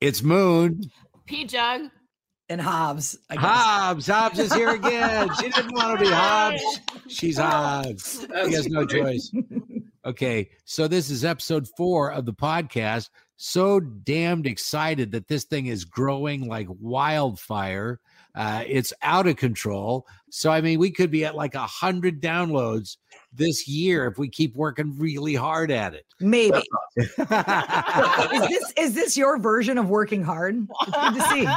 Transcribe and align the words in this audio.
It's 0.00 0.22
Moon. 0.22 0.90
P 1.26 1.44
Jug. 1.44 1.90
And 2.48 2.58
Hobbs. 2.58 3.18
I 3.28 3.34
guess. 3.34 3.44
Hobbs. 3.44 4.06
Hobbs 4.06 4.38
is 4.38 4.52
here 4.54 4.70
again. 4.70 5.28
She 5.38 5.50
didn't 5.50 5.74
want 5.74 5.98
to 5.98 6.04
be 6.04 6.10
Hobbs. 6.10 6.80
She's 7.06 7.36
Hobbs. 7.36 8.26
She 8.46 8.52
has 8.54 8.66
no 8.66 8.86
choice. 8.86 9.30
Okay. 10.06 10.48
So 10.64 10.88
this 10.88 11.10
is 11.10 11.24
episode 11.24 11.68
four 11.76 12.10
of 12.10 12.24
the 12.24 12.32
podcast. 12.32 13.10
So 13.36 13.78
damned 13.78 14.46
excited 14.46 15.12
that 15.12 15.28
this 15.28 15.44
thing 15.44 15.66
is 15.66 15.84
growing 15.84 16.48
like 16.48 16.66
wildfire. 16.80 18.00
Uh, 18.34 18.64
it's 18.66 18.94
out 19.02 19.26
of 19.26 19.36
control. 19.36 20.06
So 20.30 20.50
I 20.50 20.60
mean, 20.60 20.78
we 20.78 20.90
could 20.90 21.10
be 21.10 21.24
at 21.24 21.34
like 21.34 21.54
a 21.54 21.66
hundred 21.66 22.22
downloads 22.22 22.96
this 23.32 23.68
year 23.68 24.06
if 24.06 24.18
we 24.18 24.28
keep 24.28 24.54
working 24.56 24.96
really 24.98 25.34
hard 25.34 25.70
at 25.70 25.94
it. 25.94 26.06
Maybe. 26.20 26.62
is 26.96 27.16
this 27.16 28.72
is 28.76 28.94
this 28.94 29.16
your 29.16 29.38
version 29.38 29.78
of 29.78 29.88
working 29.88 30.22
hard? 30.22 30.66
It's 30.82 30.90
good 30.90 31.14
to 31.14 31.22
see. 31.28 31.48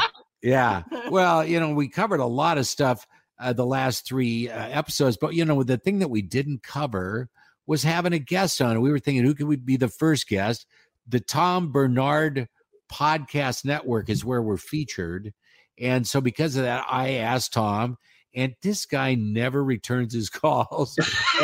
Yeah. 0.41 0.83
Well, 1.09 1.45
you 1.45 1.59
know, 1.59 1.73
we 1.73 1.88
covered 1.88 2.19
a 2.19 2.25
lot 2.25 2.57
of 2.57 2.67
stuff 2.67 3.07
uh, 3.39 3.53
the 3.53 3.66
last 3.66 4.05
three 4.05 4.49
uh, 4.49 4.69
episodes, 4.69 5.17
but 5.17 5.33
you 5.33 5.45
know, 5.45 5.63
the 5.63 5.77
thing 5.77 5.99
that 5.99 6.09
we 6.09 6.21
didn't 6.21 6.63
cover 6.63 7.29
was 7.66 7.83
having 7.83 8.13
a 8.13 8.19
guest 8.19 8.61
on. 8.61 8.81
We 8.81 8.91
were 8.91 8.99
thinking, 8.99 9.23
who 9.23 9.33
could 9.33 9.47
we 9.47 9.55
be 9.55 9.77
the 9.77 9.88
first 9.88 10.27
guest? 10.27 10.66
The 11.07 11.19
Tom 11.19 11.71
Bernard 11.71 12.47
Podcast 12.91 13.66
Network 13.66 14.09
is 14.09 14.25
where 14.25 14.41
we're 14.41 14.57
featured, 14.57 15.33
and 15.79 16.05
so 16.05 16.21
because 16.21 16.55
of 16.55 16.63
that, 16.63 16.85
I 16.89 17.16
asked 17.16 17.53
Tom, 17.53 17.97
and 18.36 18.56
this 18.62 18.86
guy 18.86 19.16
never 19.16 19.64
returns 19.64 20.14
his 20.14 20.30
calls. 20.30 20.98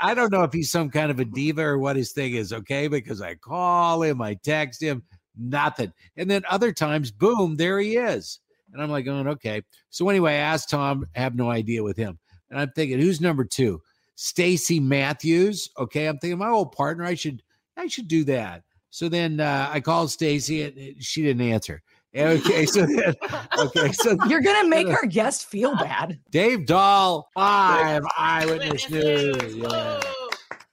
I 0.00 0.14
don't 0.14 0.32
know 0.32 0.42
if 0.42 0.52
he's 0.52 0.70
some 0.70 0.90
kind 0.90 1.10
of 1.10 1.20
a 1.20 1.24
diva 1.24 1.62
or 1.62 1.78
what 1.78 1.96
his 1.96 2.12
thing 2.12 2.34
is, 2.34 2.52
okay? 2.52 2.88
Because 2.88 3.20
I 3.20 3.34
call 3.34 4.02
him, 4.02 4.22
I 4.22 4.34
text 4.34 4.82
him, 4.82 5.02
nothing. 5.36 5.92
And 6.16 6.30
then 6.30 6.42
other 6.48 6.72
times, 6.72 7.10
boom, 7.10 7.56
there 7.56 7.78
he 7.78 7.96
is. 7.96 8.40
And 8.72 8.82
I'm 8.82 8.90
like, 8.90 9.04
going, 9.04 9.26
okay. 9.26 9.62
So 9.90 10.08
anyway, 10.08 10.32
I 10.32 10.36
asked 10.36 10.70
Tom, 10.70 11.06
I 11.16 11.20
have 11.20 11.34
no 11.34 11.50
idea 11.50 11.82
with 11.82 11.96
him. 11.96 12.18
And 12.50 12.58
I'm 12.58 12.70
thinking, 12.70 13.00
who's 13.00 13.20
number 13.20 13.44
two? 13.44 13.82
Stacy 14.14 14.80
Matthews. 14.80 15.68
Okay. 15.78 16.06
I'm 16.06 16.18
thinking 16.18 16.38
my 16.38 16.50
old 16.50 16.72
partner, 16.72 17.04
I 17.04 17.14
should, 17.14 17.42
I 17.76 17.86
should 17.86 18.08
do 18.08 18.24
that. 18.24 18.62
So 18.90 19.08
then 19.08 19.40
uh, 19.40 19.68
I 19.72 19.80
called 19.80 20.10
Stacy 20.10 20.62
and 20.62 21.02
she 21.02 21.22
didn't 21.22 21.46
answer. 21.46 21.82
Okay, 22.14 22.66
so 22.66 22.86
then, 22.86 23.14
okay, 23.58 23.92
so 23.92 24.16
You're 24.28 24.40
gonna 24.40 24.68
make 24.68 24.88
our 24.88 25.06
guest 25.06 25.46
feel 25.46 25.76
bad. 25.76 26.18
Dave 26.30 26.66
Dahl, 26.66 27.28
five 27.34 28.02
eyewitness 28.18 28.90
news. 28.90 29.56
Yeah. 29.56 30.00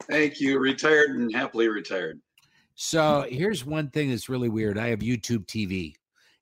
Thank 0.03 0.39
you. 0.39 0.59
Retired 0.59 1.11
and 1.11 1.33
happily 1.35 1.67
retired. 1.67 2.19
So 2.75 3.25
here's 3.29 3.65
one 3.65 3.89
thing 3.89 4.09
that's 4.09 4.29
really 4.29 4.49
weird. 4.49 4.77
I 4.77 4.87
have 4.87 4.99
YouTube 4.99 5.45
TV, 5.45 5.93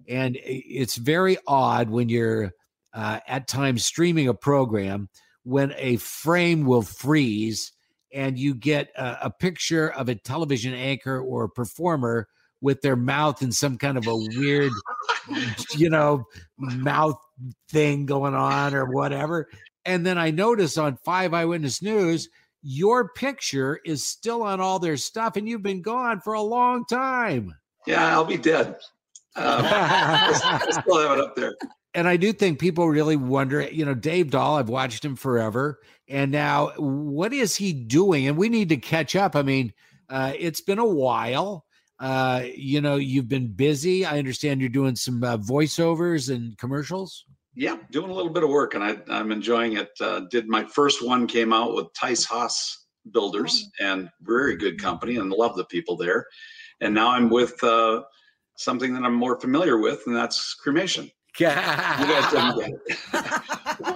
and 0.07 0.38
it's 0.41 0.95
very 0.95 1.38
odd 1.47 1.89
when 1.89 2.09
you're 2.09 2.53
uh, 2.94 3.19
at 3.27 3.47
times 3.47 3.83
streaming 3.83 4.27
a 4.27 4.33
program 4.33 5.09
when 5.44 5.73
a 5.77 5.97
frame 5.97 6.66
will 6.66 6.81
freeze 6.81 7.72
and 8.12 8.38
you 8.38 8.56
get 8.56 8.89
a, 8.97 9.17
a 9.23 9.29
picture 9.29 9.91
of 9.91 10.09
a 10.09 10.16
television 10.16 10.73
anchor 10.73 11.19
or 11.19 11.47
performer 11.47 12.27
with 12.61 12.81
their 12.81 12.95
mouth 12.95 13.41
in 13.41 13.51
some 13.51 13.77
kind 13.77 13.97
of 13.97 14.07
a 14.07 14.16
weird, 14.16 14.71
you 15.75 15.89
know, 15.89 16.25
mouth 16.57 17.19
thing 17.69 18.05
going 18.05 18.33
on 18.33 18.73
or 18.73 18.85
whatever. 18.85 19.47
And 19.85 20.05
then 20.05 20.17
I 20.17 20.31
notice 20.31 20.77
on 20.77 20.97
Five 21.05 21.33
Eyewitness 21.33 21.81
News, 21.81 22.29
your 22.63 23.09
picture 23.09 23.79
is 23.85 24.03
still 24.03 24.41
on 24.41 24.59
all 24.59 24.79
their 24.79 24.97
stuff, 24.97 25.35
and 25.35 25.47
you've 25.47 25.61
been 25.61 25.83
gone 25.83 26.19
for 26.21 26.33
a 26.33 26.41
long 26.41 26.85
time. 26.85 27.53
Yeah, 27.85 28.11
I'll 28.11 28.25
be 28.25 28.38
dead. 28.38 28.77
Um, 29.35 29.61
I 29.65 30.67
still 30.71 31.07
have 31.07 31.19
it 31.19 31.23
up 31.23 31.35
there. 31.35 31.55
and 31.94 32.07
I 32.07 32.17
do 32.17 32.33
think 32.33 32.59
people 32.59 32.89
really 32.89 33.15
wonder, 33.15 33.61
you 33.61 33.85
know, 33.85 33.94
Dave 33.94 34.31
Dahl, 34.31 34.55
I've 34.55 34.69
watched 34.69 35.05
him 35.05 35.15
forever. 35.15 35.79
And 36.07 36.31
now 36.31 36.71
what 36.77 37.33
is 37.33 37.55
he 37.55 37.73
doing? 37.73 38.27
And 38.27 38.38
we 38.38 38.49
need 38.49 38.69
to 38.69 38.77
catch 38.77 39.15
up. 39.15 39.35
I 39.35 39.44
mean, 39.44 39.73
uh, 40.09 40.33
it's 40.38 40.61
been 40.61 40.79
a 40.79 40.85
while. 40.85 41.65
Uh, 42.05 42.45
you 42.55 42.81
know, 42.81 42.97
you've 42.97 43.27
been 43.27 43.47
busy. 43.47 44.05
I 44.05 44.19
understand 44.19 44.61
you're 44.61 44.69
doing 44.69 44.95
some 44.95 45.23
uh, 45.23 45.38
voiceovers 45.38 46.31
and 46.31 46.55
commercials. 46.59 47.25
Yeah, 47.55 47.77
doing 47.89 48.11
a 48.11 48.13
little 48.13 48.31
bit 48.31 48.43
of 48.43 48.49
work, 48.49 48.75
and 48.75 48.83
I, 48.83 48.97
I'm 49.09 49.31
enjoying 49.31 49.77
it. 49.77 49.89
Uh, 49.99 50.21
did 50.29 50.47
my 50.47 50.65
first 50.65 51.03
one 51.03 51.25
came 51.25 51.51
out 51.51 51.73
with 51.73 51.88
Tice 51.99 52.23
Haas 52.23 52.85
Builders, 53.11 53.71
and 53.79 54.07
very 54.21 54.55
good 54.55 54.79
company, 54.79 55.15
and 55.15 55.31
love 55.31 55.55
the 55.55 55.65
people 55.65 55.97
there. 55.97 56.27
And 56.79 56.94
now 56.94 57.09
I'm 57.09 57.27
with 57.27 57.55
uh, 57.63 58.03
something 58.55 58.94
that 58.94 59.01
I'm 59.01 59.15
more 59.15 59.39
familiar 59.39 59.79
with, 59.79 60.03
and 60.05 60.15
that's 60.15 60.53
cremation. 60.53 61.09
You 61.39 61.47
guys 61.47 62.31
didn't 62.31 62.79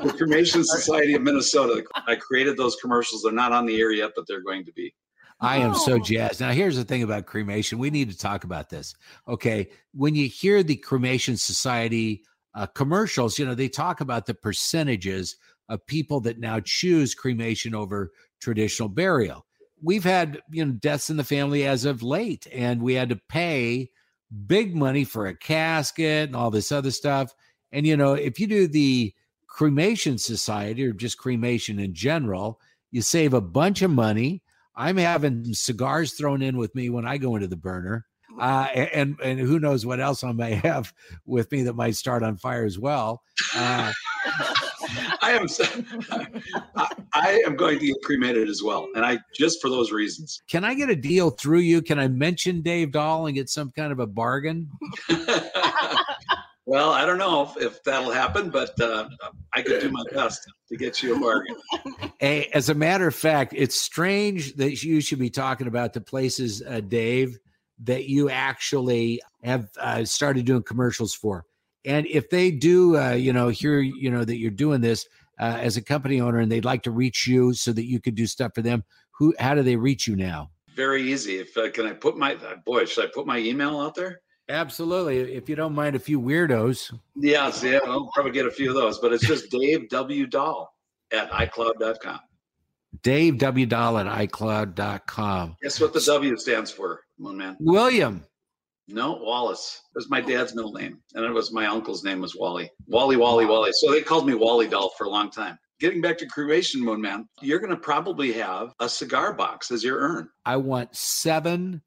the 0.03 0.13
Cremation 0.17 0.63
Society 0.63 1.13
of 1.13 1.21
Minnesota. 1.21 1.83
I 2.07 2.15
created 2.15 2.57
those 2.57 2.75
commercials. 2.77 3.21
They're 3.21 3.31
not 3.31 3.53
on 3.53 3.67
the 3.67 3.79
air 3.79 3.91
yet, 3.91 4.11
but 4.15 4.25
they're 4.27 4.41
going 4.41 4.65
to 4.65 4.73
be. 4.73 4.93
I 5.41 5.57
am 5.57 5.73
so 5.73 5.93
Oh. 5.93 5.99
jazzed. 5.99 6.41
Now, 6.41 6.51
here's 6.51 6.75
the 6.75 6.83
thing 6.83 7.01
about 7.03 7.25
cremation. 7.25 7.79
We 7.79 7.89
need 7.89 8.09
to 8.09 8.17
talk 8.17 8.43
about 8.43 8.69
this. 8.69 8.93
Okay. 9.27 9.69
When 9.93 10.15
you 10.15 10.27
hear 10.27 10.63
the 10.63 10.75
Cremation 10.75 11.37
Society 11.37 12.23
uh, 12.55 12.65
commercials, 12.67 13.37
you 13.39 13.45
know, 13.45 13.55
they 13.55 13.69
talk 13.69 14.01
about 14.01 14.25
the 14.25 14.33
percentages 14.33 15.37
of 15.69 15.85
people 15.85 16.19
that 16.21 16.39
now 16.39 16.59
choose 16.59 17.13
cremation 17.15 17.75
over 17.75 18.11
traditional 18.41 18.89
burial. 18.89 19.45
We've 19.81 20.03
had, 20.03 20.41
you 20.51 20.65
know, 20.65 20.71
deaths 20.73 21.09
in 21.09 21.17
the 21.17 21.23
family 21.23 21.65
as 21.65 21.85
of 21.85 22.03
late, 22.03 22.47
and 22.51 22.81
we 22.81 22.95
had 22.95 23.09
to 23.09 23.15
pay 23.29 23.91
big 24.47 24.75
money 24.75 25.05
for 25.05 25.27
a 25.27 25.35
casket 25.35 26.27
and 26.27 26.35
all 26.35 26.51
this 26.51 26.71
other 26.71 26.91
stuff. 26.91 27.33
And, 27.71 27.85
you 27.85 27.95
know, 27.95 28.13
if 28.13 28.39
you 28.39 28.47
do 28.47 28.67
the 28.67 29.13
Cremation 29.47 30.17
Society 30.17 30.85
or 30.85 30.91
just 30.91 31.17
cremation 31.17 31.79
in 31.79 31.93
general, 31.93 32.59
you 32.91 33.01
save 33.01 33.33
a 33.33 33.41
bunch 33.41 33.81
of 33.81 33.91
money. 33.91 34.41
I'm 34.79 34.95
having 34.97 35.53
cigars 35.53 36.13
thrown 36.13 36.41
in 36.41 36.55
with 36.57 36.73
me 36.73 36.89
when 36.89 37.05
I 37.05 37.17
go 37.17 37.35
into 37.35 37.47
the 37.49 37.57
burner. 37.57 38.05
Uh, 38.39 38.67
and 38.73 39.17
and 39.21 39.37
who 39.37 39.59
knows 39.59 39.85
what 39.85 39.99
else 39.99 40.23
I 40.23 40.31
may 40.31 40.53
have 40.53 40.93
with 41.25 41.51
me 41.51 41.63
that 41.63 41.73
might 41.73 41.95
start 41.97 42.23
on 42.23 42.37
fire 42.37 42.63
as 42.63 42.79
well. 42.79 43.21
Uh, 43.53 43.91
I 45.21 45.31
am. 45.33 45.47
so- 45.49 45.65
I, 46.75 46.87
I 47.13 47.41
am 47.45 47.55
going 47.57 47.77
to 47.79 47.85
get 47.87 47.97
cremated 48.03 48.47
as 48.47 48.63
well, 48.63 48.87
and 48.95 49.03
I 49.05 49.19
just 49.35 49.59
for 49.61 49.69
those 49.69 49.91
reasons. 49.91 50.41
can 50.47 50.63
I 50.63 50.73
get 50.75 50.89
a 50.89 50.95
deal 50.95 51.31
through 51.31 51.59
you? 51.59 51.81
Can 51.81 51.99
I 51.99 52.07
mention 52.07 52.61
Dave 52.61 52.93
Dahl 52.93 53.25
and 53.25 53.35
get 53.35 53.49
some 53.49 53.71
kind 53.71 53.91
of 53.91 53.99
a 53.99 54.07
bargain? 54.07 54.69
well, 56.69 56.91
I 56.91 57.03
don't 57.03 57.17
know 57.17 57.41
if, 57.41 57.57
if 57.57 57.83
that'll 57.83 58.11
happen, 58.11 58.51
but 58.51 58.79
uh, 58.79 59.09
I 59.55 59.63
could 59.63 59.81
do 59.81 59.89
my 59.89 60.03
best 60.13 60.47
to 60.69 60.77
get 60.77 61.01
you 61.01 61.15
a 61.15 61.19
bargain. 61.19 61.55
Hey, 62.19 62.47
as 62.53 62.69
a 62.69 62.75
matter 62.75 63.07
of 63.07 63.15
fact, 63.15 63.55
it's 63.57 63.75
strange 63.75 64.53
that 64.57 64.83
you 64.83 65.01
should 65.01 65.17
be 65.17 65.31
talking 65.31 65.65
about 65.65 65.93
the 65.93 66.01
places, 66.01 66.61
uh, 66.61 66.81
Dave, 66.81 67.39
that 67.85 68.05
you 68.05 68.29
actually 68.29 69.19
have 69.43 69.67
uh, 69.79 70.05
started 70.05 70.45
doing 70.45 70.61
commercials 70.61 71.15
for. 71.15 71.43
And 71.85 72.05
if 72.05 72.29
they 72.29 72.51
do, 72.51 72.95
uh, 72.97 73.13
you 73.13 73.33
know, 73.33 73.47
hear, 73.47 73.79
you 73.79 74.11
know, 74.11 74.23
that 74.23 74.37
you're 74.37 74.51
doing 74.51 74.79
this 74.79 75.07
uh, 75.39 75.57
as 75.59 75.75
a 75.75 75.81
company 75.81 76.21
owner, 76.21 76.37
and 76.37 76.51
they'd 76.51 76.65
like 76.65 76.83
to 76.83 76.91
reach 76.91 77.25
you 77.25 77.51
so 77.55 77.73
that 77.73 77.85
you 77.85 77.99
could 77.99 78.13
do 78.13 78.27
stuff 78.27 78.51
for 78.53 78.61
them, 78.61 78.83
who, 79.17 79.33
how 79.39 79.55
do 79.55 79.63
they 79.63 79.75
reach 79.75 80.07
you 80.07 80.15
now? 80.15 80.51
Very 80.75 81.01
easy. 81.11 81.39
If 81.39 81.57
uh, 81.57 81.71
can 81.71 81.87
I 81.87 81.93
put 81.93 82.15
my 82.15 82.35
uh, 82.35 82.57
boy, 82.63 82.85
should 82.85 83.05
I 83.05 83.11
put 83.11 83.25
my 83.25 83.39
email 83.39 83.79
out 83.79 83.95
there? 83.95 84.21
Absolutely. 84.49 85.35
If 85.35 85.47
you 85.47 85.55
don't 85.55 85.75
mind 85.75 85.95
a 85.95 85.99
few 85.99 86.19
weirdos. 86.19 86.97
Yes, 87.15 87.63
yeah, 87.63 87.79
I'll 87.85 88.09
probably 88.13 88.31
get 88.31 88.47
a 88.47 88.51
few 88.51 88.69
of 88.69 88.75
those, 88.75 88.97
but 88.97 89.13
it's 89.13 89.25
just 89.25 89.51
Dave 89.51 89.89
W. 89.89 90.25
Dahl 90.25 90.75
at 91.11 91.29
iCloud.com. 91.31 92.19
Dave 93.03 93.37
W. 93.37 93.65
Dahl 93.67 93.99
at 93.99 94.07
iCloud.com. 94.07 95.55
Guess 95.61 95.79
what 95.79 95.93
the 95.93 96.01
W 96.01 96.35
stands 96.37 96.71
for, 96.71 97.01
Moon 97.19 97.37
Man? 97.37 97.57
William. 97.59 98.25
No, 98.87 99.19
Wallace. 99.21 99.83
It 99.93 99.99
was 99.99 100.09
my 100.09 100.19
dad's 100.19 100.55
middle 100.55 100.73
name, 100.73 100.99
and 101.13 101.23
it 101.23 101.31
was 101.31 101.53
my 101.53 101.67
uncle's 101.67 102.03
name 102.03 102.21
was 102.21 102.35
Wally. 102.35 102.71
Wally, 102.87 103.17
Wally, 103.17 103.45
Wally. 103.45 103.69
So 103.73 103.91
they 103.91 104.01
called 104.01 104.25
me 104.25 104.33
Wally 104.33 104.67
Dahl 104.67 104.89
for 104.97 105.05
a 105.05 105.09
long 105.09 105.29
time. 105.29 105.59
Getting 105.79 106.01
back 106.01 106.17
to 106.17 106.25
cremation, 106.25 106.83
Moon 106.83 106.99
Man, 106.99 107.29
you're 107.41 107.59
going 107.59 107.69
to 107.69 107.77
probably 107.77 108.33
have 108.33 108.73
a 108.79 108.89
cigar 108.89 109.31
box 109.31 109.69
as 109.69 109.83
your 109.83 109.99
urn. 109.99 110.29
I 110.45 110.57
want 110.57 110.95
seven 110.95 111.83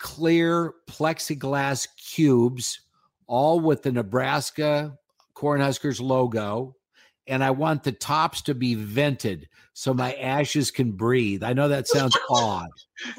clear 0.00 0.72
plexiglass 0.88 1.86
cubes, 1.96 2.80
all 3.28 3.60
with 3.60 3.82
the 3.82 3.92
Nebraska 3.92 4.98
Cornhuskers 5.36 6.00
logo. 6.00 6.74
And 7.26 7.44
I 7.44 7.52
want 7.52 7.84
the 7.84 7.92
tops 7.92 8.42
to 8.42 8.54
be 8.54 8.74
vented 8.74 9.48
so 9.72 9.94
my 9.94 10.14
ashes 10.14 10.72
can 10.72 10.92
breathe. 10.92 11.44
I 11.44 11.52
know 11.52 11.68
that 11.68 11.86
sounds 11.86 12.16
odd. 12.30 12.70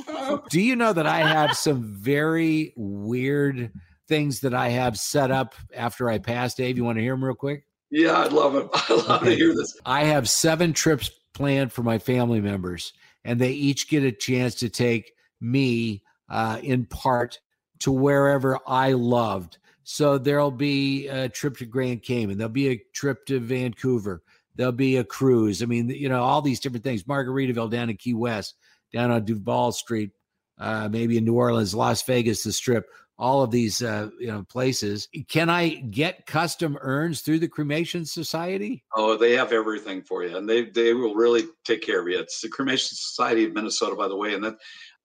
Oh. 0.09 0.43
Do 0.49 0.59
you 0.59 0.75
know 0.75 0.91
that 0.91 1.07
I 1.07 1.19
have 1.19 1.55
some 1.55 1.83
very 1.83 2.73
weird 2.75 3.71
things 4.09 4.41
that 4.41 4.53
I 4.53 4.69
have 4.69 4.97
set 4.97 5.31
up 5.31 5.55
after 5.73 6.09
I 6.09 6.17
pass, 6.17 6.55
Dave? 6.55 6.75
You 6.75 6.83
want 6.83 6.97
to 6.97 7.03
hear 7.03 7.13
them 7.13 7.23
real 7.23 7.35
quick? 7.35 7.63
Yeah, 7.89 8.17
I'd 8.17 8.33
love 8.33 8.55
it. 8.55 8.67
I 8.73 8.93
love 8.93 9.23
to 9.23 9.35
hear 9.35 9.55
this. 9.55 9.77
I 9.85 10.03
have 10.03 10.29
seven 10.29 10.73
trips 10.73 11.09
planned 11.33 11.71
for 11.71 11.83
my 11.83 11.97
family 11.97 12.41
members, 12.41 12.91
and 13.23 13.39
they 13.39 13.51
each 13.51 13.87
get 13.87 14.03
a 14.03 14.11
chance 14.11 14.55
to 14.55 14.69
take 14.69 15.13
me 15.39 16.03
uh, 16.31 16.59
in 16.63 16.85
part 16.85 17.39
to 17.79 17.91
wherever 17.91 18.57
I 18.65 18.93
loved. 18.93 19.57
So 19.83 20.17
there'll 20.17 20.49
be 20.49 21.07
a 21.07 21.27
trip 21.27 21.57
to 21.57 21.65
Grand 21.65 22.03
Cayman. 22.03 22.37
There'll 22.37 22.49
be 22.49 22.69
a 22.69 22.81
trip 22.93 23.25
to 23.25 23.39
Vancouver. 23.39 24.23
There'll 24.55 24.71
be 24.71 24.97
a 24.97 25.03
cruise. 25.03 25.61
I 25.61 25.65
mean, 25.65 25.89
you 25.89 26.07
know, 26.07 26.23
all 26.23 26.41
these 26.41 26.61
different 26.61 26.83
things. 26.83 27.03
Margaritaville 27.03 27.69
down 27.69 27.89
in 27.89 27.97
Key 27.97 28.13
West, 28.13 28.55
down 28.93 29.11
on 29.11 29.25
Duval 29.25 29.73
Street, 29.73 30.11
uh, 30.57 30.87
maybe 30.89 31.17
in 31.17 31.25
New 31.25 31.35
Orleans, 31.35 31.75
Las 31.75 32.01
Vegas, 32.03 32.43
the 32.43 32.53
Strip. 32.53 32.87
All 33.17 33.43
of 33.43 33.51
these, 33.51 33.83
uh, 33.83 34.09
you 34.19 34.27
know, 34.27 34.43
places. 34.49 35.07
Can 35.27 35.47
I 35.47 35.69
get 35.69 36.25
custom 36.25 36.75
urns 36.81 37.21
through 37.21 37.37
the 37.37 37.47
Cremation 37.47 38.03
Society? 38.03 38.83
Oh, 38.95 39.15
they 39.15 39.33
have 39.33 39.51
everything 39.51 40.01
for 40.01 40.23
you, 40.23 40.35
and 40.35 40.49
they 40.49 40.65
they 40.65 40.93
will 40.93 41.13
really 41.13 41.43
take 41.63 41.83
care 41.83 42.01
of 42.01 42.07
you. 42.07 42.17
It's 42.17 42.41
the 42.41 42.49
Cremation 42.49 42.95
Society 42.95 43.45
of 43.45 43.53
Minnesota, 43.53 43.95
by 43.95 44.07
the 44.07 44.15
way, 44.15 44.33
and 44.33 44.43
that 44.43 44.55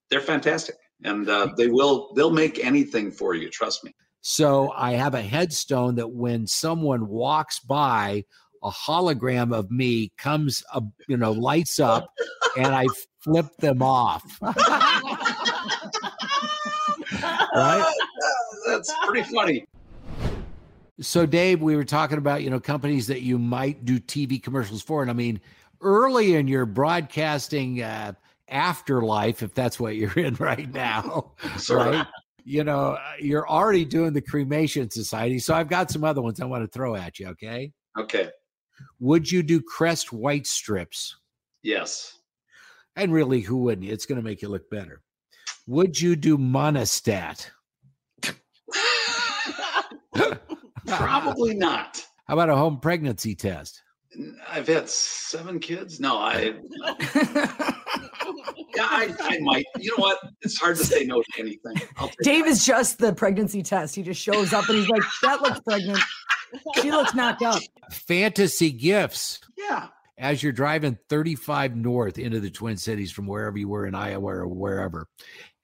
they're 0.08 0.20
fantastic, 0.20 0.76
and 1.04 1.28
uh, 1.28 1.48
they 1.56 1.69
will 1.69 2.12
they'll 2.14 2.31
make 2.32 2.64
anything 2.64 3.10
for 3.10 3.34
you. 3.34 3.50
Trust 3.50 3.84
me. 3.84 3.93
So 4.22 4.72
I 4.72 4.93
have 4.93 5.14
a 5.14 5.22
headstone 5.22 5.94
that 5.96 6.08
when 6.08 6.46
someone 6.46 7.06
walks 7.08 7.60
by, 7.60 8.25
a 8.62 8.70
hologram 8.70 9.54
of 9.54 9.70
me 9.70 10.10
comes, 10.19 10.64
uh, 10.72 10.81
you 11.06 11.16
know, 11.16 11.31
lights 11.32 11.78
up, 11.78 12.08
and 12.56 12.75
I 12.75 12.87
flip 13.20 13.46
them 13.58 13.82
off. 13.82 14.25
right? 17.22 17.94
That's 18.66 18.92
pretty 19.06 19.22
funny. 19.32 19.64
So, 21.00 21.26
Dave, 21.26 21.60
we 21.60 21.76
were 21.76 21.84
talking 21.84 22.19
about, 22.19 22.42
you 22.42 22.50
know, 22.50 22.58
companies 22.58 23.06
that 23.06 23.22
you 23.22 23.38
might 23.38 23.84
do 23.84 24.00
TV 24.00 24.42
commercials 24.42 24.82
for. 24.82 25.02
And 25.02 25.10
I 25.10 25.14
mean, 25.14 25.40
early 25.81 26.34
in 26.34 26.49
your 26.49 26.66
broadcasting 26.66 27.82
uh, 27.82 28.14
afterlife, 28.48 29.43
if 29.43 29.54
that's 29.54 29.78
what 29.81 29.96
you're 29.96 30.12
in 30.19 30.34
right 30.34 30.72
now, 30.72 31.32
right? 31.70 32.06
You 32.44 32.62
know, 32.62 32.93
uh, 32.93 33.00
you're 33.19 33.48
already 33.48 33.84
doing 33.84 34.12
the 34.12 34.20
Cremation 34.20 34.88
Society. 34.90 35.38
So, 35.40 35.54
I've 35.54 35.69
got 35.69 35.90
some 35.90 36.04
other 36.04 36.22
ones 36.22 36.40
I 36.40 36.44
want 36.44 36.64
to 36.64 36.69
throw 36.69 36.94
at 36.94 37.19
you. 37.19 37.28
Okay. 37.28 37.72
Okay. 37.98 38.31
Would 39.00 39.31
you 39.31 39.43
do 39.43 39.60
Crest 39.60 40.12
White 40.12 40.46
strips? 40.46 41.16
Yes. 41.62 42.19
And 42.94 43.12
really, 43.12 43.40
who 43.40 43.56
wouldn't? 43.58 43.88
It's 43.88 44.06
going 44.06 44.16
to 44.16 44.25
make 44.25 44.43
you 44.43 44.49
look 44.49 44.70
better. 44.70 45.02
Would 45.66 46.00
you 46.00 46.14
do 46.14 46.38
Monistat? 46.38 47.50
Probably 50.87 51.54
not. 51.54 52.00
How 52.26 52.34
about 52.34 52.50
a 52.50 52.56
home 52.56 52.78
pregnancy 52.81 53.34
test? 53.34 53.82
I've 54.49 54.69
had 54.69 54.88
seven 54.88 55.58
kids. 55.58 56.00
No, 56.00 56.16
I. 56.16 57.72
Yeah, 58.75 58.88
I, 58.90 59.14
I 59.20 59.38
might. 59.40 59.64
You 59.78 59.90
know 59.90 60.02
what? 60.02 60.19
It's 60.43 60.58
hard 60.58 60.76
to 60.76 60.84
say 60.84 61.05
no 61.05 61.23
to 61.23 61.40
anything. 61.40 61.81
Dave 62.23 62.46
is 62.46 62.64
just 62.64 62.99
the 62.99 63.12
pregnancy 63.12 63.62
test. 63.62 63.94
He 63.94 64.02
just 64.02 64.20
shows 64.20 64.52
up 64.52 64.69
and 64.69 64.78
he's 64.78 64.88
like, 64.88 65.02
that 65.23 65.43
looks 65.43 65.61
pregnant. 65.61 66.00
She 66.81 66.90
looks 66.90 67.14
knocked 67.14 67.43
up. 67.43 67.62
Fantasy 67.90 68.70
gifts. 68.70 69.40
Yeah. 69.56 69.88
As 70.19 70.43
you're 70.43 70.52
driving 70.52 70.99
35 71.08 71.76
north 71.76 72.19
into 72.19 72.40
the 72.40 72.50
Twin 72.50 72.76
Cities 72.76 73.12
from 73.12 73.26
wherever 73.26 73.58
you 73.58 73.69
were 73.69 73.87
in 73.87 73.94
Iowa 73.94 74.34
or 74.34 74.46
wherever, 74.46 75.08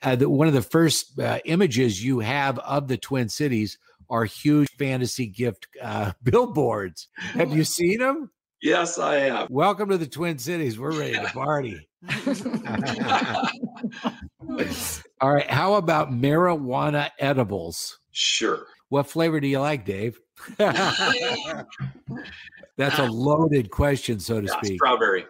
uh, 0.03 0.17
the, 0.17 0.29
one 0.29 0.49
of 0.49 0.55
the 0.55 0.63
first 0.63 1.19
uh, 1.19 1.39
images 1.45 2.05
you 2.05 2.21
have 2.21 2.59
of 2.59 2.89
the 2.89 2.99
Twin 2.99 3.29
Cities 3.29 3.79
are 4.11 4.25
huge 4.25 4.69
fantasy 4.79 5.27
gift 5.27 5.67
uh, 5.81 6.13
billboards. 6.23 7.09
Have 7.17 7.57
you 7.57 7.65
seen 7.65 7.99
them? 7.99 8.31
Yes, 8.61 8.99
I 8.99 9.15
have. 9.21 9.51
Welcome 9.51 9.89
to 9.89 9.99
the 9.99 10.07
Twin 10.07 10.39
Cities. 10.39 10.79
We're 10.79 10.99
ready 10.99 11.15
to 11.15 11.25
party. 11.25 11.89
All 15.21 15.33
right. 15.33 15.49
How 15.51 15.75
about 15.75 16.11
marijuana 16.11 17.11
edibles? 17.19 17.99
Sure. 18.11 18.67
What 18.89 19.07
flavor 19.09 19.41
do 19.41 19.47
you 19.47 19.61
like, 19.61 19.85
Dave? 19.85 20.19
That's 20.59 20.99
a 22.99 23.05
loaded 23.05 23.71
question, 23.71 24.19
so 24.21 24.41
to 24.41 24.47
Yeah, 24.47 24.57
speak. 24.63 24.75
strawberry. 24.75 25.25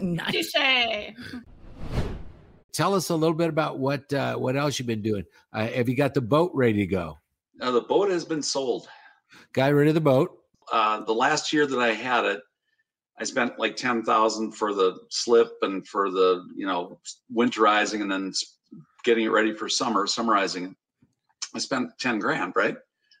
nice. 0.00 0.32
Touche. 0.52 1.12
Tell 2.72 2.94
us 2.94 3.08
a 3.08 3.16
little 3.16 3.36
bit 3.36 3.48
about 3.48 3.78
what 3.78 4.12
uh, 4.12 4.36
what 4.36 4.56
else 4.56 4.78
you've 4.78 4.86
been 4.86 5.02
doing. 5.02 5.24
Uh, 5.52 5.66
have 5.68 5.88
you 5.88 5.96
got 5.96 6.12
the 6.14 6.20
boat 6.20 6.50
ready 6.54 6.78
to 6.80 6.86
go? 6.86 7.18
Now, 7.54 7.70
the 7.70 7.80
boat 7.80 8.10
has 8.10 8.24
been 8.26 8.42
sold. 8.42 8.86
Got 9.54 9.72
rid 9.72 9.88
of 9.88 9.94
the 9.94 10.00
boat. 10.00 10.36
Uh, 10.70 11.00
the 11.04 11.14
last 11.14 11.52
year 11.54 11.66
that 11.66 11.78
I 11.78 11.92
had 11.92 12.24
it, 12.26 12.40
I 13.18 13.24
spent 13.24 13.58
like 13.58 13.76
ten 13.76 14.02
thousand 14.02 14.52
for 14.52 14.74
the 14.74 14.98
slip 15.10 15.52
and 15.62 15.86
for 15.86 16.10
the 16.10 16.46
you 16.54 16.66
know 16.66 17.00
winterizing 17.34 18.02
and 18.02 18.10
then 18.10 18.32
getting 19.04 19.24
it 19.24 19.30
ready 19.30 19.54
for 19.54 19.68
summer, 19.68 20.06
summarizing. 20.06 20.74
I 21.54 21.58
spent 21.58 21.90
ten 21.98 22.18
grand, 22.18 22.52
right? 22.56 22.76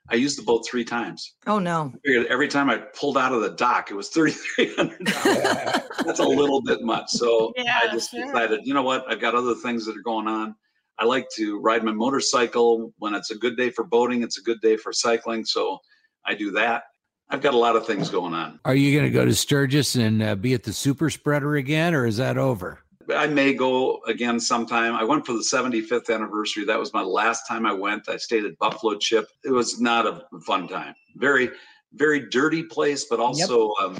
I 0.08 0.14
used 0.14 0.38
the 0.38 0.42
boat 0.42 0.64
three 0.66 0.84
times. 0.84 1.34
Oh 1.46 1.58
no. 1.58 1.92
I 1.94 1.98
figured 2.06 2.26
every 2.26 2.48
time 2.48 2.70
I 2.70 2.76
pulled 2.76 3.18
out 3.18 3.32
of 3.32 3.40
the 3.40 3.50
dock, 3.50 3.90
it 3.90 3.94
was 3.94 4.08
thirty 4.10 4.32
three 4.32 4.74
hundred 4.74 5.04
dollars. 5.06 5.82
That's 6.04 6.20
a 6.20 6.24
little 6.24 6.62
bit 6.62 6.82
much. 6.82 7.10
So 7.10 7.52
I 7.58 7.88
just 7.90 8.10
sure. 8.10 8.24
decided, 8.24 8.60
you 8.64 8.74
know 8.74 8.82
what? 8.82 9.04
I've 9.08 9.20
got 9.20 9.34
other 9.34 9.54
things 9.54 9.84
that 9.86 9.96
are 9.96 10.02
going 10.02 10.28
on. 10.28 10.54
I 10.98 11.04
like 11.04 11.28
to 11.36 11.58
ride 11.60 11.84
my 11.84 11.92
motorcycle 11.92 12.92
when 12.98 13.14
it's 13.14 13.30
a 13.30 13.36
good 13.36 13.56
day 13.56 13.70
for 13.70 13.84
boating. 13.84 14.22
It's 14.22 14.38
a 14.38 14.42
good 14.42 14.60
day 14.60 14.76
for 14.76 14.92
cycling, 14.92 15.44
so 15.44 15.78
I 16.24 16.34
do 16.34 16.50
that. 16.52 16.84
I've 17.28 17.42
got 17.42 17.54
a 17.54 17.58
lot 17.58 17.76
of 17.76 17.86
things 17.86 18.08
going 18.08 18.34
on. 18.34 18.60
Are 18.64 18.74
you 18.74 18.96
going 18.96 19.10
to 19.10 19.16
go 19.16 19.24
to 19.24 19.34
Sturgis 19.34 19.96
and 19.96 20.22
uh, 20.22 20.34
be 20.36 20.54
at 20.54 20.62
the 20.62 20.72
Super 20.72 21.10
Spreader 21.10 21.56
again, 21.56 21.94
or 21.94 22.06
is 22.06 22.18
that 22.18 22.38
over? 22.38 22.78
I 23.14 23.26
may 23.26 23.52
go 23.52 24.00
again 24.06 24.40
sometime. 24.40 24.94
I 24.94 25.04
went 25.04 25.26
for 25.26 25.32
the 25.32 25.40
75th 25.40 26.12
anniversary. 26.12 26.64
That 26.64 26.78
was 26.78 26.92
my 26.92 27.02
last 27.02 27.46
time 27.46 27.66
I 27.66 27.72
went. 27.72 28.08
I 28.08 28.16
stayed 28.16 28.44
at 28.44 28.58
Buffalo 28.58 28.96
Chip. 28.96 29.28
It 29.44 29.50
was 29.50 29.80
not 29.80 30.06
a 30.06 30.22
fun 30.40 30.68
time. 30.68 30.94
Very, 31.16 31.50
very 31.94 32.28
dirty 32.28 32.62
place, 32.62 33.06
but 33.08 33.20
also 33.20 33.72
um, 33.80 33.96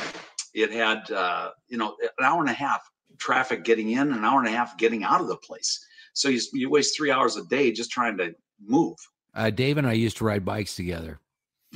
it 0.55 0.73
had 0.73 1.11
uh, 1.11 1.51
you 1.69 1.79
know 1.79 1.97
an 2.19 2.25
hour 2.25 2.41
and 2.41 2.51
a 2.51 2.55
half 2.55 2.89
traffic 3.19 3.65
getting 3.65 3.91
in, 3.91 4.13
an 4.13 4.25
hour 4.25 4.39
and 4.39 4.49
a 4.49 4.53
half 4.53 4.77
getting 4.77 5.05
out 5.05 5.21
of 5.21 5.29
the 5.29 5.37
place. 5.37 5.85
So 6.13 6.29
you 6.29 6.41
you 6.53 6.71
waste 6.71 6.97
three 6.97 7.11
hours 7.11 7.37
a 7.37 7.45
day 7.45 7.73
just 7.73 7.91
trying 7.91 8.17
to 8.19 8.35
move. 8.65 8.97
Uh, 9.35 9.51
Dave 9.51 9.79
and 9.79 9.87
I 9.87 9.93
used 9.93 10.17
to 10.19 10.25
ride 10.25 10.45
bikes 10.45 10.75
together. 10.75 11.21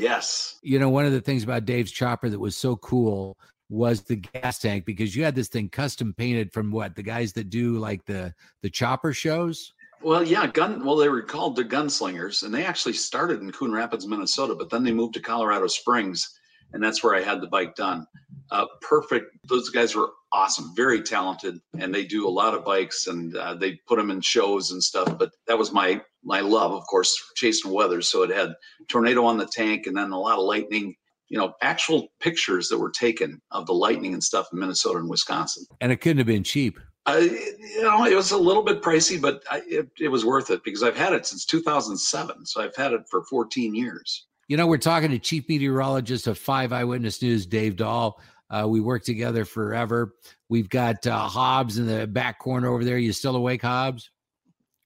Yes. 0.00 0.59
You 0.62 0.78
know, 0.78 0.88
one 0.88 1.04
of 1.04 1.12
the 1.12 1.21
things 1.21 1.45
about 1.45 1.64
Dave's 1.64 1.92
chopper 1.92 2.28
that 2.28 2.38
was 2.40 2.57
so 2.57 2.76
cool 2.76 3.37
was 3.69 4.02
the 4.02 4.16
gas 4.16 4.59
tank 4.59 4.85
because 4.85 5.14
you 5.14 5.23
had 5.23 5.35
this 5.35 5.49
thing 5.49 5.69
custom 5.69 6.12
painted 6.12 6.52
from 6.52 6.73
what 6.73 6.97
the 6.97 7.02
guys 7.02 7.33
that 7.35 7.50
do 7.50 7.78
like 7.78 8.04
the 8.04 8.35
the 8.62 8.71
chopper 8.71 9.12
shows. 9.12 9.73
Well, 10.02 10.25
yeah, 10.25 10.47
gun. 10.47 10.85
Well, 10.85 10.97
they 10.97 11.09
were 11.09 11.23
called 11.23 11.57
the 11.57 11.64
Gunslingers, 11.64 12.42
and 12.42 12.54
they 12.54 12.64
actually 12.64 12.95
started 12.95 13.42
in 13.42 13.52
Coon 13.52 13.71
Rapids, 13.71 14.07
Minnesota, 14.07 14.54
but 14.54 14.71
then 14.71 14.83
they 14.83 14.92
moved 14.92 15.14
to 15.14 15.21
Colorado 15.21 15.66
Springs, 15.66 16.40
and 16.73 16.83
that's 16.83 17.04
where 17.04 17.14
I 17.14 17.21
had 17.21 17.42
the 17.42 17.49
bike 17.49 17.75
done. 17.76 18.07
Uh, 18.50 18.64
perfect. 18.80 19.37
Those 19.47 19.69
guys 19.69 19.95
were 19.95 20.11
awesome, 20.33 20.73
very 20.75 21.02
talented, 21.02 21.61
and 21.78 21.95
they 21.95 22.04
do 22.04 22.26
a 22.26 22.30
lot 22.30 22.54
of 22.54 22.64
bikes, 22.64 23.09
and 23.09 23.37
uh, 23.37 23.54
they 23.54 23.78
put 23.87 23.97
them 23.97 24.11
in 24.11 24.23
shows 24.23 24.71
and 24.71 24.83
stuff. 24.83 25.19
But 25.19 25.33
that 25.47 25.59
was 25.59 25.71
my 25.71 26.00
my 26.23 26.41
love, 26.41 26.73
of 26.73 26.87
course, 26.87 27.17
chasing 27.37 27.73
weather. 27.73 28.03
So 28.03 28.23
it 28.23 28.31
had 28.31 28.55
tornado 28.89 29.25
on 29.25 29.39
the 29.39 29.47
tank, 29.47 29.87
and 29.87 29.97
then 29.97 30.11
a 30.11 30.19
lot 30.19 30.39
of 30.39 30.45
lightning. 30.45 30.95
You 31.29 31.39
know, 31.39 31.53
actual 31.62 32.09
pictures 32.19 32.69
that 32.69 32.79
were 32.79 32.91
taken 32.91 33.41
of 33.53 33.67
the 33.67 33.73
lightning 33.73 34.15
and 34.15 34.23
stuff 34.23 34.49
in 34.53 34.59
Minnesota 34.59 34.99
and 34.99 35.09
Wisconsin. 35.09 35.65
And 35.81 35.93
it 35.93 35.99
couldn't 35.99 36.19
have 36.19 36.27
been 36.27 36.43
cheap. 36.43 36.77
I, 37.07 37.19
you 37.19 37.83
know, 37.83 38.05
it 38.05 38.15
was 38.15 38.33
a 38.33 38.37
little 38.37 38.62
bit 38.62 38.83
pricey, 38.83 39.21
but 39.21 39.43
I, 39.50 39.62
it, 39.67 39.89
it 39.99 40.09
was 40.09 40.25
worth 40.25 40.50
it 40.50 40.62
because 40.65 40.83
I've 40.83 40.97
had 40.97 41.12
it 41.12 41.27
since 41.27 41.45
2007. 41.47 42.47
So 42.47 42.62
I've 42.62 42.77
had 42.77 42.93
it 42.93 43.03
for 43.09 43.23
14 43.25 43.75
years. 43.75 44.27
You 44.49 44.57
know, 44.57 44.67
we're 44.67 44.79
talking 44.79 45.11
to 45.11 45.19
chief 45.19 45.49
meteorologist 45.49 46.27
of 46.27 46.37
Five 46.37 46.73
Eyewitness 46.73 47.23
News, 47.23 47.47
Dave 47.47 47.77
Dahl. 47.77 48.21
Uh, 48.50 48.67
we 48.69 48.81
worked 48.81 49.07
together 49.07 49.45
forever. 49.45 50.15
We've 50.49 50.69
got 50.69 51.07
uh, 51.07 51.17
Hobbs 51.17 51.79
in 51.79 51.87
the 51.87 52.07
back 52.07 52.41
corner 52.41 52.69
over 52.69 52.85
there. 52.85 52.99
You 52.99 53.12
still 53.12 53.37
awake, 53.37 53.62
Hobbs? 53.62 54.11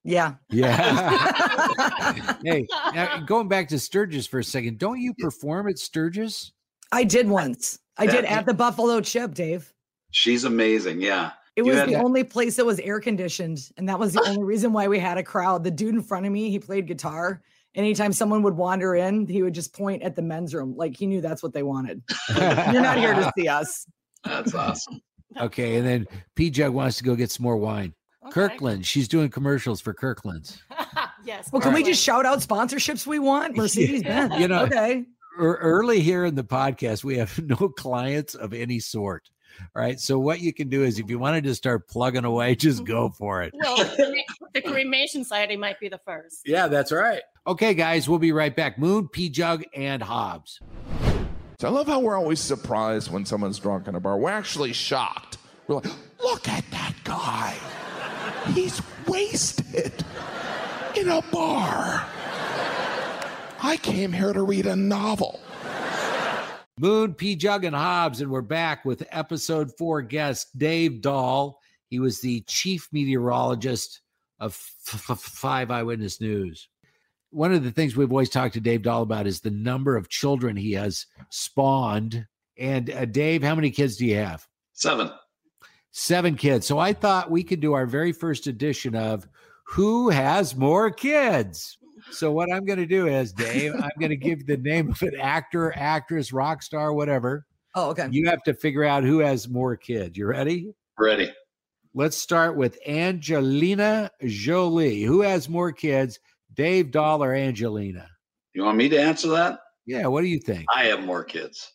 Yeah. 0.04 0.34
Yeah. 0.50 2.32
hey, 2.44 2.66
now, 2.94 3.20
going 3.20 3.48
back 3.48 3.68
to 3.68 3.78
Sturgis 3.78 4.26
for 4.26 4.38
a 4.38 4.44
second, 4.44 4.78
don't 4.78 5.00
you 5.00 5.14
perform 5.14 5.68
at 5.68 5.78
Sturgis? 5.78 6.52
I 6.92 7.04
did 7.04 7.28
once. 7.28 7.78
I 7.96 8.06
did 8.06 8.24
at 8.24 8.44
the 8.44 8.54
Buffalo 8.54 9.00
Chip, 9.00 9.34
Dave. 9.34 9.72
She's 10.10 10.44
amazing. 10.44 11.00
Yeah. 11.00 11.32
It 11.56 11.62
was 11.62 11.76
the 11.76 11.92
that- 11.92 12.04
only 12.04 12.22
place 12.24 12.56
that 12.56 12.66
was 12.66 12.78
air 12.80 13.00
conditioned. 13.00 13.70
And 13.76 13.88
that 13.88 13.98
was 13.98 14.12
the 14.12 14.22
only 14.28 14.42
reason 14.42 14.72
why 14.72 14.88
we 14.88 14.98
had 14.98 15.16
a 15.16 15.22
crowd. 15.22 15.64
The 15.64 15.70
dude 15.70 15.94
in 15.94 16.02
front 16.02 16.26
of 16.26 16.32
me, 16.32 16.50
he 16.50 16.58
played 16.58 16.86
guitar. 16.86 17.42
Anytime 17.74 18.12
someone 18.12 18.42
would 18.42 18.56
wander 18.56 18.94
in, 18.94 19.26
he 19.26 19.42
would 19.42 19.54
just 19.54 19.74
point 19.74 20.02
at 20.02 20.14
the 20.14 20.22
men's 20.22 20.54
room. 20.54 20.76
Like 20.76 20.96
he 20.96 21.06
knew 21.06 21.20
that's 21.20 21.42
what 21.42 21.52
they 21.52 21.62
wanted. 21.64 22.02
You're 22.28 22.82
not 22.82 22.98
here 22.98 23.14
to 23.14 23.32
see 23.36 23.48
us. 23.48 23.86
That's 24.22 24.54
awesome. 24.54 25.00
Okay, 25.40 25.76
and 25.76 25.86
then 25.86 26.06
P 26.36 26.50
Jug 26.50 26.72
wants 26.72 26.98
to 26.98 27.04
go 27.04 27.16
get 27.16 27.32
some 27.32 27.42
more 27.42 27.56
wine. 27.56 27.92
Okay. 28.26 28.32
Kirkland, 28.32 28.86
she's 28.86 29.08
doing 29.08 29.28
commercials 29.30 29.80
for 29.80 29.92
Kirkland's. 29.94 30.62
yes. 31.24 31.50
Well, 31.52 31.60
can 31.62 31.72
we 31.74 31.82
just 31.82 32.02
shout 32.02 32.24
out 32.26 32.38
sponsorships 32.40 33.06
we 33.06 33.18
want? 33.18 33.56
Mercedes 33.56 34.02
Benz. 34.02 34.34
You 34.38 34.48
know- 34.48 34.64
okay. 34.64 35.04
Early 35.36 36.00
here 36.00 36.24
in 36.24 36.36
the 36.36 36.44
podcast, 36.44 37.02
we 37.02 37.16
have 37.18 37.36
no 37.44 37.56
clients 37.68 38.34
of 38.36 38.54
any 38.54 38.78
sort. 38.78 39.28
All 39.74 39.82
right. 39.82 39.98
So 40.00 40.18
what 40.18 40.40
you 40.40 40.52
can 40.52 40.68
do 40.68 40.82
is 40.84 40.98
if 40.98 41.08
you 41.10 41.18
wanted 41.18 41.42
to 41.44 41.50
just 41.50 41.58
start 41.62 41.88
plugging 41.88 42.24
away, 42.24 42.54
just 42.54 42.84
go 42.84 43.10
for 43.10 43.42
it. 43.42 43.52
Well, 43.56 43.76
the 43.76 44.22
the 44.52 44.62
cremation 44.62 45.22
society 45.24 45.56
might 45.56 45.78
be 45.80 45.88
the 45.88 45.98
first. 45.98 46.42
Yeah, 46.46 46.68
that's 46.68 46.92
right. 46.92 47.22
Okay, 47.46 47.74
guys, 47.74 48.08
we'll 48.08 48.18
be 48.18 48.32
right 48.32 48.54
back. 48.54 48.78
Moon, 48.78 49.08
P 49.08 49.28
Jug, 49.28 49.62
and 49.74 50.02
Hobbs. 50.02 50.60
So 51.60 51.68
I 51.68 51.70
love 51.70 51.86
how 51.86 52.00
we're 52.00 52.16
always 52.16 52.40
surprised 52.40 53.10
when 53.12 53.24
someone's 53.24 53.58
drunk 53.58 53.86
in 53.86 53.94
a 53.94 54.00
bar. 54.00 54.18
We're 54.18 54.30
actually 54.30 54.72
shocked. 54.72 55.38
We're 55.68 55.76
like, 55.76 55.86
look 56.22 56.48
at 56.48 56.64
that 56.72 56.94
guy. 57.04 57.54
He's 58.52 58.80
wasted 59.06 60.04
in 60.96 61.08
a 61.08 61.22
bar. 61.32 62.06
I 63.62 63.78
came 63.82 64.12
here 64.12 64.32
to 64.32 64.42
read 64.42 64.66
a 64.66 64.76
novel. 64.76 65.40
Moon, 66.78 67.14
P 67.14 67.36
Jug, 67.36 67.64
and 67.64 67.74
Hobbs, 67.74 68.20
and 68.20 68.30
we're 68.30 68.42
back 68.42 68.84
with 68.84 69.06
episode 69.10 69.70
four 69.78 70.02
guest 70.02 70.56
Dave 70.58 71.00
Dahl. 71.00 71.60
He 71.88 72.00
was 72.00 72.20
the 72.20 72.42
chief 72.42 72.88
meteorologist 72.92 74.00
of 74.40 74.52
F- 74.86 75.10
F- 75.10 75.20
Five 75.20 75.70
Eyewitness 75.70 76.20
News. 76.20 76.68
One 77.30 77.54
of 77.54 77.64
the 77.64 77.70
things 77.70 77.96
we've 77.96 78.10
always 78.10 78.30
talked 78.30 78.54
to 78.54 78.60
Dave 78.60 78.82
Dahl 78.82 79.02
about 79.02 79.26
is 79.26 79.40
the 79.40 79.50
number 79.50 79.96
of 79.96 80.08
children 80.08 80.56
he 80.56 80.72
has 80.72 81.06
spawned. 81.30 82.26
And 82.58 82.90
uh, 82.90 83.04
Dave, 83.06 83.42
how 83.42 83.54
many 83.54 83.70
kids 83.70 83.96
do 83.96 84.06
you 84.06 84.16
have? 84.16 84.46
Seven. 84.72 85.10
Seven 85.96 86.34
kids. 86.34 86.66
So 86.66 86.80
I 86.80 86.92
thought 86.92 87.30
we 87.30 87.44
could 87.44 87.60
do 87.60 87.72
our 87.72 87.86
very 87.86 88.10
first 88.10 88.48
edition 88.48 88.96
of 88.96 89.28
Who 89.68 90.10
Has 90.10 90.56
More 90.56 90.90
Kids? 90.90 91.78
So 92.10 92.32
what 92.32 92.52
I'm 92.52 92.64
going 92.64 92.80
to 92.80 92.86
do 92.86 93.06
is, 93.06 93.32
Dave, 93.32 93.74
I'm 93.80 93.92
going 94.00 94.10
to 94.10 94.16
give 94.16 94.44
the 94.44 94.56
name 94.56 94.90
of 94.90 95.00
an 95.02 95.14
actor, 95.20 95.72
actress, 95.76 96.32
rock 96.32 96.64
star, 96.64 96.92
whatever. 96.92 97.46
Oh, 97.76 97.90
okay. 97.90 98.08
You 98.10 98.28
have 98.28 98.42
to 98.42 98.54
figure 98.54 98.82
out 98.82 99.04
who 99.04 99.20
has 99.20 99.48
more 99.48 99.76
kids. 99.76 100.18
You 100.18 100.26
ready? 100.26 100.74
Ready. 100.98 101.32
Let's 101.94 102.16
start 102.16 102.56
with 102.56 102.76
Angelina 102.88 104.10
Jolie. 104.26 105.02
Who 105.02 105.20
has 105.20 105.48
more 105.48 105.70
kids, 105.70 106.18
Dave 106.54 106.90
Dahl 106.90 107.22
or 107.22 107.32
Angelina? 107.34 108.08
You 108.52 108.64
want 108.64 108.78
me 108.78 108.88
to 108.88 109.00
answer 109.00 109.28
that? 109.28 109.60
Yeah, 109.86 110.08
what 110.08 110.22
do 110.22 110.26
you 110.26 110.40
think? 110.40 110.66
I 110.74 110.86
have 110.86 111.04
more 111.04 111.22
kids. 111.22 111.73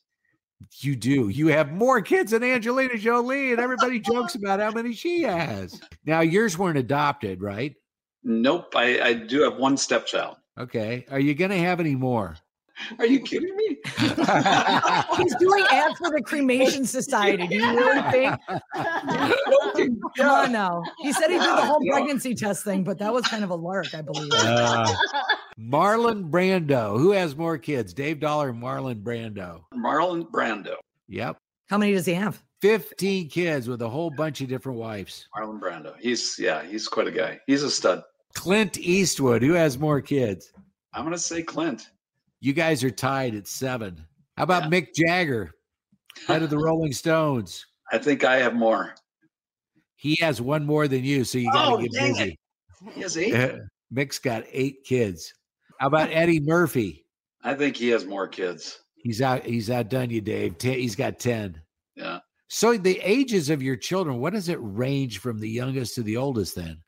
You 0.79 0.95
do. 0.95 1.29
You 1.29 1.47
have 1.47 1.71
more 1.71 2.01
kids 2.01 2.31
than 2.31 2.43
Angelina 2.43 2.97
Jolie, 2.97 3.51
and 3.51 3.59
everybody 3.59 3.99
jokes 3.99 4.35
about 4.35 4.59
how 4.59 4.71
many 4.71 4.93
she 4.93 5.21
has. 5.23 5.79
Now, 6.05 6.21
yours 6.21 6.57
weren't 6.57 6.77
adopted, 6.77 7.41
right? 7.41 7.75
Nope. 8.23 8.73
I, 8.75 9.01
I 9.01 9.13
do 9.13 9.41
have 9.41 9.57
one 9.57 9.77
stepchild. 9.77 10.37
Okay. 10.59 11.05
Are 11.09 11.19
you 11.19 11.33
going 11.33 11.51
to 11.51 11.57
have 11.59 11.79
any 11.79 11.95
more? 11.95 12.37
Are 12.97 13.05
you 13.05 13.19
kidding 13.19 13.55
me? 13.55 13.77
He's 15.17 15.35
doing 15.35 15.65
ads 15.69 15.97
for 15.97 16.11
the 16.11 16.21
cremation 16.23 16.85
society. 16.85 17.47
Do 17.47 17.55
you 17.55 17.77
really 17.77 18.11
think? 18.11 18.35
Come 20.17 20.29
on 20.29 20.51
now. 20.51 20.83
He 21.01 21.11
said 21.13 21.29
he 21.29 21.37
did 21.37 21.47
the 21.47 21.65
whole 21.65 21.81
pregnancy 21.89 22.35
test 22.35 22.63
thing, 22.63 22.83
but 22.83 22.97
that 22.99 23.13
was 23.13 23.25
kind 23.27 23.43
of 23.43 23.49
a 23.49 23.55
lark, 23.55 23.93
I 23.93 24.01
believe. 24.01 24.31
Uh, 24.33 24.93
Marlon 25.59 26.29
Brando. 26.29 26.97
Who 26.97 27.11
has 27.11 27.35
more 27.35 27.57
kids, 27.57 27.93
Dave 27.93 28.19
Dahl 28.19 28.41
or 28.41 28.53
Marlon 28.53 29.03
Brando? 29.03 29.63
Marlon 29.73 30.29
Brando. 30.29 30.75
Yep. 31.07 31.37
How 31.69 31.77
many 31.77 31.93
does 31.93 32.05
he 32.05 32.13
have? 32.13 32.41
15 32.61 33.29
kids 33.29 33.67
with 33.67 33.81
a 33.81 33.89
whole 33.89 34.09
bunch 34.09 34.41
of 34.41 34.47
different 34.47 34.77
wives. 34.79 35.27
Marlon 35.35 35.59
Brando. 35.59 35.93
He's 35.99 36.37
yeah, 36.39 36.63
he's 36.65 36.87
quite 36.87 37.07
a 37.07 37.11
guy. 37.11 37.39
He's 37.47 37.63
a 37.63 37.71
stud. 37.71 38.03
Clint 38.35 38.77
Eastwood. 38.77 39.41
Who 39.41 39.53
has 39.53 39.77
more 39.77 40.01
kids? 40.01 40.51
I'm 40.93 41.03
gonna 41.03 41.17
say 41.17 41.41
Clint. 41.43 41.89
You 42.41 42.53
guys 42.53 42.83
are 42.83 42.89
tied 42.91 43.35
at 43.35 43.47
seven. 43.47 44.05
How 44.37 44.43
about 44.43 44.63
Yeah. 44.63 44.69
Mick 44.69 44.87
Jagger, 44.95 45.51
head 46.27 46.41
of 46.43 46.49
the 46.49 46.57
Rolling 46.57 46.93
Stones? 46.93 47.65
I 47.91 47.97
think 47.97 48.23
I 48.23 48.37
have 48.37 48.55
more. 48.55 48.95
He 49.95 50.17
has 50.21 50.41
one 50.41 50.65
more 50.65 50.87
than 50.87 51.03
you, 51.03 51.25
so 51.25 51.37
you 51.37 51.51
got 51.51 51.65
to 51.65 51.71
Oh, 51.75 51.77
get 51.81 51.91
dang 51.91 52.13
busy. 52.13 52.39
He 52.93 53.01
has 53.01 53.17
eight. 53.17 53.35
Uh, 53.35 53.57
Mick's 53.93 54.19
got 54.19 54.43
eight 54.51 54.83
kids. 54.85 55.33
How 55.79 55.87
about 55.87 56.09
Eddie 56.11 56.41
Murphy? 56.41 57.05
I 57.43 57.53
think 57.53 57.77
he 57.77 57.87
has 57.89 58.05
more 58.05 58.27
kids. 58.27 58.79
He's 58.97 59.21
out. 59.21 59.45
He's 59.45 59.69
outdone 59.69 60.09
you, 60.09 60.19
Dave. 60.19 60.57
Ten, 60.57 60.73
he's 60.73 60.95
got 60.95 61.19
ten. 61.19 61.61
Yeah. 61.95 62.19
So 62.49 62.75
the 62.75 62.99
ages 63.01 63.49
of 63.49 63.63
your 63.63 63.77
children, 63.77 64.19
what 64.19 64.33
does 64.33 64.49
it 64.49 64.57
range 64.61 65.19
from 65.19 65.39
the 65.39 65.49
youngest 65.49 65.95
to 65.95 66.03
the 66.03 66.17
oldest? 66.17 66.55
Then 66.55 66.81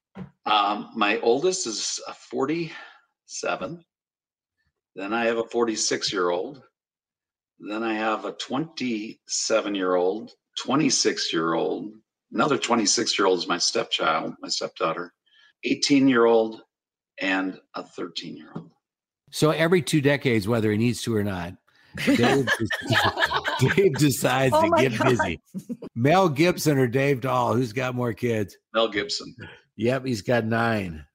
Um, 0.45 0.89
my 0.95 1.19
oldest 1.19 1.67
is 1.67 1.99
47. 2.29 3.85
Then 4.95 5.13
I 5.13 5.25
have 5.25 5.37
a 5.37 5.43
46 5.45 6.11
year 6.11 6.29
old. 6.29 6.61
Then 7.59 7.83
I 7.83 7.93
have 7.93 8.25
a 8.25 8.33
27 8.33 9.75
year 9.75 9.95
old, 9.95 10.31
26 10.57 11.31
year 11.31 11.53
old. 11.53 11.93
Another 12.33 12.57
26 12.57 13.17
year 13.17 13.27
old 13.27 13.39
is 13.39 13.47
my 13.47 13.57
stepchild, 13.59 14.33
my 14.41 14.49
stepdaughter, 14.49 15.13
18 15.63 16.09
year 16.09 16.25
old, 16.25 16.61
and 17.21 17.59
a 17.75 17.83
13 17.83 18.35
year 18.35 18.51
old. 18.55 18.70
So 19.31 19.51
every 19.51 19.81
two 19.81 20.01
decades, 20.01 20.47
whether 20.47 20.71
he 20.71 20.77
needs 20.77 21.01
to 21.03 21.15
or 21.15 21.23
not, 21.23 21.53
Dave, 22.05 22.47
Dave 23.75 23.93
decides 23.95 24.53
Oh 24.55 24.61
to 24.69 24.81
get 24.81 24.97
God. 24.97 25.09
busy. 25.09 25.41
Mel 25.95 26.29
Gibson 26.29 26.77
or 26.77 26.87
Dave 26.87 27.21
Dahl? 27.21 27.53
Who's 27.53 27.73
got 27.73 27.95
more 27.95 28.13
kids? 28.13 28.57
Mel 28.73 28.87
Gibson. 28.87 29.35
Yep, 29.77 30.05
he's 30.05 30.21
got 30.21 30.45
nine. 30.45 31.05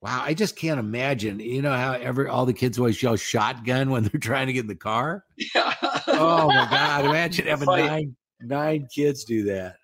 Wow, 0.00 0.22
I 0.24 0.34
just 0.34 0.54
can't 0.54 0.78
imagine. 0.78 1.40
You 1.40 1.60
know 1.62 1.72
how 1.72 1.94
ever 1.94 2.28
all 2.28 2.46
the 2.46 2.52
kids 2.52 2.78
always 2.78 3.02
yell 3.02 3.16
shotgun 3.16 3.90
when 3.90 4.04
they're 4.04 4.20
trying 4.20 4.46
to 4.46 4.52
get 4.52 4.60
in 4.60 4.66
the 4.68 4.76
car? 4.76 5.24
Yeah. 5.36 5.74
Oh 6.06 6.46
my 6.48 6.66
god, 6.70 7.04
imagine 7.04 7.46
having 7.46 7.66
Funny. 7.66 7.82
nine 7.82 8.16
nine 8.40 8.88
kids 8.94 9.24
do 9.24 9.42
that. 9.44 9.74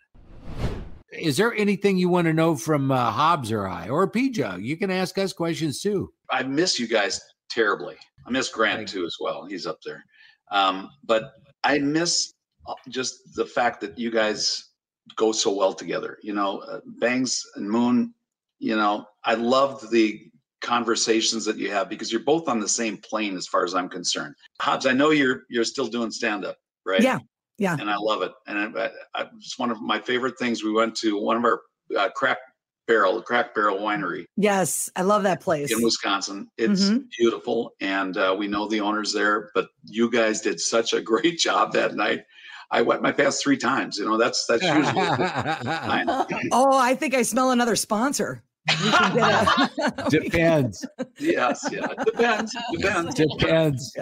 Is 1.12 1.36
there 1.36 1.52
anything 1.54 1.96
you 1.96 2.08
want 2.08 2.26
to 2.26 2.32
know 2.32 2.54
from 2.56 2.90
uh, 2.92 3.10
Hobbs 3.10 3.50
or 3.50 3.66
I 3.66 3.88
or 3.88 4.08
P 4.08 4.30
Jug? 4.30 4.62
You 4.62 4.76
can 4.76 4.90
ask 4.90 5.18
us 5.18 5.32
questions 5.32 5.80
too. 5.80 6.12
I 6.30 6.42
miss 6.44 6.78
you 6.78 6.86
guys 6.86 7.20
terribly. 7.54 7.96
I 8.26 8.30
miss 8.30 8.48
Grant 8.48 8.88
too 8.88 9.04
as 9.04 9.16
well. 9.20 9.44
He's 9.44 9.66
up 9.66 9.78
there. 9.84 10.04
Um, 10.50 10.90
but 11.04 11.32
I 11.62 11.78
miss 11.78 12.34
uh, 12.66 12.74
just 12.88 13.34
the 13.34 13.46
fact 13.46 13.80
that 13.82 13.98
you 13.98 14.10
guys 14.10 14.70
go 15.16 15.32
so 15.32 15.54
well 15.54 15.72
together. 15.72 16.18
You 16.22 16.34
know, 16.34 16.58
uh, 16.58 16.80
Bangs 17.00 17.40
and 17.56 17.68
Moon. 17.68 18.14
You 18.58 18.76
know, 18.76 19.06
I 19.24 19.34
loved 19.34 19.90
the 19.90 20.20
conversations 20.62 21.44
that 21.44 21.58
you 21.58 21.70
have 21.70 21.90
because 21.90 22.10
you're 22.10 22.22
both 22.22 22.48
on 22.48 22.58
the 22.58 22.68
same 22.68 22.96
plane 22.98 23.36
as 23.36 23.46
far 23.46 23.64
as 23.64 23.74
I'm 23.74 23.88
concerned. 23.88 24.34
Hobbs, 24.60 24.86
I 24.86 24.92
know 24.92 25.10
you're 25.10 25.42
you're 25.50 25.64
still 25.64 25.86
doing 25.86 26.10
stand 26.10 26.44
up, 26.44 26.56
right? 26.86 27.02
Yeah, 27.02 27.18
yeah. 27.58 27.76
And 27.78 27.90
I 27.90 27.96
love 27.96 28.22
it. 28.22 28.32
And 28.46 28.78
I, 28.78 28.90
I, 29.14 29.26
it's 29.36 29.58
one 29.58 29.70
of 29.70 29.80
my 29.82 30.00
favorite 30.00 30.38
things. 30.38 30.64
We 30.64 30.72
went 30.72 30.94
to 30.96 31.20
one 31.20 31.36
of 31.36 31.44
our 31.44 31.60
uh, 31.98 32.08
crack 32.10 32.38
barrel, 32.86 33.22
crack 33.22 33.54
barrel 33.54 33.78
winery 33.78 34.24
Yes, 34.36 34.90
I 34.96 35.02
love 35.02 35.22
that 35.24 35.40
place. 35.40 35.72
in 35.72 35.82
Wisconsin. 35.82 36.48
It's 36.58 36.84
Mhm. 36.84 37.04
beautiful, 37.18 37.72
and 37.80 38.16
uh, 38.16 38.34
we 38.38 38.46
know 38.48 38.68
the 38.68 38.80
owners 38.80 39.12
there. 39.12 39.50
But 39.54 39.68
you 39.84 40.10
guys 40.10 40.40
did 40.40 40.60
such 40.60 40.92
a 40.92 41.00
great 41.12 41.38
job 41.38 41.72
that 41.72 41.94
night. 41.94 42.22
I 42.70 42.82
wet 42.82 43.02
my 43.02 43.12
pants 43.12 43.42
three 43.42 43.56
times. 43.58 43.98
You 43.98 44.06
know, 44.06 44.16
that's 44.16 44.46
that's 44.46 44.62
usually. 44.62 44.84
Oh, 46.52 46.76
I 46.78 46.94
think 46.94 47.14
I 47.14 47.22
smell 47.22 47.50
another 47.50 47.76
sponsor. 47.76 48.42
We 48.66 48.90
can 48.90 49.14
get 49.14 50.06
a- 50.06 50.10
Depends. 50.10 50.86
yes, 51.18 51.66
yeah, 51.70 51.86
depends, 52.06 52.56
depends. 52.72 53.14
Depends. 53.14 53.94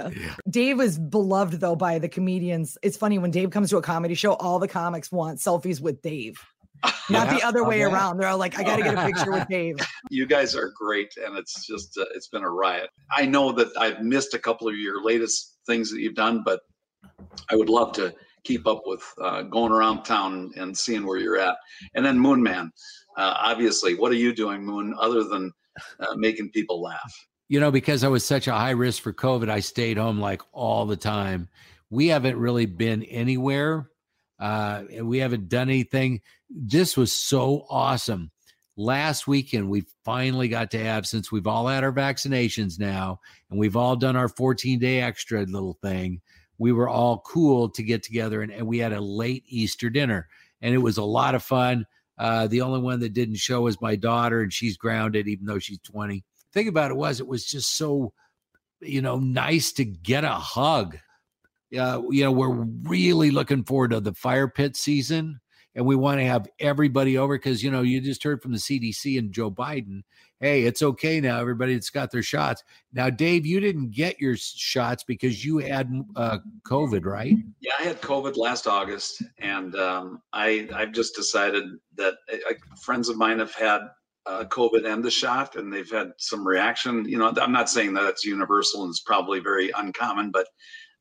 Dave 0.48 0.80
is 0.80 0.98
beloved 1.00 1.58
though 1.60 1.74
by 1.74 1.98
the 1.98 2.08
comedians. 2.08 2.78
It's 2.82 2.96
funny 2.96 3.18
when 3.18 3.32
Dave 3.32 3.50
comes 3.50 3.70
to 3.70 3.76
a 3.78 3.82
comedy 3.82 4.14
show, 4.14 4.34
all 4.34 4.60
the 4.60 4.68
comics 4.68 5.10
want 5.10 5.40
selfies 5.40 5.80
with 5.80 6.00
Dave. 6.00 6.40
Not 7.10 7.30
the 7.30 7.42
other 7.42 7.64
way 7.64 7.84
okay. 7.84 7.94
around. 7.94 8.18
They're 8.18 8.28
all 8.28 8.38
like, 8.38 8.58
I 8.58 8.62
got 8.62 8.76
to 8.76 8.82
get 8.82 8.94
a 8.94 9.06
picture 9.06 9.30
with 9.30 9.48
Dave. 9.50 9.76
You 10.10 10.26
guys 10.26 10.54
are 10.54 10.72
great, 10.76 11.12
and 11.24 11.36
it's 11.36 11.66
just 11.66 11.96
uh, 11.98 12.04
it's 12.14 12.28
been 12.28 12.42
a 12.42 12.50
riot. 12.50 12.90
I 13.16 13.26
know 13.26 13.52
that 13.52 13.68
I've 13.78 14.02
missed 14.02 14.34
a 14.34 14.38
couple 14.38 14.68
of 14.68 14.76
your 14.76 15.02
latest 15.02 15.58
things 15.66 15.90
that 15.90 16.00
you've 16.00 16.14
done, 16.14 16.42
but 16.44 16.60
I 17.50 17.56
would 17.56 17.68
love 17.68 17.92
to 17.94 18.14
keep 18.44 18.66
up 18.66 18.82
with 18.86 19.02
uh, 19.20 19.42
going 19.42 19.72
around 19.72 20.02
town 20.04 20.50
and 20.56 20.76
seeing 20.76 21.06
where 21.06 21.18
you're 21.18 21.38
at. 21.38 21.56
And 21.94 22.04
then 22.04 22.18
Moon 22.18 22.42
Man, 22.42 22.72
uh, 23.16 23.34
obviously, 23.38 23.94
what 23.94 24.10
are 24.12 24.16
you 24.16 24.34
doing, 24.34 24.64
Moon, 24.64 24.94
other 24.98 25.24
than 25.24 25.52
uh, 26.00 26.14
making 26.16 26.50
people 26.50 26.82
laugh? 26.82 27.12
you 27.52 27.60
know, 27.60 27.70
because 27.70 28.02
I 28.02 28.08
was 28.08 28.24
such 28.24 28.48
a 28.48 28.52
high 28.52 28.70
risk 28.70 29.02
for 29.02 29.12
COVID, 29.12 29.50
I 29.50 29.60
stayed 29.60 29.98
home 29.98 30.18
like 30.18 30.40
all 30.52 30.86
the 30.86 30.96
time. 30.96 31.50
We 31.90 32.08
haven't 32.08 32.38
really 32.38 32.64
been 32.64 33.02
anywhere. 33.02 33.90
Uh, 34.42 34.82
we 35.02 35.18
haven't 35.18 35.48
done 35.48 35.68
anything. 35.68 36.20
This 36.50 36.96
was 36.96 37.12
so 37.12 37.64
awesome. 37.70 38.32
Last 38.76 39.28
weekend, 39.28 39.70
we 39.70 39.84
finally 40.04 40.48
got 40.48 40.72
to 40.72 40.82
have, 40.82 41.06
since 41.06 41.30
we've 41.30 41.46
all 41.46 41.68
had 41.68 41.84
our 41.84 41.92
vaccinations 41.92 42.76
now 42.76 43.20
and 43.50 43.60
we've 43.60 43.76
all 43.76 43.94
done 43.94 44.16
our 44.16 44.28
14 44.28 44.80
day 44.80 45.00
extra 45.00 45.42
little 45.44 45.78
thing, 45.80 46.20
we 46.58 46.72
were 46.72 46.88
all 46.88 47.22
cool 47.24 47.68
to 47.68 47.84
get 47.84 48.02
together 48.02 48.42
and, 48.42 48.50
and 48.50 48.66
we 48.66 48.78
had 48.78 48.92
a 48.92 49.00
late 49.00 49.44
Easter 49.46 49.90
dinner. 49.90 50.26
And 50.60 50.74
it 50.74 50.78
was 50.78 50.96
a 50.96 51.04
lot 51.04 51.36
of 51.36 51.44
fun. 51.44 51.86
Uh, 52.18 52.48
the 52.48 52.62
only 52.62 52.80
one 52.80 52.98
that 53.00 53.14
didn't 53.14 53.36
show 53.36 53.62
was 53.62 53.80
my 53.80 53.94
daughter, 53.94 54.42
and 54.42 54.52
she's 54.52 54.76
grounded, 54.76 55.28
even 55.28 55.46
though 55.46 55.58
she's 55.58 55.78
20 55.80 56.24
thing 56.52 56.68
about 56.68 56.90
it 56.90 56.96
was 56.96 57.18
it 57.18 57.26
was 57.26 57.46
just 57.46 57.76
so 57.76 58.12
you 58.80 59.00
know 59.00 59.18
nice 59.18 59.72
to 59.72 59.84
get 59.84 60.24
a 60.24 60.34
hug 60.34 60.98
uh, 61.78 62.02
you 62.10 62.24
know 62.24 62.32
we're 62.32 62.66
really 62.82 63.30
looking 63.30 63.64
forward 63.64 63.90
to 63.90 64.00
the 64.00 64.14
fire 64.14 64.48
pit 64.48 64.76
season 64.76 65.40
and 65.74 65.86
we 65.86 65.96
want 65.96 66.20
to 66.20 66.26
have 66.26 66.46
everybody 66.60 67.16
over 67.16 67.36
because 67.36 67.62
you 67.62 67.70
know 67.70 67.82
you 67.82 68.00
just 68.00 68.22
heard 68.22 68.42
from 68.42 68.52
the 68.52 68.58
cdc 68.58 69.18
and 69.18 69.32
joe 69.32 69.50
biden 69.50 70.02
hey 70.40 70.64
it's 70.64 70.82
okay 70.82 71.20
now 71.20 71.40
everybody 71.40 71.74
that's 71.74 71.90
got 71.90 72.10
their 72.10 72.22
shots 72.22 72.62
now 72.92 73.08
dave 73.08 73.46
you 73.46 73.60
didn't 73.60 73.90
get 73.90 74.20
your 74.20 74.36
shots 74.36 75.04
because 75.04 75.44
you 75.44 75.58
had 75.58 75.90
uh, 76.16 76.38
covid 76.66 77.04
right 77.04 77.36
Yeah, 77.60 77.72
I 77.78 77.84
had 77.84 78.00
COVID 78.00 78.36
last 78.36 78.66
August, 78.66 79.22
and 79.38 79.74
um, 79.76 80.20
I 80.32 80.68
I've 80.74 80.92
just 80.92 81.14
decided 81.14 81.64
that 81.96 82.14
friends 82.82 83.08
of 83.08 83.16
mine 83.16 83.38
have 83.38 83.54
had 83.54 83.82
uh, 84.26 84.44
COVID 84.44 84.86
and 84.86 85.02
the 85.04 85.10
shot, 85.10 85.56
and 85.56 85.72
they've 85.72 85.90
had 85.90 86.12
some 86.18 86.46
reaction. 86.46 87.04
You 87.04 87.18
know, 87.18 87.32
I'm 87.40 87.52
not 87.52 87.70
saying 87.70 87.94
that 87.94 88.08
it's 88.08 88.24
universal 88.24 88.82
and 88.82 88.90
it's 88.90 89.00
probably 89.00 89.40
very 89.40 89.70
uncommon, 89.76 90.30
but 90.30 90.48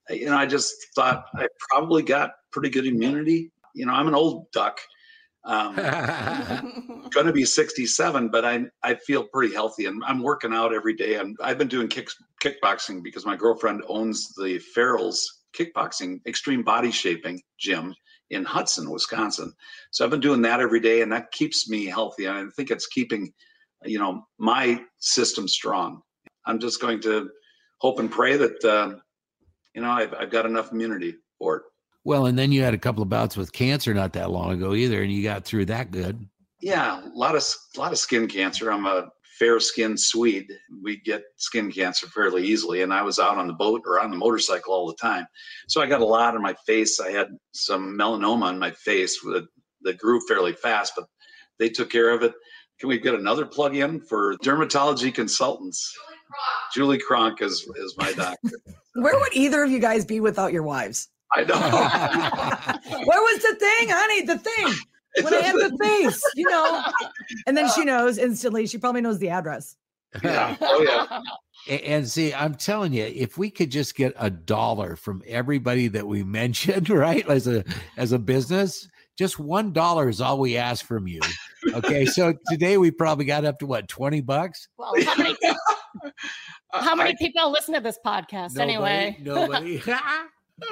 you 0.10 0.25
know, 0.25 0.38
I 0.38 0.46
just 0.46 0.74
thought 0.96 1.25
I 1.36 1.48
probably 1.70 2.03
got 2.03 2.31
pretty 2.51 2.70
good 2.70 2.86
immunity. 2.86 3.51
You 3.74 3.86
know, 3.86 3.93
I'm 3.93 4.08
an 4.08 4.15
old 4.15 4.51
duck. 4.51 4.79
Um, 5.43 5.75
going 7.12 7.25
to 7.25 7.34
be 7.34 7.46
67, 7.46 8.29
but 8.29 8.46
I 8.46 8.65
I 8.84 8.96
feel 8.96 9.24
pretty 9.34 9.53
healthy 9.53 9.86
and 9.86 10.03
I'm 10.05 10.22
working 10.22 10.53
out 10.53 10.74
every 10.74 10.93
day. 10.93 11.15
And 11.15 11.36
I've 11.41 11.58
been 11.58 11.67
doing 11.67 11.88
kick, 11.88 12.10
kickboxing 12.43 13.03
because 13.03 13.25
my 13.25 13.36
girlfriend 13.36 13.81
owns 13.88 14.34
the 14.38 14.60
Farrell's 14.60 15.41
Kickboxing 15.58 16.20
Extreme 16.25 16.63
Body 16.63 16.91
Shaping 16.91 17.41
Gym 17.60 17.93
in 18.29 18.46
Hudson, 18.46 18.89
Wisconsin. 18.89 19.53
So 19.91 20.03
I've 20.03 20.12
been 20.12 20.22
doing 20.22 20.41
that 20.43 20.62
every 20.62 20.79
day, 20.79 21.01
and 21.01 21.12
that 21.12 21.31
keeps 21.31 21.70
me 21.70 21.86
healthy. 21.86 22.25
And 22.25 22.38
I 22.38 22.50
think 22.55 22.72
it's 22.72 22.88
keeping, 22.88 23.34
you 23.84 24.00
know, 24.00 24.24
my 24.38 24.81
system 25.00 25.48
strong. 25.48 26.01
I'm 26.46 26.60
just 26.60 26.81
going 26.81 27.01
to 27.01 27.29
hope 27.79 28.00
and 28.00 28.10
pray 28.10 28.38
that, 28.38 28.63
uh, 28.63 28.96
you 29.75 29.81
know, 29.81 29.91
I've, 29.91 30.13
I've 30.13 30.31
got 30.31 30.45
enough 30.45 30.71
immunity 30.71 31.15
for 31.37 31.57
it. 31.57 31.63
well 32.03 32.25
and 32.25 32.37
then 32.37 32.51
you 32.51 32.61
had 32.61 32.73
a 32.73 32.77
couple 32.79 33.03
of 33.03 33.09
bouts 33.09 33.37
with 33.37 33.51
cancer 33.53 33.93
not 33.93 34.13
that 34.13 34.31
long 34.31 34.51
ago 34.53 34.73
either 34.73 35.01
and 35.01 35.11
you 35.11 35.23
got 35.23 35.45
through 35.45 35.65
that 35.65 35.91
good 35.91 36.27
Yeah, 36.61 37.01
a 37.03 37.17
lot 37.17 37.35
of 37.35 37.43
a 37.75 37.79
lot 37.79 37.91
of 37.91 37.97
skin 37.97 38.27
cancer. 38.27 38.71
I'm 38.71 38.85
a 38.85 39.09
fair 39.39 39.59
skinned 39.59 39.99
Swede. 39.99 40.51
We 40.83 40.97
get 40.97 41.23
skin 41.37 41.71
cancer 41.71 42.05
fairly 42.07 42.45
easily, 42.45 42.83
and 42.83 42.93
I 42.93 43.01
was 43.01 43.17
out 43.17 43.39
on 43.39 43.47
the 43.47 43.53
boat 43.53 43.81
or 43.87 43.99
on 43.99 44.11
the 44.11 44.17
motorcycle 44.17 44.72
all 44.72 44.85
the 44.87 45.01
time, 45.01 45.25
so 45.67 45.81
I 45.81 45.87
got 45.87 46.01
a 46.01 46.05
lot 46.05 46.35
on 46.35 46.43
my 46.43 46.53
face. 46.67 47.00
I 47.00 47.09
had 47.09 47.29
some 47.51 47.98
melanoma 47.98 48.43
on 48.43 48.59
my 48.59 48.69
face 48.72 49.19
that 49.22 49.48
that 49.81 49.98
grew 49.98 50.22
fairly 50.27 50.53
fast, 50.53 50.93
but 50.96 51.07
they 51.57 51.69
took 51.69 51.89
care 51.89 52.11
of 52.11 52.22
it. 52.22 52.33
Can 52.79 52.89
we 52.89 53.00
get 53.00 53.15
another 53.15 53.48
plug 53.48 53.75
in 53.75 54.00
for 54.01 54.35
dermatology 54.37 55.11
consultants? 55.13 55.98
Julie 56.74 57.00
Kronk 57.00 57.41
is 57.41 57.67
is 57.77 57.96
my 57.98 58.11
doctor. 58.13 58.50
Where 58.96 59.17
would 59.17 59.33
either 59.33 59.63
of 59.63 59.72
you 59.72 59.79
guys 59.79 60.05
be 60.05 60.20
without 60.20 60.53
your 60.53 60.63
wives? 60.63 61.09
I 61.33 61.44
know. 61.44 61.55
Where 63.05 63.22
was 63.22 63.41
the 63.41 63.55
thing, 63.55 63.89
honey? 63.89 64.22
The 64.24 64.37
thing. 64.37 64.74
When 65.24 65.33
I 65.33 65.41
had 65.41 65.55
the 65.55 65.77
face, 65.81 66.22
you 66.35 66.50
know. 66.50 66.83
And 67.48 67.55
then 67.55 67.70
she 67.72 67.83
knows 67.83 68.17
instantly. 68.17 68.67
She 68.67 68.77
probably 68.77 69.01
knows 69.01 69.20
the 69.20 69.29
address. 69.29 69.75
yeah. 70.24 70.57
Oh 70.61 70.81
yeah. 70.81 71.22
And 71.85 72.07
see, 72.07 72.33
I'm 72.33 72.55
telling 72.55 72.91
you, 72.91 73.03
if 73.03 73.37
we 73.37 73.50
could 73.50 73.70
just 73.70 73.96
get 73.96 74.13
a 74.17 74.29
dollar 74.29 74.96
from 74.96 75.22
everybody 75.27 75.87
that 75.89 76.05
we 76.05 76.24
mentioned, 76.24 76.89
right, 76.89 77.27
as 77.29 77.48
a 77.48 77.63
as 77.98 78.11
a 78.11 78.20
business, 78.20 78.87
just 79.17 79.39
one 79.39 79.71
dollar 79.71 80.09
is 80.09 80.21
all 80.21 80.39
we 80.39 80.57
ask 80.57 80.85
from 80.85 81.07
you. 81.07 81.19
Okay, 81.74 82.05
so 82.05 82.33
today 82.50 82.77
we 82.77 82.91
probably 82.91 83.25
got 83.25 83.45
up 83.45 83.59
to 83.59 83.65
what 83.65 83.87
twenty 83.87 84.21
bucks. 84.21 84.67
Well, 84.77 84.93
how 85.03 85.15
many, 85.15 85.35
how 86.74 86.95
many 86.95 87.15
people 87.17 87.51
listen 87.51 87.74
to 87.74 87.81
this 87.81 88.00
podcast 88.05 88.57
anyway? 88.57 89.17
nobody. 89.21 89.81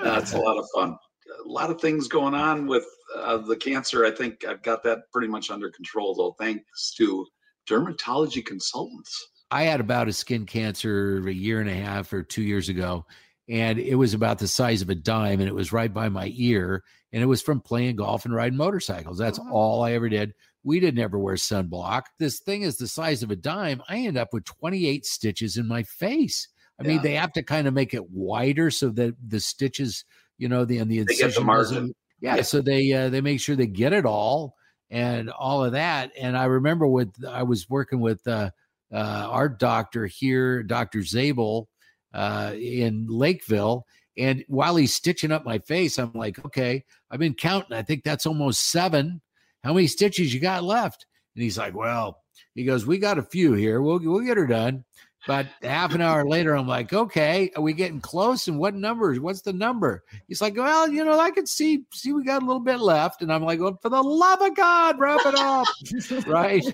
That's 0.04 0.34
a 0.34 0.40
lot 0.40 0.58
of 0.58 0.68
fun. 0.74 0.98
A 1.46 1.48
lot 1.48 1.70
of 1.70 1.80
things 1.80 2.08
going 2.08 2.34
on 2.34 2.68
with 2.68 2.86
uh, 3.16 3.38
the 3.38 3.56
cancer. 3.56 4.06
I 4.06 4.12
think 4.12 4.46
I've 4.46 4.64
got 4.64 4.84
that 4.84 5.00
pretty 5.12 5.28
much 5.28 5.52
under 5.52 5.70
control, 5.70 6.16
though, 6.16 6.36
thanks 6.40 6.94
to 6.96 7.26
dermatology 7.68 8.46
consultants. 8.46 9.30
I 9.52 9.64
had 9.64 9.80
about 9.80 10.08
a 10.08 10.14
skin 10.14 10.46
cancer 10.46 11.28
a 11.28 11.34
year 11.34 11.60
and 11.60 11.70
a 11.70 11.76
half 11.76 12.14
or 12.14 12.24
two 12.24 12.44
years 12.44 12.70
ago, 12.70 13.06
and 13.48 13.80
it 13.80 13.96
was 13.96 14.14
about 14.14 14.38
the 14.40 14.48
size 14.48 14.82
of 14.82 14.90
a 14.90 14.96
dime, 14.96 15.40
and 15.40 15.50
it 15.50 15.56
was 15.56 15.74
right 15.74 15.94
by 15.94 16.10
my 16.10 16.32
ear, 16.36 16.84
and 17.14 17.24
it 17.24 17.26
was 17.28 17.42
from 17.42 17.60
playing 17.62 17.96
golf 17.96 18.26
and 18.26 18.34
riding 18.34 18.58
motorcycles. 18.58 19.18
That's 19.18 19.40
Mhm. 19.40 19.52
all 19.52 19.84
I 19.84 19.94
ever 19.94 20.10
did. 20.10 20.34
We 20.64 20.80
didn't 20.80 21.00
ever 21.02 21.18
wear 21.18 21.36
sunblock. 21.36 22.04
This 22.20 22.40
thing 22.40 22.64
is 22.64 22.78
the 22.78 22.88
size 22.88 23.24
of 23.24 23.32
a 23.32 23.36
dime. 23.36 23.82
I 23.88 23.98
end 24.00 24.18
up 24.18 24.34
with 24.34 24.44
28 24.46 25.06
stitches 25.06 25.58
in 25.58 25.68
my 25.68 25.84
face. 25.84 26.48
I 26.80 26.84
mean, 26.84 27.02
they 27.02 27.16
have 27.16 27.34
to 27.34 27.44
kind 27.44 27.68
of 27.68 27.74
make 27.74 27.94
it 27.94 28.10
wider 28.10 28.72
so 28.72 28.90
that 28.92 29.16
the 29.28 29.40
stitches, 29.42 30.06
you 30.38 30.48
know, 30.48 30.64
the 30.66 30.78
and 30.78 30.90
the 30.90 30.98
the 31.04 31.12
incision 31.12 31.46
margin. 31.46 31.94
Yeah, 32.22 32.38
Yeah. 32.38 32.42
so 32.44 32.62
they 32.62 32.92
uh, 32.94 33.10
they 33.10 33.20
make 33.22 33.40
sure 33.42 33.56
they 33.58 33.68
get 33.68 33.92
it 33.94 34.06
all 34.06 34.56
and 34.90 35.30
all 35.30 35.64
of 35.66 35.74
that. 35.74 36.12
And 36.20 36.38
I 36.38 36.46
remember 36.46 36.88
with 36.88 37.14
I 37.26 37.44
was 37.44 37.70
working 37.70 38.00
with 38.00 38.26
uh, 38.28 38.52
uh, 38.94 38.96
our 38.96 39.50
doctor 39.50 40.06
here, 40.08 40.64
Doctor 40.64 41.04
Zabel, 41.04 41.68
uh, 42.14 42.54
in 42.58 43.08
Lakeville, 43.08 43.86
and 44.20 44.44
while 44.50 44.76
he's 44.76 44.94
stitching 44.94 45.32
up 45.32 45.46
my 45.46 45.60
face, 45.60 45.98
I'm 45.98 46.12
like, 46.14 46.44
okay, 46.46 46.84
I've 47.10 47.20
been 47.20 47.34
counting. 47.34 47.76
I 47.76 47.82
think 47.82 48.04
that's 48.04 48.26
almost 48.26 48.70
seven. 48.70 49.22
How 49.64 49.74
many 49.74 49.88
stitches 49.88 50.34
you 50.34 50.42
got 50.42 50.64
left? 50.64 51.06
And 51.36 51.44
he's 51.44 51.58
like, 51.58 51.74
well, 51.74 52.22
he 52.54 52.66
goes, 52.66 52.86
we 52.86 52.98
got 52.98 53.18
a 53.18 53.24
few 53.24 53.54
here. 53.54 53.82
We'll 53.82 54.00
we'll 54.00 54.26
get 54.26 54.38
her 54.38 54.46
done. 54.46 54.84
But 55.28 55.48
half 55.62 55.94
an 55.96 56.02
hour 56.02 56.26
later, 56.28 56.56
I'm 56.56 56.68
like, 56.68 56.94
okay, 56.94 57.52
are 57.56 57.62
we 57.62 57.74
getting 57.74 58.00
close? 58.00 58.48
And 58.48 58.58
what 58.58 58.74
numbers? 58.74 59.20
What's 59.20 59.42
the 59.42 59.52
number? 59.54 60.04
He's 60.28 60.42
like, 60.42 60.56
well, 60.56 60.88
you 60.90 61.04
know, 61.04 61.20
I 61.20 61.32
could 61.32 61.48
see 61.48 61.84
see 61.94 62.12
we 62.12 62.24
got 62.24 62.42
a 62.42 62.46
little 62.46 62.62
bit 62.62 62.80
left. 62.80 63.22
And 63.22 63.32
I'm 63.32 63.44
like, 63.44 63.60
well, 63.60 63.78
for 63.82 63.90
the 63.90 64.02
love 64.02 64.42
of 64.42 64.56
God, 64.56 65.00
wrap 65.00 65.22
it 65.26 65.36
up. 65.36 65.68
right. 66.28 66.66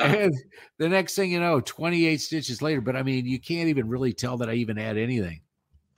And 0.00 0.34
the 0.78 0.88
next 0.88 1.14
thing 1.14 1.32
you 1.32 1.40
know, 1.40 1.60
28 1.60 2.20
stitches 2.20 2.62
later. 2.62 2.80
But 2.80 2.96
I 2.96 3.02
mean, 3.02 3.26
you 3.26 3.40
can't 3.40 3.68
even 3.68 3.88
really 3.88 4.12
tell 4.12 4.36
that 4.38 4.48
I 4.48 4.54
even 4.54 4.76
had 4.76 4.96
anything. 4.96 5.40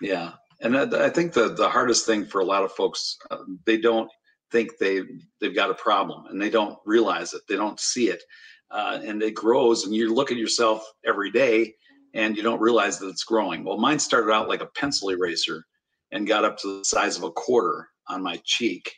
Yeah, 0.01 0.33
and 0.61 0.77
I, 0.77 1.11
think 1.11 1.33
the 1.33 1.51
the 1.51 1.69
hardest 1.69 2.07
thing 2.07 2.25
for 2.25 2.41
a 2.41 2.45
lot 2.45 2.65
of 2.65 2.73
folks, 2.73 3.17
uh, 3.31 3.39
they 3.65 3.79
don't 3.79 4.11
think 4.51 4.79
they 4.79 5.03
they've 5.41 5.55
got 5.55 5.71
a 5.71 5.75
problem, 5.75 6.27
and 6.27 6.41
they 6.41 6.51
don't 6.51 6.79
realize 6.85 7.35
it. 7.35 7.43
They 7.49 7.57
don't 7.57 7.79
see 7.81 8.09
it, 8.09 8.23
uh, 8.71 9.01
and 9.05 9.23
it 9.23 9.35
grows. 9.35 9.85
And 9.85 9.95
you 9.95 10.15
look 10.15 10.31
at 10.31 10.39
yourself 10.39 10.85
every 11.05 11.31
day, 11.31 11.75
and 12.15 12.37
you 12.37 12.43
don't 12.43 12.61
realize 12.61 12.99
that 12.99 13.09
it's 13.09 13.25
growing. 13.25 13.65
Well, 13.65 13.79
mine 13.79 13.99
started 13.99 14.33
out 14.33 14.49
like 14.49 14.63
a 14.63 14.71
pencil 14.75 15.11
eraser, 15.11 15.65
and 16.13 16.27
got 16.27 16.45
up 16.45 16.57
to 16.59 16.79
the 16.79 16.85
size 16.85 17.17
of 17.17 17.25
a 17.25 17.31
quarter 17.31 17.89
on 18.09 18.23
my 18.23 18.41
cheek. 18.45 18.95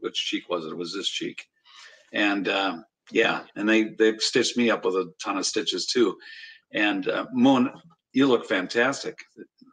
Which 0.00 0.16
cheek 0.16 0.48
was 0.48 0.64
it? 0.64 0.72
It 0.72 0.78
was 0.78 0.92
this 0.92 1.08
cheek, 1.08 1.44
and 2.12 2.48
um, 2.48 2.84
yeah, 3.12 3.42
and 3.56 3.68
they 3.68 3.90
they've 3.98 4.20
stitched 4.20 4.56
me 4.56 4.70
up 4.70 4.84
with 4.84 4.94
a 4.96 5.12
ton 5.22 5.38
of 5.38 5.46
stitches 5.46 5.86
too. 5.86 6.16
And 6.72 7.08
uh, 7.08 7.26
Moon, 7.32 7.70
you 8.12 8.26
look 8.26 8.46
fantastic. 8.46 9.18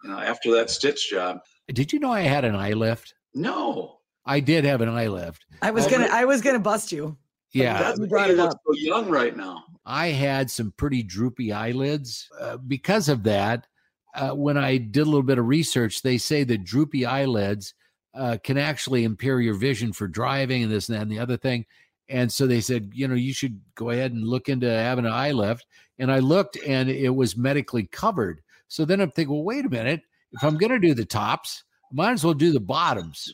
You 0.03 0.09
know, 0.09 0.19
after 0.19 0.51
that 0.53 0.69
stitch 0.69 1.09
job. 1.09 1.39
Did 1.67 1.91
you 1.91 1.99
know 1.99 2.11
I 2.11 2.21
had 2.21 2.45
an 2.45 2.55
eye 2.55 2.73
lift? 2.73 3.13
No. 3.33 3.99
I 4.25 4.39
did 4.39 4.65
have 4.65 4.81
an 4.81 4.89
eye 4.89 5.07
lift. 5.07 5.45
I 5.61 5.71
was 5.71 5.87
gonna? 5.87 6.09
I 6.11 6.25
was 6.25 6.41
gonna 6.41 6.59
bust 6.59 6.91
you. 6.91 7.17
Yeah. 7.51 7.81
That's 7.81 7.99
you 7.99 8.07
brought 8.07 8.29
it 8.29 8.39
up. 8.39 8.51
so 8.65 8.73
young 8.73 9.09
right 9.09 9.35
now. 9.35 9.63
I 9.85 10.07
had 10.07 10.51
some 10.51 10.73
pretty 10.77 11.01
droopy 11.01 11.53
eyelids. 11.53 12.27
Uh, 12.39 12.57
because 12.57 13.07
of 13.07 13.23
that, 13.23 13.67
uh, 14.15 14.31
when 14.31 14.57
I 14.57 14.77
did 14.77 15.01
a 15.01 15.05
little 15.05 15.23
bit 15.23 15.39
of 15.39 15.47
research, 15.47 16.01
they 16.01 16.17
say 16.17 16.43
that 16.43 16.65
droopy 16.65 17.05
eyelids 17.05 17.73
uh, 18.13 18.37
can 18.43 18.57
actually 18.57 19.05
impair 19.05 19.39
your 19.39 19.53
vision 19.53 19.93
for 19.93 20.07
driving 20.07 20.63
and 20.63 20.71
this 20.71 20.89
and 20.89 20.97
that 20.97 21.03
and 21.03 21.11
the 21.11 21.19
other 21.19 21.37
thing. 21.37 21.65
And 22.09 22.31
so 22.31 22.47
they 22.47 22.61
said, 22.61 22.91
you 22.93 23.07
know, 23.07 23.15
you 23.15 23.33
should 23.33 23.59
go 23.75 23.91
ahead 23.91 24.11
and 24.13 24.23
look 24.23 24.49
into 24.49 24.69
having 24.69 25.05
an 25.05 25.11
eye 25.11 25.31
lift. 25.31 25.65
And 25.99 26.11
I 26.11 26.19
looked 26.19 26.57
and 26.65 26.89
it 26.89 27.09
was 27.09 27.37
medically 27.37 27.85
covered. 27.85 28.41
So 28.67 28.85
then 28.85 29.01
I'm 29.01 29.11
thinking, 29.11 29.33
well, 29.33 29.43
wait 29.43 29.65
a 29.65 29.69
minute. 29.69 30.01
If 30.31 30.43
I'm 30.43 30.57
going 30.57 30.71
to 30.71 30.79
do 30.79 30.93
the 30.93 31.05
tops, 31.05 31.63
might 31.91 32.11
as 32.11 32.23
well 32.23 32.33
do 32.33 32.51
the 32.51 32.59
bottoms. 32.59 33.33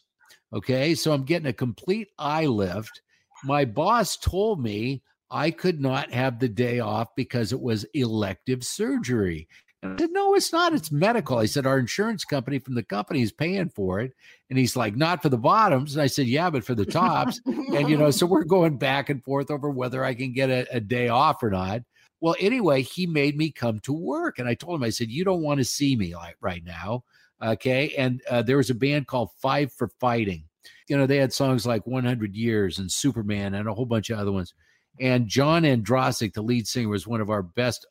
Okay. 0.54 0.96
So 0.96 1.12
I'm 1.12 1.24
getting 1.24 1.48
a 1.48 1.54
complete 1.54 2.10
eye 2.20 2.46
lift. 2.46 3.02
My 3.44 3.66
boss 3.66 4.16
told 4.18 4.62
me 4.62 5.02
I 5.32 5.50
could 5.50 5.82
not 5.82 6.12
have 6.14 6.40
the 6.40 6.48
day 6.48 6.80
off 6.80 7.10
because 7.16 7.52
it 7.52 7.60
was 7.60 7.86
elective 7.94 8.64
surgery. 8.64 9.48
And 9.82 9.94
I 9.94 9.98
said, 9.98 10.12
No, 10.12 10.36
it's 10.36 10.54
not. 10.54 10.74
It's 10.74 10.92
medical. 10.92 11.40
I 11.40 11.46
said, 11.46 11.66
Our 11.66 11.80
insurance 11.80 12.24
company 12.24 12.60
from 12.60 12.76
the 12.76 12.84
company 12.84 13.22
is 13.22 13.32
paying 13.32 13.70
for 13.70 14.00
it. 14.00 14.14
And 14.50 14.58
he's 14.58 14.76
like, 14.76 14.96
Not 14.96 15.22
for 15.22 15.30
the 15.30 15.38
bottoms. 15.38 15.96
And 15.96 16.02
I 16.02 16.08
said, 16.08 16.28
Yeah, 16.28 16.50
but 16.50 16.64
for 16.64 16.76
the 16.76 16.86
tops. 16.86 17.42
and, 17.46 17.90
you 17.90 17.98
know, 17.98 18.12
so 18.12 18.26
we're 18.26 18.44
going 18.44 18.78
back 18.78 19.10
and 19.10 19.24
forth 19.24 19.52
over 19.52 19.70
whether 19.70 20.06
I 20.06 20.14
can 20.14 20.32
get 20.32 20.50
a, 20.50 20.68
a 20.76 20.80
day 20.80 21.10
off 21.10 21.44
or 21.44 21.50
not. 21.50 21.82
Well, 22.24 22.38
anyway, 22.40 22.84
he 22.84 23.06
made 23.06 23.36
me 23.36 23.52
come 23.52 23.82
to 23.82 23.92
work. 23.92 24.40
And 24.40 24.48
I 24.48 24.54
told 24.54 24.76
him, 24.76 24.84
I 24.84 24.92
said, 24.92 25.10
You 25.10 25.26
don't 25.26 25.42
want 25.42 25.58
to 25.58 25.66
see 25.66 25.98
me 25.98 26.16
like 26.16 26.38
right 26.40 26.64
now. 26.64 27.04
Okay. 27.44 27.94
And 27.98 28.22
uh, 28.30 28.42
there 28.42 28.56
was 28.56 28.70
a 28.70 28.76
band 28.76 29.08
called 29.08 29.32
Five 29.42 29.74
for 29.74 29.90
Fighting. 30.00 30.46
You 30.88 30.96
know, 30.96 31.06
they 31.06 31.18
had 31.18 31.34
songs 31.34 31.66
like 31.66 31.86
100 31.86 32.34
Years 32.34 32.80
and 32.80 32.90
Superman 32.90 33.56
and 33.56 33.68
a 33.68 33.74
whole 33.74 33.86
bunch 33.86 34.10
of 34.10 34.20
other 34.20 34.32
ones. 34.32 34.54
And 35.02 35.28
John 35.28 35.64
Ondrasik, 35.64 36.32
the 36.32 36.42
lead 36.42 36.66
singer, 36.66 36.88
was 36.88 37.06
one 37.06 37.20
of 37.20 37.30
our 37.30 37.44
best 37.44 37.86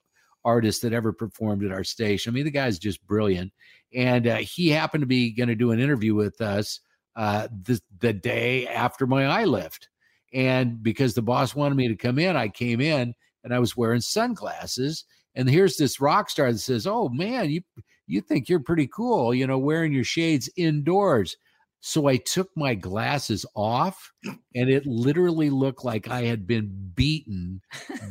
artist 0.47 0.81
that 0.81 0.95
ever 0.95 1.13
performed 1.13 1.63
at 1.63 1.71
our 1.71 1.85
station. 1.85 2.33
I 2.33 2.33
mean, 2.33 2.47
the 2.47 2.51
guy's 2.51 2.79
just 2.79 3.07
brilliant. 3.07 3.53
And 3.95 4.27
uh, 4.27 4.37
he 4.37 4.71
happened 4.71 5.03
to 5.03 5.07
be 5.07 5.33
going 5.33 5.51
to 5.51 5.55
do 5.55 5.73
an 5.73 5.79
interview 5.79 6.15
with 6.15 6.41
us 6.41 6.81
uh, 7.17 7.49
the, 7.65 7.83
the 7.99 8.15
day 8.15 8.67
after 8.67 9.07
my 9.07 9.27
eye 9.27 9.45
lift. 9.45 9.91
And 10.33 10.83
because 10.83 11.13
the 11.13 11.21
boss 11.21 11.55
wanted 11.55 11.75
me 11.75 11.89
to 11.89 11.97
come 11.97 12.19
in, 12.19 12.35
I 12.35 12.49
came 12.49 12.81
in 12.81 13.15
and 13.45 13.55
I 13.55 13.59
was 13.59 13.77
wearing 13.77 14.01
sunglasses. 14.01 15.05
And 15.35 15.49
here's 15.49 15.77
this 15.77 16.01
rock 16.01 16.31
star 16.31 16.53
that 16.53 16.59
says, 16.59 16.87
"Oh 16.87 17.09
man, 17.09 17.51
you 17.51 17.63
you 18.07 18.21
think 18.21 18.49
you're 18.49 18.61
pretty 18.61 18.87
cool, 18.87 19.35
you 19.35 19.47
know, 19.47 19.59
wearing 19.59 19.93
your 19.93 20.05
shades 20.05 20.51
indoors." 20.57 21.37
So 21.85 22.07
I 22.07 22.17
took 22.17 22.49
my 22.57 22.77
glasses 22.77 23.45
off, 23.57 24.13
and 24.25 24.71
it 24.71 24.87
literally 24.87 25.51
looked 25.51 25.85
like 25.85 26.09
I 26.09 26.23
had 26.23 26.47
been 26.47 26.93
beaten 26.95 27.61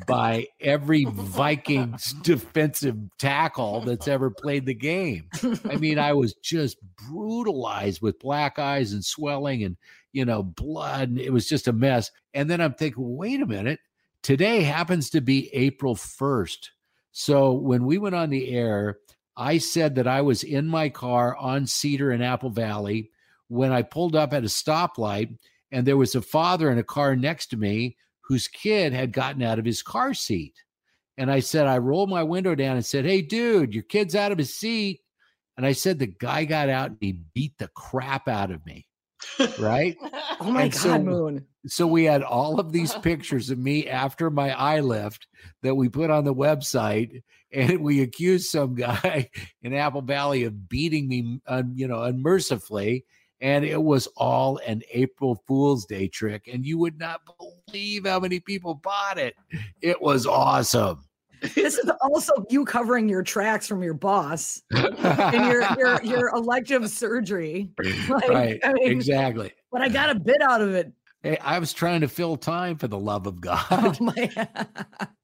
by 0.06 0.48
every 0.60 1.06
Vikings 1.10 2.12
defensive 2.22 2.98
tackle 3.18 3.80
that's 3.80 4.10
ever 4.10 4.30
played 4.42 4.66
the 4.66 4.74
game. 4.74 5.30
I 5.70 5.78
mean, 5.78 6.00
I 6.00 6.12
was 6.12 6.34
just 6.44 6.80
brutalized 7.08 8.02
with 8.02 8.20
black 8.20 8.60
eyes 8.60 8.92
and 8.92 9.06
swelling 9.06 9.64
and, 9.64 9.78
you 10.12 10.26
know, 10.26 10.44
blood. 10.44 11.18
It 11.18 11.32
was 11.32 11.48
just 11.48 11.70
a 11.70 11.74
mess. 11.74 12.12
And 12.34 12.50
then 12.50 12.60
I'm 12.60 12.74
thinking, 12.74 13.16
wait 13.16 13.42
a 13.42 13.46
minute, 13.46 13.80
today 14.24 14.64
happens 14.64 15.10
to 15.12 15.22
be 15.22 15.54
April 15.54 15.96
1st. 15.96 16.70
So 17.12 17.54
when 17.54 17.86
we 17.86 17.98
went 17.98 18.16
on 18.16 18.30
the 18.30 18.50
air, 18.50 19.00
I 19.36 19.58
said 19.58 19.96
that 19.96 20.08
I 20.08 20.22
was 20.22 20.44
in 20.44 20.68
my 20.68 20.90
car 20.90 21.36
on 21.36 21.68
Cedar 21.68 22.12
in 22.12 22.22
Apple 22.22 22.50
Valley 22.50 23.12
when 23.48 23.72
I 23.72 23.82
pulled 23.82 24.16
up 24.16 24.34
at 24.34 24.44
a 24.44 24.48
stoplight 24.48 25.38
and 25.72 25.86
there 25.86 25.98
was 25.98 26.16
a 26.16 26.22
father 26.22 26.70
in 26.70 26.78
a 26.78 26.84
car 26.84 27.16
next 27.16 27.48
to 27.48 27.58
me 27.58 27.98
whose 28.22 28.48
kid 28.48 28.94
had 28.94 29.14
gotten 29.14 29.42
out 29.42 29.60
of 29.60 29.66
his 29.66 29.82
car 29.82 30.14
seat. 30.14 30.56
And 31.18 31.32
I 31.32 31.40
said, 31.40 31.68
I 31.68 31.78
rolled 31.78 32.10
my 32.10 32.24
window 32.24 32.56
down 32.56 32.78
and 32.78 32.86
said, 32.86 33.06
Hey, 33.06 33.22
dude, 33.22 33.74
your 33.74 33.84
kid's 33.84 34.16
out 34.16 34.32
of 34.32 34.38
his 34.38 34.56
seat. 34.56 35.02
And 35.58 35.66
I 35.66 35.74
said, 35.74 36.00
The 36.00 36.08
guy 36.08 36.46
got 36.46 36.70
out 36.70 36.92
and 36.92 36.98
he 37.02 37.12
beat 37.12 37.58
the 37.58 37.68
crap 37.70 38.28
out 38.28 38.52
of 38.52 38.66
me. 38.66 38.88
Right. 39.60 39.98
oh 40.40 40.52
my 40.52 40.64
And 40.64 40.72
God, 40.72 40.82
so- 40.82 41.00
Moon. 41.00 41.46
So 41.68 41.86
we 41.86 42.06
had 42.06 42.24
all 42.24 42.60
of 42.60 42.72
these 42.72 42.94
pictures 43.04 43.52
of 43.52 43.60
me 43.60 43.88
after 43.88 44.30
my 44.32 44.52
eye 44.52 44.80
lift 44.80 45.28
that 45.62 45.76
we 45.76 45.90
put 45.90 46.10
on 46.10 46.24
the 46.24 46.34
website, 46.34 47.22
and 47.54 47.82
we 47.82 48.02
accused 48.02 48.50
some 48.50 48.74
guy 48.74 49.30
in 49.62 49.74
Apple 49.74 50.02
Valley 50.02 50.44
of 50.46 50.68
beating 50.68 51.08
me, 51.08 51.40
un, 51.46 51.74
you 51.76 51.88
know, 51.88 52.02
unmercifully. 52.02 53.06
And 53.40 53.66
it 53.66 53.82
was 53.82 54.08
all 54.18 54.58
an 54.68 54.82
April 54.92 55.44
Fool's 55.48 55.86
Day 55.86 56.08
trick, 56.08 56.48
and 56.52 56.64
you 56.66 56.78
would 56.78 57.00
not 57.00 57.22
believe 57.68 58.06
how 58.06 58.20
many 58.20 58.40
people 58.40 58.76
bought 58.76 59.18
it. 59.18 59.36
It 59.82 60.00
was 60.02 60.28
awesome. 60.28 61.04
This 61.56 61.78
is 61.78 61.90
also 62.02 62.34
you 62.50 62.66
covering 62.66 63.10
your 63.10 63.24
tracks 63.24 63.68
from 63.68 63.82
your 63.82 63.94
boss 63.94 64.62
and 64.72 65.46
your 65.52 65.66
your, 65.78 66.04
your 66.04 66.30
elective 66.36 66.90
surgery. 66.90 67.72
Like, 68.08 68.30
right, 68.30 68.60
I 68.64 68.74
mean, 68.74 68.92
exactly. 68.92 69.52
But 69.72 69.82
I 69.82 69.90
got 69.90 70.10
a 70.10 70.16
bit 70.16 70.42
out 70.42 70.62
of 70.62 70.74
it. 70.76 70.92
Hey, 71.24 71.38
I 71.38 71.60
was 71.60 71.72
trying 71.72 72.02
to 72.02 72.08
fill 72.08 72.36
time 72.36 72.78
for 72.78 72.88
the 72.88 72.98
love 72.98 73.28
of 73.28 73.36
Oh 73.36 73.40
God. 73.42 74.02
my 74.02 74.30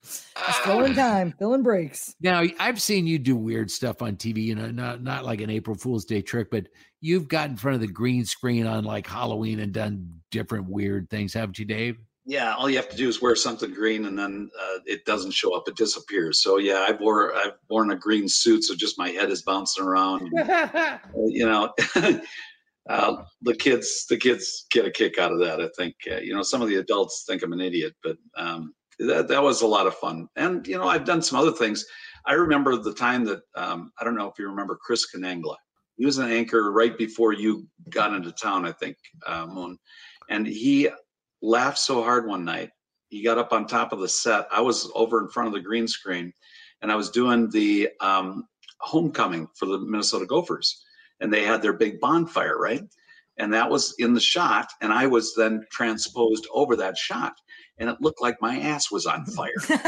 Just 0.04 0.62
filling 0.64 0.94
time, 0.94 1.34
filling 1.40 1.64
breaks. 1.64 2.16
Now 2.22 2.44
I've 2.60 2.82
seen 2.82 3.08
you 3.08 3.18
do 3.18 3.36
weird 3.36 3.72
stuff 3.72 4.02
on 4.02 4.16
TV, 4.16 4.44
you 4.44 4.56
know, 4.56 4.70
not 4.70 5.02
not 5.02 5.26
like 5.26 5.42
an 5.42 5.50
April 5.50 5.76
Fool's 5.76 6.06
Day 6.06 6.22
trick, 6.22 6.50
but 6.52 6.68
you've 7.02 7.28
got 7.28 7.50
in 7.50 7.58
front 7.58 7.76
of 7.76 7.82
the 7.82 7.88
green 7.88 8.26
screen 8.26 8.68
on 8.68 8.84
like 8.84 9.08
Halloween 9.08 9.60
and 9.60 9.72
done 9.74 10.20
different 10.32 10.70
weird 10.70 11.10
things, 11.10 11.34
haven't 11.34 11.58
you, 11.58 11.66
Dave? 11.66 11.98
Yeah, 12.30 12.56
all 12.56 12.70
you 12.70 12.76
have 12.76 12.90
to 12.90 12.98
do 12.98 13.08
is 13.08 13.22
wear 13.22 13.38
something 13.38 13.74
green, 13.74 14.06
and 14.06 14.20
then 14.20 14.52
uh, 14.62 14.80
it 14.86 15.06
doesn't 15.06 15.32
show 15.32 15.56
up; 15.56 15.70
it 15.70 15.78
disappears. 15.78 16.44
So 16.44 16.58
yeah, 16.58 16.86
I've 16.86 17.00
wore 17.00 17.34
I've 17.34 17.54
worn 17.70 17.92
a 17.92 17.96
green 17.96 18.28
suit, 18.28 18.66
so 18.66 18.76
just 18.76 18.98
my 18.98 19.10
head 19.10 19.32
is 19.32 19.44
bouncing 19.44 19.86
around. 19.86 20.30
and, 20.34 21.00
you 21.14 21.46
know, 21.46 21.74
uh, 22.90 23.16
the 23.44 23.56
kids 23.56 24.06
the 24.10 24.18
kids 24.18 24.66
get 24.72 24.86
a 24.86 24.92
kick 24.92 25.18
out 25.18 25.32
of 25.32 25.40
that. 25.40 25.62
I 25.62 25.70
think 25.78 25.96
uh, 26.12 26.18
you 26.18 26.36
know 26.36 26.44
some 26.44 26.62
of 26.62 26.68
the 26.68 26.76
adults 26.76 27.24
think 27.26 27.44
I'm 27.44 27.54
an 27.54 27.62
idiot, 27.62 27.96
but 28.04 28.18
um, 28.36 28.74
that 29.00 29.30
that 29.30 29.42
was 29.42 29.62
a 29.62 29.68
lot 29.68 29.88
of 29.88 29.96
fun. 29.96 30.28
And 30.36 30.68
you 30.68 30.78
know, 30.78 30.90
I've 30.90 31.06
done 31.06 31.22
some 31.22 31.40
other 31.40 31.54
things. 31.54 31.86
I 32.26 32.34
remember 32.34 32.76
the 32.76 32.94
time 32.94 33.24
that 33.24 33.40
um, 33.56 33.94
I 34.02 34.04
don't 34.04 34.18
know 34.18 34.28
if 34.28 34.38
you 34.38 34.50
remember 34.50 34.78
Chris 34.82 35.06
Conangla. 35.16 35.56
He 35.96 36.06
was 36.06 36.18
an 36.18 36.30
anchor 36.30 36.74
right 36.74 36.98
before 36.98 37.32
you 37.32 37.66
got 37.90 38.14
into 38.14 38.34
town, 38.34 38.66
I 38.66 38.74
think, 38.74 38.98
uh, 39.26 39.48
Moon, 39.48 39.80
and 40.30 40.46
he 40.46 40.90
laughed 41.42 41.80
so 41.80 42.04
hard 42.04 42.28
one 42.28 42.46
night. 42.46 42.72
He 43.10 43.24
got 43.24 43.38
up 43.38 43.54
on 43.54 43.66
top 43.68 43.94
of 43.94 44.00
the 44.00 44.10
set. 44.10 44.48
I 44.52 44.62
was 44.62 44.92
over 44.94 45.22
in 45.22 45.30
front 45.30 45.48
of 45.48 45.54
the 45.54 45.62
green 45.62 45.88
screen, 45.88 46.34
and 46.82 46.92
I 46.92 46.96
was 46.96 47.10
doing 47.10 47.50
the 47.50 47.90
um, 48.02 48.48
homecoming 48.80 49.48
for 49.56 49.66
the 49.66 49.80
Minnesota 49.80 50.26
Gophers, 50.26 50.84
and 51.20 51.32
they 51.32 51.44
had 51.44 51.62
their 51.62 51.74
big 51.74 52.00
bonfire, 52.00 52.58
right? 52.58 52.84
And 53.38 53.54
that 53.54 53.70
was 53.70 53.96
in 54.00 54.14
the 54.14 54.20
shot, 54.20 54.70
and 54.82 54.92
I 54.92 55.08
was 55.08 55.36
then 55.36 55.66
transposed 55.72 56.48
over 56.52 56.76
that 56.76 56.98
shot, 56.98 57.40
and 57.80 57.90
it 57.90 58.02
looked 58.02 58.22
like 58.22 58.42
my 58.42 58.60
ass 58.60 58.92
was 58.92 59.06
on 59.06 59.26
fire. 59.38 59.52
the, 59.68 59.82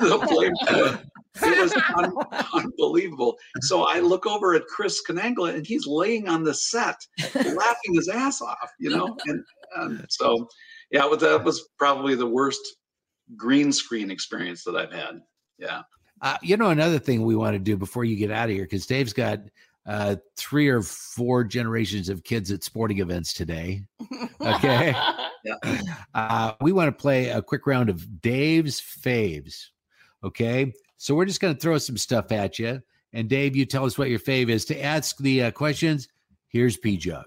the 0.00 0.18
flame- 0.26 0.98
it 1.42 1.60
was 1.60 1.74
un- 1.96 2.14
unbelievable. 2.54 3.36
So 3.62 3.84
I 3.88 3.98
look 4.00 4.26
over 4.26 4.54
at 4.54 4.66
Chris 4.66 5.02
Conangla, 5.08 5.54
and 5.54 5.66
he's 5.66 5.86
laying 5.86 6.28
on 6.28 6.44
the 6.44 6.54
set, 6.54 6.96
laughing 7.34 7.94
his 7.94 8.08
ass 8.08 8.40
off, 8.40 8.70
you 8.78 8.90
know. 8.90 9.16
And 9.26 9.44
um, 9.76 10.04
so, 10.08 10.48
yeah, 10.90 11.04
well, 11.06 11.16
that 11.16 11.42
was 11.42 11.68
probably 11.78 12.14
the 12.14 12.26
worst 12.26 12.60
green 13.36 13.72
screen 13.72 14.10
experience 14.10 14.62
that 14.64 14.76
I've 14.76 14.92
had. 14.92 15.20
Yeah. 15.58 15.82
Uh, 16.22 16.36
you 16.42 16.56
know, 16.56 16.70
another 16.70 16.98
thing 16.98 17.22
we 17.24 17.34
want 17.34 17.54
to 17.54 17.58
do 17.58 17.76
before 17.76 18.04
you 18.04 18.16
get 18.16 18.30
out 18.30 18.48
of 18.48 18.54
here, 18.54 18.64
because 18.64 18.86
Dave's 18.86 19.12
got 19.12 19.40
uh, 19.86 20.16
three 20.36 20.68
or 20.68 20.82
four 20.82 21.44
generations 21.44 22.08
of 22.08 22.24
kids 22.24 22.50
at 22.50 22.64
sporting 22.64 22.98
events 23.00 23.32
today. 23.32 23.82
Okay. 24.40 24.94
Uh, 26.14 26.54
we 26.62 26.72
want 26.72 26.88
to 26.88 26.92
play 27.02 27.28
a 27.28 27.42
quick 27.42 27.66
round 27.66 27.90
of 27.90 28.22
Dave's 28.22 28.80
faves. 28.80 29.66
Okay. 30.22 30.72
So 30.96 31.14
we're 31.14 31.26
just 31.26 31.40
going 31.40 31.54
to 31.54 31.60
throw 31.60 31.76
some 31.76 31.98
stuff 31.98 32.32
at 32.32 32.58
you. 32.58 32.80
And 33.12 33.28
Dave, 33.28 33.54
you 33.54 33.66
tell 33.66 33.84
us 33.84 33.98
what 33.98 34.08
your 34.08 34.18
fave 34.20 34.48
is. 34.48 34.64
To 34.66 34.82
ask 34.82 35.18
the 35.18 35.42
uh, 35.44 35.50
questions, 35.50 36.08
here's 36.48 36.78
P 36.78 36.96
Jug. 36.96 37.26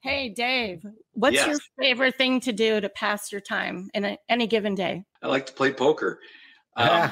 Hey, 0.00 0.28
Dave, 0.28 0.84
what's 1.12 1.36
Yes. 1.36 1.46
your 1.46 1.58
favorite 1.78 2.16
thing 2.16 2.40
to 2.40 2.52
do 2.52 2.80
to 2.82 2.88
pass 2.90 3.32
your 3.32 3.40
time 3.40 3.88
in 3.94 4.04
a, 4.04 4.18
any 4.28 4.46
given 4.46 4.74
day? 4.74 5.04
I 5.22 5.28
like 5.28 5.46
to 5.46 5.52
play 5.52 5.72
poker. 5.72 6.20
Um, 6.76 7.10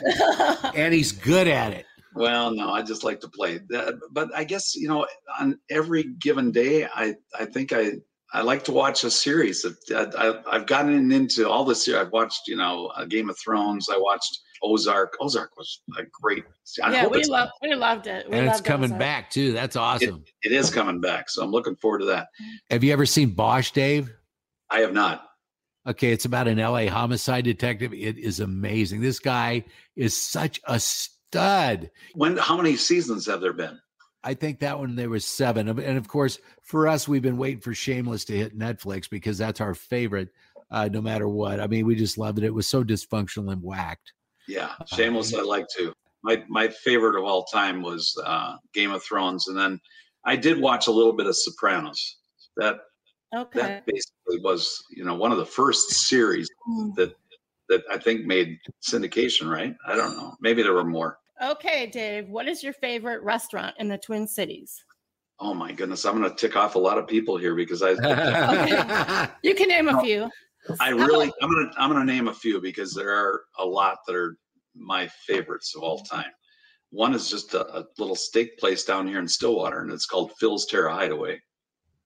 And 0.76 0.92
he's 0.94 1.10
good 1.12 1.48
at 1.48 1.72
it. 1.72 1.86
Well, 2.16 2.50
no, 2.52 2.70
I 2.70 2.82
just 2.82 3.04
like 3.04 3.20
to 3.20 3.28
play. 3.28 3.60
But 4.10 4.34
I 4.34 4.44
guess 4.44 4.74
you 4.74 4.88
know, 4.88 5.06
on 5.40 5.58
every 5.70 6.04
given 6.18 6.50
day, 6.50 6.86
I 6.86 7.14
I 7.38 7.44
think 7.44 7.72
I 7.72 7.92
I 8.32 8.42
like 8.42 8.64
to 8.64 8.72
watch 8.72 9.04
a 9.04 9.10
series. 9.10 9.64
I, 9.94 9.94
I, 10.18 10.40
I've 10.50 10.66
gotten 10.66 11.12
into 11.12 11.48
all 11.48 11.64
this. 11.64 11.84
Series. 11.84 12.00
I've 12.00 12.12
watched 12.12 12.48
you 12.48 12.56
know 12.56 12.86
uh, 12.96 13.04
Game 13.04 13.28
of 13.30 13.38
Thrones. 13.38 13.88
I 13.92 13.98
watched 13.98 14.38
Ozark. 14.62 15.16
Ozark 15.20 15.56
was 15.56 15.82
a 15.98 16.02
great. 16.10 16.44
I 16.82 16.92
yeah, 16.92 17.02
hope 17.02 17.12
we 17.12 17.18
it's- 17.18 17.28
love 17.28 17.50
we 17.62 17.74
loved 17.74 18.06
it. 18.06 18.28
We 18.28 18.36
And 18.38 18.48
it's 18.48 18.60
coming 18.60 18.86
Ozark. 18.90 18.98
back 19.00 19.30
too. 19.30 19.52
That's 19.52 19.76
awesome. 19.76 20.24
It 20.42 20.52
is 20.52 20.70
coming 20.70 21.00
back, 21.00 21.28
so 21.30 21.44
I'm 21.44 21.50
looking 21.50 21.76
forward 21.76 22.00
to 22.00 22.06
that. 22.06 22.28
Have 22.70 22.82
you 22.82 22.92
ever 22.92 23.06
seen 23.06 23.30
Bosch, 23.30 23.70
Dave? 23.72 24.12
I 24.70 24.80
have 24.80 24.92
not. 24.92 25.22
Okay, 25.86 26.10
it's 26.10 26.24
about 26.24 26.48
an 26.48 26.58
LA 26.58 26.88
homicide 26.88 27.44
detective. 27.44 27.92
It 27.92 28.18
is 28.18 28.40
amazing. 28.40 29.00
This 29.02 29.20
guy 29.20 29.64
is 29.94 30.16
such 30.16 30.60
a 30.66 30.80
stud. 31.30 31.90
When? 32.14 32.36
How 32.36 32.56
many 32.56 32.76
seasons 32.76 33.26
have 33.26 33.40
there 33.40 33.52
been? 33.52 33.78
I 34.24 34.34
think 34.34 34.58
that 34.60 34.78
one 34.78 34.96
there 34.96 35.10
was 35.10 35.24
seven, 35.24 35.68
and 35.68 35.98
of 35.98 36.08
course 36.08 36.38
for 36.62 36.88
us, 36.88 37.06
we've 37.06 37.22
been 37.22 37.36
waiting 37.36 37.60
for 37.60 37.74
Shameless 37.74 38.24
to 38.26 38.36
hit 38.36 38.58
Netflix 38.58 39.08
because 39.08 39.38
that's 39.38 39.60
our 39.60 39.74
favorite, 39.74 40.30
uh, 40.70 40.88
no 40.92 41.00
matter 41.00 41.28
what. 41.28 41.60
I 41.60 41.68
mean, 41.68 41.86
we 41.86 41.94
just 41.94 42.18
loved 42.18 42.38
it. 42.38 42.44
It 42.44 42.54
was 42.54 42.66
so 42.66 42.82
dysfunctional 42.82 43.52
and 43.52 43.62
whacked. 43.62 44.12
Yeah, 44.48 44.72
Shameless, 44.86 45.34
I 45.34 45.42
like 45.42 45.66
too. 45.68 45.92
My 46.22 46.42
my 46.48 46.68
favorite 46.68 47.16
of 47.16 47.24
all 47.24 47.44
time 47.44 47.82
was 47.82 48.18
uh, 48.24 48.56
Game 48.74 48.90
of 48.90 49.02
Thrones, 49.02 49.46
and 49.48 49.56
then 49.56 49.80
I 50.24 50.34
did 50.34 50.60
watch 50.60 50.88
a 50.88 50.92
little 50.92 51.12
bit 51.12 51.26
of 51.26 51.36
Sopranos. 51.36 52.16
That 52.56 52.78
Okay. 53.34 53.60
that 53.60 53.86
basically 53.86 54.38
was 54.40 54.82
you 54.90 55.04
know 55.04 55.14
one 55.14 55.30
of 55.32 55.38
the 55.38 55.46
first 55.46 55.90
series 55.90 56.48
Mm. 56.68 56.94
that 56.96 57.14
that 57.68 57.82
I 57.90 57.98
think 57.98 58.26
made 58.26 58.58
syndication. 58.82 59.50
Right? 59.50 59.74
I 59.86 59.96
don't 59.96 60.16
know. 60.16 60.34
Maybe 60.40 60.62
there 60.62 60.74
were 60.74 60.84
more. 60.84 61.18
Okay, 61.42 61.86
Dave, 61.86 62.28
what 62.28 62.48
is 62.48 62.62
your 62.62 62.72
favorite 62.72 63.22
restaurant 63.22 63.76
in 63.78 63.88
the 63.88 63.98
Twin 63.98 64.26
Cities? 64.26 64.82
Oh 65.38 65.52
my 65.52 65.70
goodness, 65.70 66.06
I'm 66.06 66.18
going 66.18 66.30
to 66.30 66.36
tick 66.36 66.56
off 66.56 66.76
a 66.76 66.78
lot 66.78 66.96
of 66.96 67.06
people 67.06 67.36
here 67.36 67.54
because 67.54 67.82
I 67.82 67.90
okay. 67.90 69.32
You 69.42 69.54
can 69.54 69.68
name 69.68 69.88
a 69.88 70.00
few. 70.00 70.30
I 70.80 70.88
really 70.88 71.30
I'm 71.42 71.50
going 71.50 71.70
to 71.70 71.80
I'm 71.80 71.90
going 71.92 72.06
to 72.06 72.12
name 72.12 72.28
a 72.28 72.34
few 72.34 72.60
because 72.60 72.94
there 72.94 73.10
are 73.10 73.42
a 73.58 73.64
lot 73.64 73.98
that 74.06 74.16
are 74.16 74.36
my 74.74 75.08
favorites 75.26 75.74
of 75.76 75.82
all 75.82 75.98
time. 76.04 76.30
One 76.90 77.14
is 77.14 77.28
just 77.28 77.52
a, 77.54 77.66
a 77.76 77.84
little 77.98 78.16
steak 78.16 78.58
place 78.58 78.84
down 78.84 79.06
here 79.06 79.18
in 79.18 79.28
Stillwater, 79.28 79.80
and 79.80 79.92
it's 79.92 80.06
called 80.06 80.32
Phil's 80.40 80.66
Tara 80.66 80.94
Hideaway. 80.94 81.40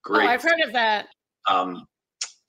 Great. 0.03 0.27
Oh, 0.27 0.29
I've 0.29 0.43
heard 0.43 0.61
of 0.67 0.73
that. 0.73 1.07
um, 1.49 1.87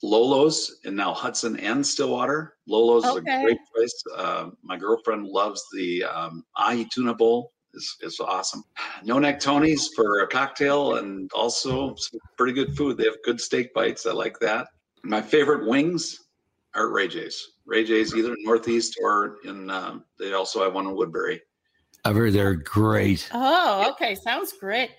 Lolo's 0.02 0.78
and 0.84 0.96
now 0.96 1.12
Hudson 1.14 1.56
and 1.58 1.86
Stillwater. 1.86 2.54
Lolo's 2.66 3.04
Okay. 3.04 3.18
is 3.18 3.40
a 3.40 3.44
great 3.44 3.58
place. 3.74 4.02
Uh, 4.16 4.50
my 4.62 4.76
girlfriend 4.76 5.26
loves 5.26 5.62
the 5.72 6.04
um, 6.04 6.44
ahi 6.56 6.84
tuna 6.86 7.14
bowl. 7.14 7.52
It's, 7.74 7.96
it's 8.00 8.20
awesome. 8.20 8.62
No 9.04 9.18
neck 9.18 9.40
Tony's 9.40 9.88
for 9.96 10.20
a 10.20 10.26
cocktail 10.28 10.96
and 10.96 11.30
also 11.32 11.94
some 11.96 12.20
pretty 12.36 12.52
good 12.52 12.76
food. 12.76 12.98
They 12.98 13.04
have 13.04 13.16
good 13.24 13.40
steak 13.40 13.72
bites. 13.72 14.04
I 14.04 14.12
like 14.12 14.38
that. 14.40 14.66
My 15.04 15.22
favorite 15.22 15.66
wings 15.66 16.18
are 16.74 16.90
Ray 16.90 17.08
J's. 17.08 17.52
Ray 17.64 17.84
J's 17.84 18.14
either 18.14 18.34
in 18.34 18.42
Northeast 18.42 18.98
or 19.02 19.36
in. 19.44 19.70
Um, 19.70 20.04
they 20.18 20.32
also 20.34 20.62
have 20.62 20.74
one 20.74 20.86
in 20.86 20.94
Woodbury. 20.96 21.40
I've 22.04 22.16
heard 22.16 22.32
they're 22.32 22.56
great. 22.56 23.28
Oh, 23.32 23.88
okay. 23.92 24.16
Sounds 24.16 24.52
great. 24.52 24.90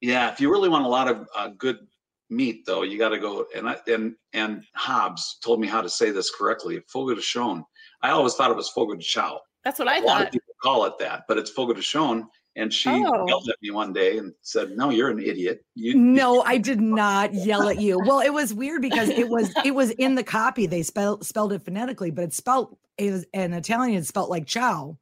Yeah, 0.00 0.30
if 0.30 0.40
you 0.40 0.50
really 0.50 0.68
want 0.68 0.84
a 0.84 0.88
lot 0.88 1.08
of 1.08 1.26
uh, 1.34 1.48
good 1.58 1.78
meat, 2.30 2.64
though, 2.66 2.82
you 2.82 2.98
got 2.98 3.10
to 3.10 3.18
go. 3.18 3.46
And 3.54 3.68
I, 3.68 3.76
and 3.86 4.14
and 4.32 4.64
Hobbs 4.74 5.38
told 5.44 5.60
me 5.60 5.66
how 5.66 5.80
to 5.82 5.88
say 5.90 6.10
this 6.10 6.30
correctly. 6.30 6.80
Fogo 6.88 7.14
de 7.14 7.20
Chão. 7.20 7.62
I 8.02 8.10
always 8.10 8.34
thought 8.34 8.50
it 8.50 8.56
was 8.56 8.68
Fogo 8.70 8.94
de 8.94 9.02
Chao. 9.02 9.40
That's 9.64 9.78
what 9.78 9.88
I 9.88 9.98
A 9.98 10.00
lot 10.02 10.06
thought. 10.18 10.26
of 10.28 10.32
people 10.32 10.54
call 10.62 10.84
it 10.86 10.94
that, 11.00 11.24
but 11.28 11.36
it's 11.36 11.50
Fogo 11.50 11.74
de 11.74 11.80
Chão. 11.82 12.24
And 12.56 12.72
she 12.74 12.88
Oh. 12.90 13.26
yelled 13.28 13.48
at 13.48 13.56
me 13.62 13.70
one 13.70 13.92
day 13.92 14.18
and 14.18 14.32
said, 14.42 14.70
"No, 14.76 14.90
you're 14.90 15.10
an 15.10 15.20
idiot. 15.20 15.64
You 15.74 15.94
No, 15.96 16.42
I 16.46 16.58
did 16.58 16.80
not 16.80 17.32
yell 17.32 17.68
at 17.68 17.80
you. 17.80 17.98
Well, 18.04 18.20
it 18.20 18.32
was 18.32 18.52
weird 18.52 18.82
because 18.82 19.08
it 19.08 19.28
was 19.28 19.52
it 19.64 19.74
was 19.74 19.90
in 19.92 20.14
the 20.16 20.24
copy. 20.24 20.66
They 20.66 20.82
spelled 20.82 21.24
spelled 21.24 21.52
it 21.52 21.64
phonetically, 21.64 22.10
but 22.10 22.24
it's 22.24 22.36
spelled 22.36 22.76
it 22.98 23.12
was 23.12 23.24
an 23.34 23.52
Italian. 23.54 23.98
It's 23.98 24.08
spelled 24.08 24.30
like 24.30 24.46
chow, 24.46 24.98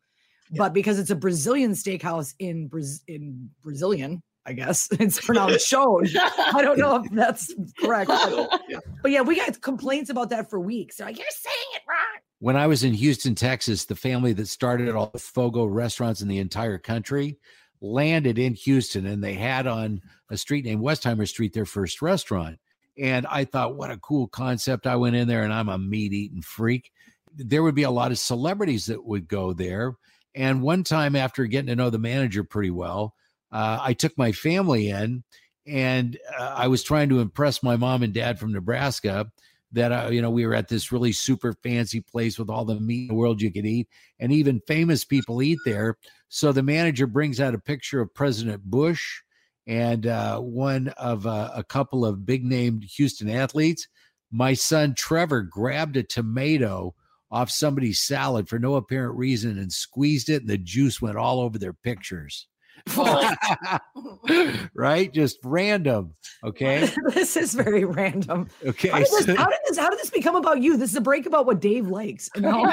but 0.57 0.73
because 0.75 0.99
it's 0.99 1.11
a 1.11 1.17
Brazilian 1.17 1.73
steakhouse 1.73 2.35
in 2.39 2.69
Braz- 2.69 3.01
in 3.09 3.51
Brazilian, 3.63 4.23
I 4.49 4.55
guess 4.55 4.89
it's 4.93 5.21
pronounced 5.21 5.67
shown. 5.67 6.07
I 6.17 6.63
don't 6.63 6.79
know 6.79 6.97
if 6.97 7.11
that's 7.13 7.55
correct, 7.79 8.09
but, 8.09 8.63
yeah. 8.69 8.79
but 9.03 9.11
yeah, 9.11 9.21
we 9.21 9.37
got 9.37 9.61
complaints 9.61 10.09
about 10.09 10.31
that 10.31 10.49
for 10.49 10.59
weeks. 10.59 10.97
They're 10.97 11.07
like, 11.07 11.19
"You're 11.19 11.27
saying 11.31 11.67
it 11.75 11.83
wrong." 11.87 12.23
When 12.41 12.57
I 12.57 12.67
was 12.67 12.83
in 12.83 12.95
Houston, 12.95 13.35
Texas, 13.35 13.85
the 13.85 13.97
family 13.97 14.33
that 14.33 14.49
started 14.49 14.89
all 14.95 15.11
the 15.13 15.19
Fogo 15.19 15.67
restaurants 15.67 16.23
in 16.23 16.29
the 16.29 16.39
entire 16.39 16.79
country 16.79 17.39
landed 17.81 18.39
in 18.39 18.55
Houston 18.55 19.07
and 19.07 19.23
they 19.23 19.35
had 19.35 19.67
on 19.67 20.01
a 20.31 20.37
street 20.37 20.65
named 20.65 20.83
Westheimer 20.83 21.29
Street 21.29 21.53
their 21.53 21.67
first 21.67 22.03
restaurant. 22.03 22.59
And 22.99 23.27
I 23.27 23.45
thought, 23.45 23.77
what 23.77 23.91
a 23.91 23.99
cool 23.99 24.27
concept. 24.27 24.87
I 24.87 24.97
went 24.97 25.17
in 25.17 25.29
there 25.29 25.45
and 25.45 25.53
I'm 25.53 25.69
a 25.69 25.79
meat 25.79 26.13
eating 26.13 26.43
freak. 26.43 26.91
There 27.37 27.63
would 27.63 27.77
be 27.77 27.85
a 27.85 27.91
lot 27.91 28.11
of 28.11 28.19
celebrities 28.19 28.87
that 28.87 29.05
would 29.05 29.29
go 29.29 29.53
there. 29.53 29.95
And 30.35 30.63
one 30.63 30.85
time, 30.85 31.17
after 31.17 31.47
getting 31.47 31.69
to 31.69 31.77
know 31.77 31.91
the 31.91 31.99
manager 31.99 32.45
pretty 32.45 32.71
well, 32.71 33.15
uh, 33.53 33.79
I 33.81 33.93
took 33.95 34.17
my 34.19 34.33
family 34.33 34.91
in 34.91 35.25
and 35.67 36.19
uh, 36.39 36.55
I 36.57 36.69
was 36.69 36.83
trying 36.83 37.09
to 37.11 37.21
impress 37.21 37.63
my 37.63 37.77
mom 37.77 38.03
and 38.03 38.13
dad 38.13 38.39
from 38.39 38.53
Nebraska 38.53 39.31
that 39.73 39.93
uh, 39.93 40.09
you 40.11 40.23
know 40.23 40.31
we 40.31 40.47
were 40.47 40.55
at 40.55 40.69
this 40.69 40.93
really 40.93 41.13
super 41.13 41.53
fancy 41.63 42.01
place 42.01 42.39
with 42.39 42.49
all 42.49 42.65
the 42.65 42.81
meat 42.81 43.03
in 43.03 43.09
the 43.09 43.15
world 43.15 43.43
you 43.43 43.53
could 43.53 43.67
eat 43.67 43.89
and 44.19 44.33
even 44.33 44.63
famous 44.67 45.05
people 45.05 45.43
eat 45.43 45.59
there. 45.65 45.97
So 46.29 46.53
the 46.53 46.63
manager 46.63 47.07
brings 47.07 47.41
out 47.41 47.55
a 47.55 47.59
picture 47.59 48.01
of 48.01 48.15
president 48.15 48.65
bush 48.65 49.23
and 49.67 50.07
uh, 50.07 50.41
one 50.41 50.89
of 50.97 51.27
uh, 51.27 51.51
a 51.55 51.63
couple 51.63 52.05
of 52.05 52.25
big 52.25 52.45
named 52.45 52.85
houston 52.85 53.29
athletes. 53.29 53.87
My 54.31 54.55
son 54.55 54.95
trevor 54.95 55.43
grabbed 55.43 55.97
a 55.97 56.03
tomato 56.03 56.95
off 57.31 57.51
somebody's 57.51 58.01
salad 58.01 58.49
for 58.49 58.59
no 58.59 58.77
apparent 58.77 59.17
reason 59.17 59.59
and 59.59 59.71
squeezed 59.71 60.31
it 60.31 60.43
and 60.43 60.51
the 60.51 60.57
juice 60.57 61.03
went 61.03 61.17
all 61.17 61.41
over 61.41 61.59
their 61.59 61.75
pictures 61.75 62.47
right 64.75 65.13
just 65.13 65.39
random 65.45 66.15
okay 66.45 66.89
this 67.15 67.37
is 67.37 67.55
very 67.55 67.85
random. 67.85 68.49
okay 68.67 68.89
How 68.89 68.99
did, 68.99 69.07
this, 69.09 69.27
how 69.37 69.47
did 69.47 69.59
this? 69.69 69.79
How 69.79 69.91
did 69.91 69.99
this 69.99 70.11
become 70.11 70.37
about 70.37 70.61
you? 70.61 70.77
This 70.77 70.91
is 70.91 70.97
a 70.97 71.01
break 71.01 71.27
about 71.27 71.47
what 71.47 71.61
Dave 71.61 71.87
likes. 71.89 72.29
And 72.37 72.45
how- 72.47 72.71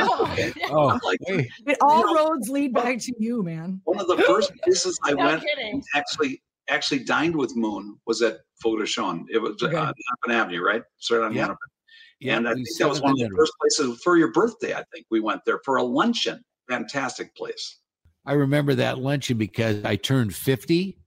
oh 0.69 0.99
like, 1.03 1.19
wait. 1.27 1.47
it, 1.65 1.77
all 1.81 2.13
roads 2.15 2.49
lead 2.49 2.73
back 2.73 2.99
to 2.99 3.13
you, 3.19 3.43
man. 3.43 3.81
one 3.85 3.99
of 3.99 4.07
the 4.07 4.17
first 4.23 4.51
places 4.63 4.97
I 5.03 5.13
No 5.13 5.25
went 5.25 5.43
kidding. 5.43 5.83
actually 5.95 6.41
actually 6.69 6.99
dined 7.03 7.35
with 7.35 7.55
Moon 7.55 7.97
was 8.07 8.21
at 8.21 8.39
Fogo 8.61 8.83
de 8.85 9.33
It 9.33 9.39
was 9.41 9.61
Okay. 9.61 9.75
uh, 9.75 9.85
Hennepin 10.25 10.31
Avenue, 10.41 10.61
right? 10.63 10.83
Straight 10.97 11.21
on 11.23 11.33
Yeah. 11.33 11.41
Hennepin. 11.41 11.57
Yeah, 12.19 12.37
and 12.37 12.47
I 12.47 12.53
think 12.53 12.67
that 12.79 12.87
was 12.89 13.01
one 13.01 13.11
of 13.11 13.17
the 13.19 13.29
first 13.35 13.51
places 13.59 14.01
for 14.03 14.17
your 14.17 14.31
birthday. 14.31 14.73
I 14.73 14.83
think 14.93 15.05
we 15.11 15.19
went 15.19 15.41
there 15.45 15.59
for 15.65 15.77
a 15.77 15.83
luncheon. 15.83 16.43
Fantastic 16.69 17.35
place. 17.35 17.79
I 18.25 18.33
remember 18.33 18.75
that 18.75 18.99
luncheon 18.99 19.38
because 19.38 19.83
I 19.83 19.95
turned 19.95 20.35
50 20.35 20.97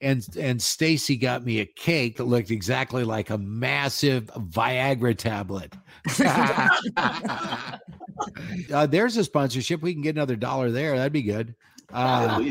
and 0.00 0.26
and 0.38 0.62
Stacy 0.62 1.16
got 1.16 1.44
me 1.44 1.60
a 1.60 1.66
cake 1.66 2.18
that 2.18 2.24
looked 2.24 2.50
exactly 2.50 3.04
like 3.04 3.30
a 3.30 3.38
massive 3.38 4.26
Viagra 4.26 5.16
tablet. 5.16 5.74
uh, 8.72 8.86
there's 8.86 9.16
a 9.16 9.24
sponsorship. 9.24 9.82
We 9.82 9.92
can 9.92 10.02
get 10.02 10.14
another 10.14 10.36
dollar 10.36 10.70
there. 10.70 10.96
That'd 10.96 11.12
be 11.12 11.22
good. 11.22 11.54
Uh, 11.92 12.50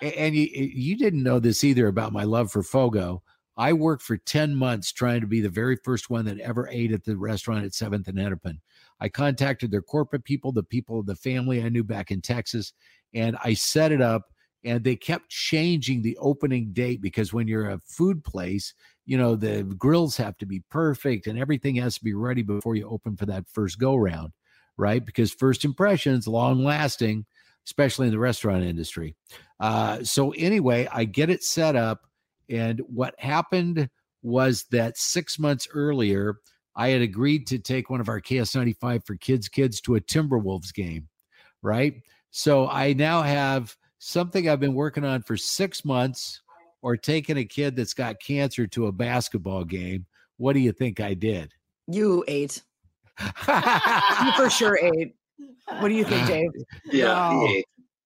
and 0.00 0.34
you, 0.34 0.48
you 0.52 0.96
didn't 0.96 1.22
know 1.22 1.38
this 1.38 1.64
either 1.64 1.88
about 1.88 2.12
my 2.12 2.24
love 2.24 2.50
for 2.50 2.62
Fogo. 2.62 3.22
I 3.56 3.74
worked 3.74 4.02
for 4.02 4.16
10 4.16 4.54
months 4.54 4.92
trying 4.92 5.20
to 5.20 5.26
be 5.26 5.40
the 5.40 5.50
very 5.50 5.76
first 5.84 6.08
one 6.08 6.24
that 6.24 6.40
ever 6.40 6.68
ate 6.70 6.92
at 6.92 7.04
the 7.04 7.16
restaurant 7.16 7.64
at 7.64 7.72
7th 7.72 8.08
and 8.08 8.18
Hennepin. 8.18 8.60
I 8.98 9.08
contacted 9.08 9.70
their 9.70 9.82
corporate 9.82 10.24
people, 10.24 10.52
the 10.52 10.62
people 10.62 11.00
of 11.00 11.06
the 11.06 11.16
family 11.16 11.62
I 11.62 11.68
knew 11.68 11.84
back 11.84 12.10
in 12.10 12.22
Texas, 12.22 12.72
and 13.14 13.36
I 13.42 13.54
set 13.54 13.92
it 13.92 14.00
up. 14.00 14.22
And 14.64 14.84
they 14.84 14.94
kept 14.94 15.28
changing 15.28 16.02
the 16.02 16.16
opening 16.20 16.72
date 16.72 17.02
because 17.02 17.32
when 17.32 17.48
you're 17.48 17.70
a 17.70 17.80
food 17.84 18.22
place, 18.22 18.74
you 19.04 19.18
know, 19.18 19.34
the 19.34 19.64
grills 19.64 20.16
have 20.16 20.38
to 20.38 20.46
be 20.46 20.62
perfect 20.70 21.26
and 21.26 21.36
everything 21.36 21.74
has 21.76 21.96
to 21.96 22.04
be 22.04 22.14
ready 22.14 22.42
before 22.42 22.76
you 22.76 22.88
open 22.88 23.16
for 23.16 23.26
that 23.26 23.48
first 23.48 23.80
go 23.80 23.96
round, 23.96 24.32
right? 24.76 25.04
Because 25.04 25.32
first 25.32 25.64
impressions, 25.64 26.28
long 26.28 26.62
lasting, 26.62 27.26
especially 27.66 28.06
in 28.06 28.12
the 28.12 28.18
restaurant 28.18 28.64
industry. 28.64 29.16
Uh, 29.60 30.02
so 30.04 30.30
anyway, 30.32 30.88
I 30.92 31.04
get 31.04 31.30
it 31.30 31.42
set 31.42 31.76
up, 31.76 32.02
and 32.48 32.80
what 32.86 33.18
happened 33.18 33.88
was 34.22 34.64
that 34.70 34.96
six 34.96 35.38
months 35.38 35.66
earlier, 35.72 36.36
I 36.74 36.88
had 36.88 37.02
agreed 37.02 37.46
to 37.48 37.58
take 37.58 37.90
one 37.90 38.00
of 38.00 38.08
our 38.08 38.20
KS95 38.20 39.06
for 39.06 39.16
kids 39.16 39.48
kids 39.48 39.80
to 39.82 39.96
a 39.96 40.00
Timberwolves 40.00 40.72
game, 40.72 41.08
right? 41.60 41.94
So 42.32 42.68
I 42.68 42.94
now 42.94 43.22
have 43.22 43.76
something 43.98 44.48
I've 44.48 44.58
been 44.58 44.74
working 44.74 45.04
on 45.04 45.22
for 45.22 45.36
six 45.36 45.84
months, 45.84 46.40
or 46.82 46.96
taking 46.96 47.36
a 47.36 47.44
kid 47.44 47.76
that's 47.76 47.94
got 47.94 48.20
cancer 48.20 48.66
to 48.66 48.88
a 48.88 48.92
basketball 48.92 49.64
game. 49.64 50.04
What 50.36 50.54
do 50.54 50.58
you 50.58 50.72
think 50.72 50.98
I 50.98 51.14
did? 51.14 51.52
You 51.86 52.24
ate. 52.26 52.62
You 53.46 54.32
for 54.36 54.50
sure 54.50 54.76
ate. 54.78 55.14
What 55.78 55.88
do 55.88 55.94
you 55.94 56.04
think, 56.04 56.26
Dave? 56.26 56.50
Yeah. 56.90 57.04
No. 57.04 57.62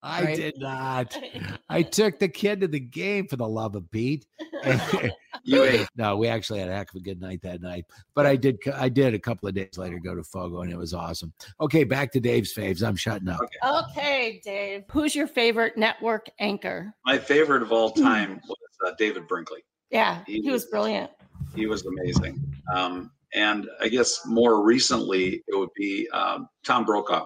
He 0.07 0.13
ate. 0.13 0.23
I 0.23 0.25
Right. 0.25 0.37
did 0.37 0.55
not. 0.59 1.19
I 1.69 1.83
took 1.83 2.19
the 2.19 2.29
kid 2.29 2.61
to 2.61 2.69
the 2.69 2.81
game 2.81 3.27
for 3.29 3.37
the 3.37 3.49
love 3.49 3.75
of 3.75 3.91
Pete. 3.91 4.27
You 5.45 5.87
no, 5.97 6.17
we 6.17 6.27
actually 6.27 6.59
had 6.59 6.69
a 6.71 6.73
heck 6.75 6.91
of 6.91 6.97
a 6.97 7.01
good 7.05 7.21
night 7.21 7.41
that 7.43 7.61
night. 7.63 7.85
But 8.17 8.27
I 8.27 8.35
did 8.35 8.59
I 8.75 8.89
did 8.89 9.15
a 9.15 9.19
couple 9.19 9.49
of 9.49 9.55
days 9.55 9.79
later 9.79 10.01
go 10.01 10.13
to 10.17 10.25
Fogo 10.25 10.63
and 10.63 10.73
it 10.73 10.77
was 10.77 10.93
awesome. 10.93 11.33
Okay, 11.61 11.85
back 11.85 12.11
to 12.13 12.21
Dave's 12.21 12.53
faves. 12.53 12.85
I'm 12.85 12.97
shutting 12.97 13.29
up. 13.29 13.39
Okay, 13.65 14.41
Dave. 14.45 14.83
Who's 14.91 15.15
your 15.15 15.29
favorite 15.29 15.77
network 15.77 16.27
anchor? 16.41 16.93
My 17.05 17.17
favorite 17.17 17.63
of 17.63 17.71
all 17.71 17.91
time 17.93 18.41
was 18.49 18.57
uh, 18.85 18.95
David 18.99 19.29
Brinkley. 19.29 19.61
Yeah, 19.91 20.25
He 20.27 20.41
he 20.41 20.51
was 20.51 20.63
was- 20.65 20.71
brilliant. 20.73 21.11
He 21.55 21.67
was 21.67 21.87
amazing. 21.87 22.43
Um, 22.75 23.13
and 23.35 23.69
I 23.81 23.87
guess 23.89 24.23
more 24.27 24.65
recently, 24.65 25.45
it 25.47 25.57
would 25.57 25.71
be 25.77 26.09
um, 26.11 26.49
Tom 26.65 26.85
Brokaw. 26.85 27.25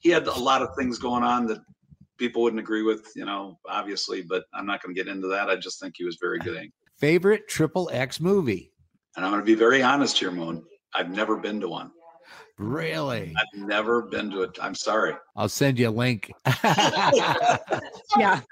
He 0.00 0.10
had 0.10 0.26
a 0.26 0.32
lot 0.40 0.60
of 0.62 0.70
things 0.76 0.98
going 0.98 1.22
on 1.22 1.46
that 1.46 1.58
people 2.20 2.42
wouldn't 2.42 2.60
agree 2.60 2.82
with, 2.82 3.10
you 3.16 3.24
know, 3.24 3.58
obviously, 3.68 4.22
but 4.22 4.44
I'm 4.54 4.66
not 4.66 4.80
going 4.80 4.94
to 4.94 5.02
get 5.02 5.10
into 5.10 5.26
that. 5.28 5.50
I 5.50 5.56
just 5.56 5.80
think 5.80 5.94
he 5.96 6.04
was 6.04 6.18
very 6.20 6.38
good. 6.38 6.70
Favorite 6.98 7.48
triple 7.48 7.90
X 7.92 8.20
movie? 8.20 8.72
And 9.16 9.24
I'm 9.24 9.32
going 9.32 9.40
to 9.40 9.46
be 9.46 9.56
very 9.56 9.82
honest 9.82 10.18
here, 10.18 10.30
Moon. 10.30 10.62
I've 10.94 11.10
never 11.10 11.36
been 11.36 11.60
to 11.62 11.68
one. 11.68 11.90
Really? 12.58 13.34
I've 13.36 13.60
never 13.66 14.02
been 14.02 14.30
to 14.32 14.42
it. 14.42 14.58
I'm 14.60 14.74
sorry. 14.74 15.14
I'll 15.34 15.48
send 15.48 15.78
you 15.78 15.88
a 15.88 15.90
link. 15.90 16.30
yeah. 18.18 18.42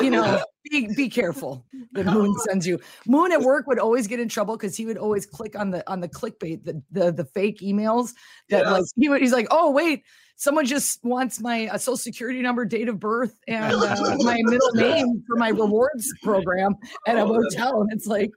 You 0.00 0.10
know, 0.10 0.42
be, 0.70 0.88
be 0.94 1.08
careful 1.08 1.64
that 1.92 2.06
Moon 2.06 2.34
sends 2.40 2.66
you. 2.66 2.80
Moon 3.06 3.32
at 3.32 3.40
work 3.40 3.66
would 3.66 3.78
always 3.78 4.06
get 4.06 4.20
in 4.20 4.28
trouble 4.28 4.56
because 4.56 4.76
he 4.76 4.86
would 4.86 4.96
always 4.96 5.26
click 5.26 5.58
on 5.58 5.70
the 5.70 5.88
on 5.90 6.00
the 6.00 6.08
clickbait, 6.08 6.64
the 6.64 6.82
the, 6.90 7.12
the 7.12 7.24
fake 7.24 7.60
emails 7.60 8.12
that 8.48 8.64
yes. 8.64 8.70
like 8.70 8.84
he 8.96 9.08
would, 9.08 9.20
he's 9.20 9.32
like, 9.32 9.48
oh 9.50 9.70
wait, 9.70 10.04
someone 10.36 10.66
just 10.66 11.04
wants 11.04 11.40
my 11.40 11.68
uh, 11.68 11.78
social 11.78 11.96
security 11.96 12.40
number, 12.40 12.64
date 12.64 12.88
of 12.88 12.98
birth, 12.98 13.36
and 13.46 13.74
uh, 13.74 14.16
my 14.18 14.38
middle 14.42 14.72
name 14.72 15.22
for 15.26 15.36
my 15.36 15.48
rewards 15.48 16.12
program 16.22 16.74
at 17.06 17.16
a 17.16 17.20
oh, 17.20 17.26
hotel, 17.26 17.82
and 17.82 17.92
it's 17.92 18.06
like, 18.06 18.30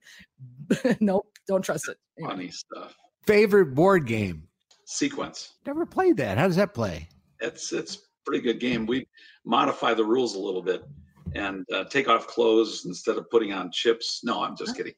nope, 1.00 1.28
don't 1.48 1.64
trust 1.64 1.90
it. 1.90 1.98
Funny 2.22 2.50
stuff. 2.50 2.96
Favorite 3.26 3.74
board 3.74 4.06
game? 4.06 4.48
Sequence. 4.86 5.54
Never 5.66 5.86
played 5.86 6.18
that. 6.18 6.38
How 6.38 6.46
does 6.48 6.58
that 6.58 6.74
play? 6.74 7.10
It's 7.40 7.72
it's 7.74 8.08
pretty 8.26 8.44
good 8.44 8.60
game. 8.60 8.86
We 8.86 9.08
modify 9.46 9.94
the 9.94 10.06
rules 10.06 10.36
a 10.36 10.40
little 10.40 10.62
bit 10.62 10.84
and 11.36 11.66
uh, 11.74 11.84
take 11.86 12.08
off 12.08 12.28
clothes 12.28 12.86
instead 12.86 13.18
of 13.18 13.30
putting 13.30 13.54
on 13.54 13.70
chips. 13.72 14.22
No, 14.24 14.42
I'm 14.42 14.56
just 14.56 14.76
kidding. 14.76 14.94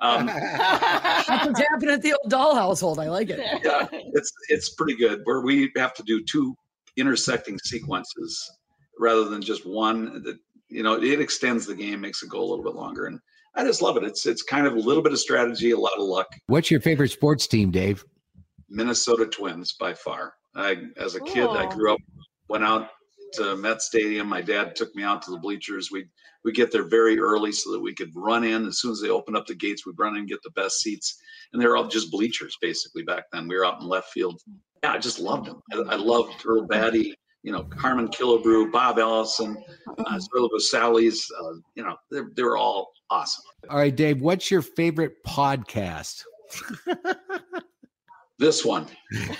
Um, 0.00 0.26
That's 0.26 1.28
what's 1.28 1.60
happening 1.60 1.90
at 1.90 2.02
the 2.02 2.14
old 2.14 2.30
Dahl 2.30 2.54
household. 2.54 2.98
I 2.98 3.08
like 3.08 3.30
it. 3.30 3.40
Yeah, 3.62 3.86
it's 3.92 4.32
it's 4.48 4.74
pretty 4.74 4.96
good. 4.96 5.20
Where 5.24 5.42
we 5.42 5.70
have 5.76 5.94
to 5.94 6.02
do 6.02 6.24
two 6.24 6.56
intersecting 6.96 7.58
sequences 7.58 8.50
rather 8.98 9.28
than 9.28 9.40
just 9.42 9.66
one. 9.66 10.22
That 10.24 10.38
you 10.68 10.82
know, 10.82 11.00
it 11.00 11.20
extends 11.20 11.66
the 11.66 11.74
game, 11.74 12.00
makes 12.00 12.22
it 12.22 12.30
go 12.30 12.40
a 12.40 12.48
little 12.48 12.64
bit 12.64 12.74
longer, 12.74 13.06
and 13.06 13.20
I 13.54 13.64
just 13.64 13.82
love 13.82 13.96
it. 13.96 14.04
It's 14.04 14.26
it's 14.26 14.42
kind 14.42 14.66
of 14.66 14.74
a 14.74 14.80
little 14.80 15.02
bit 15.02 15.12
of 15.12 15.20
strategy, 15.20 15.70
a 15.70 15.78
lot 15.78 15.98
of 15.98 16.04
luck. 16.04 16.26
What's 16.46 16.70
your 16.70 16.80
favorite 16.80 17.10
sports 17.10 17.46
team, 17.46 17.70
Dave? 17.70 18.04
Minnesota 18.68 19.26
Twins 19.26 19.74
by 19.78 19.94
far. 19.94 20.34
I, 20.54 20.76
as 20.96 21.14
a 21.14 21.20
kid, 21.20 21.46
I 21.46 21.72
grew 21.72 21.92
up, 21.92 22.00
went 22.48 22.64
out 22.64 22.88
to 23.32 23.56
Met 23.56 23.82
Stadium. 23.82 24.28
My 24.28 24.40
dad 24.40 24.76
took 24.76 24.94
me 24.94 25.02
out 25.02 25.22
to 25.22 25.30
the 25.30 25.38
bleachers. 25.38 25.90
We 25.90 26.06
we 26.44 26.52
get 26.52 26.72
there 26.72 26.84
very 26.84 27.18
early 27.18 27.52
so 27.52 27.72
that 27.72 27.80
we 27.80 27.94
could 27.94 28.10
run 28.14 28.44
in 28.44 28.66
as 28.66 28.80
soon 28.80 28.92
as 28.92 29.00
they 29.00 29.10
opened 29.10 29.36
up 29.36 29.46
the 29.46 29.54
gates. 29.54 29.86
We'd 29.86 29.98
run 29.98 30.14
in 30.14 30.20
and 30.20 30.28
get 30.28 30.42
the 30.42 30.50
best 30.50 30.78
seats, 30.78 31.20
and 31.52 31.62
they 31.62 31.66
were 31.66 31.76
all 31.76 31.86
just 31.86 32.10
bleachers 32.10 32.56
basically 32.60 33.02
back 33.02 33.24
then. 33.32 33.48
We 33.48 33.56
were 33.56 33.64
out 33.64 33.80
in 33.80 33.86
left 33.86 34.10
field. 34.10 34.40
Yeah, 34.82 34.92
I 34.92 34.98
just 34.98 35.20
loved 35.20 35.46
them. 35.46 35.62
I, 35.72 35.94
I 35.94 35.96
loved 35.96 36.44
Earl 36.44 36.66
Battey, 36.66 37.14
you 37.42 37.52
know, 37.52 37.68
Harmon 37.76 38.08
Killebrew, 38.08 38.72
Bob 38.72 38.98
Allison, 38.98 39.56
uh, 39.98 40.18
Sally's. 40.58 41.24
Uh, 41.40 41.54
you 41.76 41.84
know, 41.84 41.96
they're, 42.10 42.30
they 42.34 42.42
were 42.42 42.56
all 42.56 42.90
awesome. 43.10 43.44
All 43.70 43.78
right, 43.78 43.94
Dave, 43.94 44.20
what's 44.20 44.50
your 44.50 44.62
favorite 44.62 45.22
podcast? 45.24 46.24
this 48.38 48.64
one. 48.64 48.86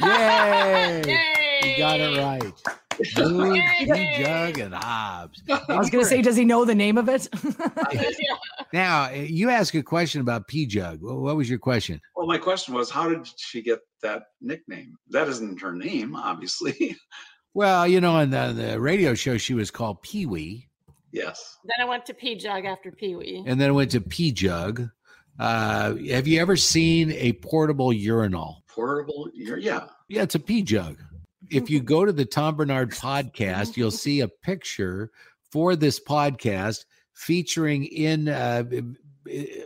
Yay! 0.00 1.02
Yay! 1.06 1.42
You 1.64 1.78
got 1.78 2.00
it 2.00 2.18
right. 2.18 2.78
Moon, 3.18 3.62
Jug, 4.18 4.58
and 4.58 4.74
Hobbs. 4.74 5.42
I 5.50 5.76
was 5.76 5.90
going 5.90 6.04
to 6.04 6.08
say, 6.08 6.22
does 6.22 6.36
he 6.36 6.44
know 6.44 6.64
the 6.64 6.74
name 6.74 6.98
of 6.98 7.08
it? 7.08 7.28
now, 8.72 9.10
you 9.10 9.50
ask 9.50 9.74
a 9.74 9.82
question 9.82 10.20
about 10.20 10.48
P 10.48 10.66
Jug. 10.66 11.00
What 11.02 11.36
was 11.36 11.48
your 11.48 11.58
question? 11.58 12.00
Well, 12.16 12.26
my 12.26 12.38
question 12.38 12.74
was, 12.74 12.90
how 12.90 13.08
did 13.08 13.28
she 13.36 13.62
get 13.62 13.80
that 14.02 14.24
nickname? 14.40 14.96
That 15.10 15.28
isn't 15.28 15.60
her 15.60 15.72
name, 15.72 16.14
obviously. 16.16 16.96
Well, 17.54 17.86
you 17.86 18.00
know, 18.00 18.12
on 18.12 18.30
the, 18.30 18.52
the 18.52 18.80
radio 18.80 19.14
show, 19.14 19.36
she 19.36 19.54
was 19.54 19.70
called 19.70 20.00
Pee 20.02 20.26
Wee. 20.26 20.68
Yes. 21.12 21.58
Then 21.64 21.86
I 21.86 21.88
went 21.88 22.06
to 22.06 22.14
P 22.14 22.36
Jug 22.36 22.64
after 22.64 22.90
Pee 22.90 23.14
Wee. 23.14 23.44
And 23.46 23.60
then 23.60 23.68
I 23.68 23.72
went 23.72 23.90
to 23.90 24.00
P 24.00 24.32
Jug. 24.32 24.88
Uh, 25.38 25.94
have 26.08 26.26
you 26.26 26.40
ever 26.40 26.56
seen 26.56 27.12
a 27.12 27.32
portable 27.34 27.92
urinal? 27.92 28.64
Portable, 28.68 29.28
yeah. 29.34 29.86
Yeah, 30.08 30.22
it's 30.22 30.34
a 30.34 30.40
P 30.40 30.62
Jug 30.62 30.98
if 31.52 31.70
you 31.70 31.80
go 31.82 32.04
to 32.04 32.12
the 32.12 32.24
Tom 32.24 32.56
Barnard 32.56 32.92
podcast, 32.92 33.76
you'll 33.76 33.90
see 33.92 34.20
a 34.20 34.28
picture 34.28 35.10
for 35.50 35.76
this 35.76 36.00
podcast 36.00 36.84
featuring 37.12 37.84
in 37.84 38.28
a 38.28 38.66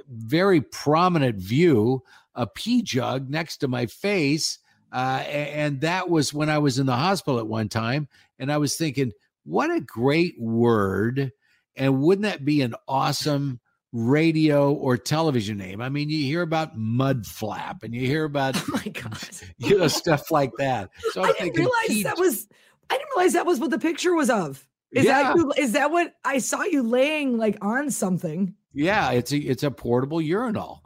very 0.09 0.61
prominent 0.61 1.37
view 1.37 2.03
a 2.37 2.47
pee 2.47 2.83
jug 2.83 3.29
next 3.31 3.59
to 3.59 3.69
my 3.69 3.87
face. 3.87 4.59
Uh, 4.93 5.25
and 5.27 5.81
that 5.81 6.09
was 6.09 6.33
when 6.33 6.49
I 6.49 6.59
was 6.59 6.79
in 6.79 6.87
the 6.87 6.95
hospital 6.95 7.39
at 7.41 7.47
one 7.47 7.69
time. 7.69 8.09
And 8.39 8.53
I 8.53 8.59
was 8.59 8.77
thinking, 8.77 9.13
what 9.45 9.71
a 9.71 9.81
great 9.81 10.39
word. 10.39 11.33
And 11.75 12.01
wouldn't 12.01 12.25
that 12.25 12.45
be 12.45 12.63
an 12.63 12.75
awesome 12.87 13.61
radio 13.97 14.73
or 14.73 14.97
television 14.99 15.57
name. 15.57 15.81
I 15.81 15.89
mean, 15.89 16.11
you 16.11 16.19
hear 16.19 16.43
about 16.43 16.77
mud 16.77 17.27
flap 17.27 17.83
and 17.83 17.95
you 17.95 18.07
hear 18.07 18.25
about 18.25 18.57
oh 18.61 18.65
my 18.73 18.89
god, 18.93 19.19
you 19.59 19.79
know, 19.79 19.89
stuff 19.89 20.31
like 20.31 20.53
that. 20.59 20.91
So 21.13 21.23
I'm 21.23 21.35
I 21.41 21.49
did 21.49 21.57
not 21.57 21.73
realize 21.89 22.03
that 22.05 22.19
was 22.19 22.49
I 22.91 22.95
didn't 22.99 23.09
realize 23.17 23.33
that 23.33 23.47
was 23.47 23.59
what 23.59 23.71
the 23.71 23.79
picture 23.79 24.15
was 24.15 24.31
of. 24.31 24.67
Is 24.93 25.07
yeah. 25.07 25.35
that 25.35 25.59
is 25.59 25.73
that 25.73 25.91
what 25.91 26.15
I 26.25 26.39
saw 26.39 26.63
you 26.63 26.83
laying 26.83 27.39
like 27.39 27.59
on 27.63 27.91
something? 27.91 28.55
Yeah, 28.73 29.11
it's 29.13 29.33
a 29.33 29.39
it's 29.39 29.63
a 29.63 29.71
portable 29.71 30.21
urinal. 30.21 30.83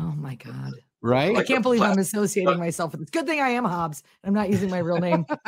Oh 0.00 0.14
my 0.16 0.34
god. 0.34 0.72
Right? 1.00 1.36
I 1.36 1.44
can't 1.44 1.62
believe 1.62 1.82
I'm 1.82 1.98
associating 1.98 2.58
myself 2.58 2.92
with 2.92 3.02
this. 3.02 3.10
Good 3.10 3.26
thing 3.26 3.40
I 3.40 3.50
am 3.50 3.64
Hobbs. 3.64 4.02
I'm 4.24 4.34
not 4.34 4.50
using 4.50 4.68
my 4.68 4.78
real 4.78 4.98
name. 4.98 5.24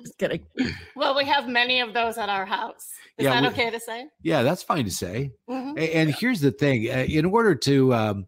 Just 0.00 0.18
kidding. 0.18 0.46
Well, 0.96 1.14
we 1.14 1.24
have 1.26 1.48
many 1.48 1.80
of 1.80 1.92
those 1.92 2.16
at 2.16 2.30
our 2.30 2.46
house. 2.46 2.88
Is 3.18 3.24
yeah, 3.24 3.40
that 3.40 3.42
we, 3.42 3.48
okay 3.48 3.70
to 3.70 3.78
say? 3.78 4.06
Yeah, 4.22 4.42
that's 4.42 4.62
fine 4.62 4.86
to 4.86 4.90
say. 4.90 5.32
Mm-hmm. 5.48 5.78
And 5.78 6.14
here's 6.14 6.40
the 6.40 6.50
thing 6.50 6.88
uh, 6.90 7.04
in 7.08 7.26
order 7.26 7.54
to 7.54 7.94
um, 7.94 8.26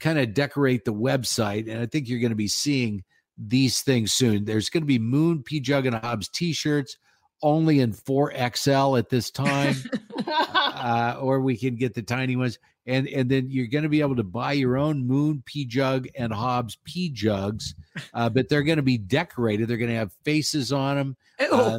kind 0.00 0.18
of 0.18 0.34
decorate 0.34 0.84
the 0.84 0.94
website, 0.94 1.70
and 1.70 1.80
I 1.80 1.86
think 1.86 2.08
you're 2.08 2.20
going 2.20 2.30
to 2.30 2.36
be 2.36 2.48
seeing 2.48 3.04
these 3.36 3.82
things 3.82 4.12
soon, 4.12 4.44
there's 4.44 4.70
going 4.70 4.82
to 4.82 4.86
be 4.86 4.98
Moon 4.98 5.42
P 5.42 5.60
Jug 5.60 5.86
and 5.86 5.94
Hobbs 5.94 6.28
t 6.28 6.52
shirts 6.52 6.96
only 7.42 7.80
in 7.80 7.92
4XL 7.92 8.98
at 8.98 9.10
this 9.10 9.30
time, 9.30 9.76
uh, 10.26 11.16
or 11.20 11.40
we 11.40 11.56
can 11.56 11.76
get 11.76 11.94
the 11.94 12.02
tiny 12.02 12.36
ones 12.36 12.58
and 12.86 13.08
and 13.08 13.30
then 13.30 13.50
you're 13.50 13.66
going 13.66 13.82
to 13.82 13.88
be 13.88 14.00
able 14.00 14.16
to 14.16 14.22
buy 14.22 14.52
your 14.52 14.76
own 14.76 15.06
Moon 15.06 15.42
P 15.46 15.64
jug 15.64 16.06
and 16.16 16.32
Hobbs 16.32 16.76
P 16.84 17.08
jugs, 17.08 17.74
uh, 18.12 18.28
but 18.28 18.48
they're 18.48 18.62
going 18.62 18.76
to 18.76 18.82
be 18.82 18.98
decorated. 18.98 19.68
They're 19.68 19.78
going 19.78 19.90
to 19.90 19.96
have 19.96 20.12
faces 20.24 20.72
on 20.72 20.96
them. 20.96 21.16
Uh, 21.50 21.78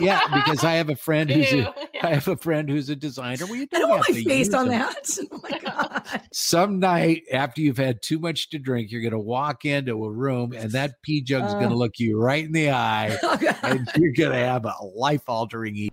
yeah, 0.00 0.20
because 0.34 0.64
I 0.64 0.72
have 0.72 0.88
a 0.88 0.96
friend 0.96 1.30
who's 1.30 1.52
a, 1.52 1.74
I 2.02 2.14
have 2.14 2.26
a 2.28 2.36
friend 2.36 2.68
who's 2.68 2.88
a 2.88 2.96
designer. 2.96 3.46
Well, 3.46 3.56
you 3.56 3.66
don't 3.66 3.78
I 3.78 3.80
don't 3.80 3.90
want 3.90 4.10
my 4.10 4.22
face 4.22 4.54
on 4.54 4.68
them. 4.68 4.80
that. 4.80 5.18
Oh 5.32 5.40
my 5.42 5.58
god! 5.58 6.22
Some 6.32 6.80
night 6.80 7.22
after 7.32 7.60
you've 7.60 7.76
had 7.76 8.02
too 8.02 8.18
much 8.18 8.50
to 8.50 8.58
drink, 8.58 8.90
you're 8.90 9.02
going 9.02 9.12
to 9.12 9.18
walk 9.18 9.64
into 9.64 10.04
a 10.04 10.10
room, 10.10 10.52
and 10.52 10.72
that 10.72 11.02
P 11.02 11.20
jug 11.20 11.44
is 11.44 11.52
uh, 11.52 11.58
going 11.58 11.70
to 11.70 11.76
look 11.76 11.98
you 11.98 12.18
right 12.20 12.44
in 12.44 12.52
the 12.52 12.70
eye, 12.70 13.16
oh 13.22 13.38
and 13.62 13.88
you're 13.96 14.12
going 14.12 14.32
to 14.32 14.38
have 14.38 14.64
a 14.64 14.74
life 14.94 15.28
altering 15.28 15.90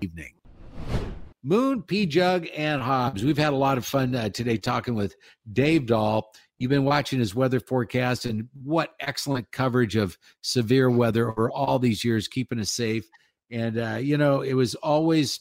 evening. 0.00 0.35
Moon, 1.46 1.80
P 1.80 2.06
Jug, 2.06 2.48
and 2.56 2.82
Hobbs. 2.82 3.24
We've 3.24 3.38
had 3.38 3.52
a 3.52 3.56
lot 3.56 3.78
of 3.78 3.86
fun 3.86 4.16
uh, 4.16 4.30
today 4.30 4.56
talking 4.56 4.96
with 4.96 5.14
Dave 5.52 5.86
Dahl. 5.86 6.32
You've 6.58 6.70
been 6.72 6.84
watching 6.84 7.20
his 7.20 7.36
weather 7.36 7.60
forecast, 7.60 8.24
and 8.24 8.48
what 8.64 8.96
excellent 8.98 9.52
coverage 9.52 9.94
of 9.94 10.18
severe 10.42 10.90
weather 10.90 11.30
over 11.30 11.48
all 11.48 11.78
these 11.78 12.02
years, 12.02 12.26
keeping 12.26 12.58
us 12.58 12.72
safe. 12.72 13.08
And, 13.48 13.78
uh, 13.78 13.98
you 14.02 14.18
know, 14.18 14.40
it 14.40 14.54
was 14.54 14.74
always 14.74 15.38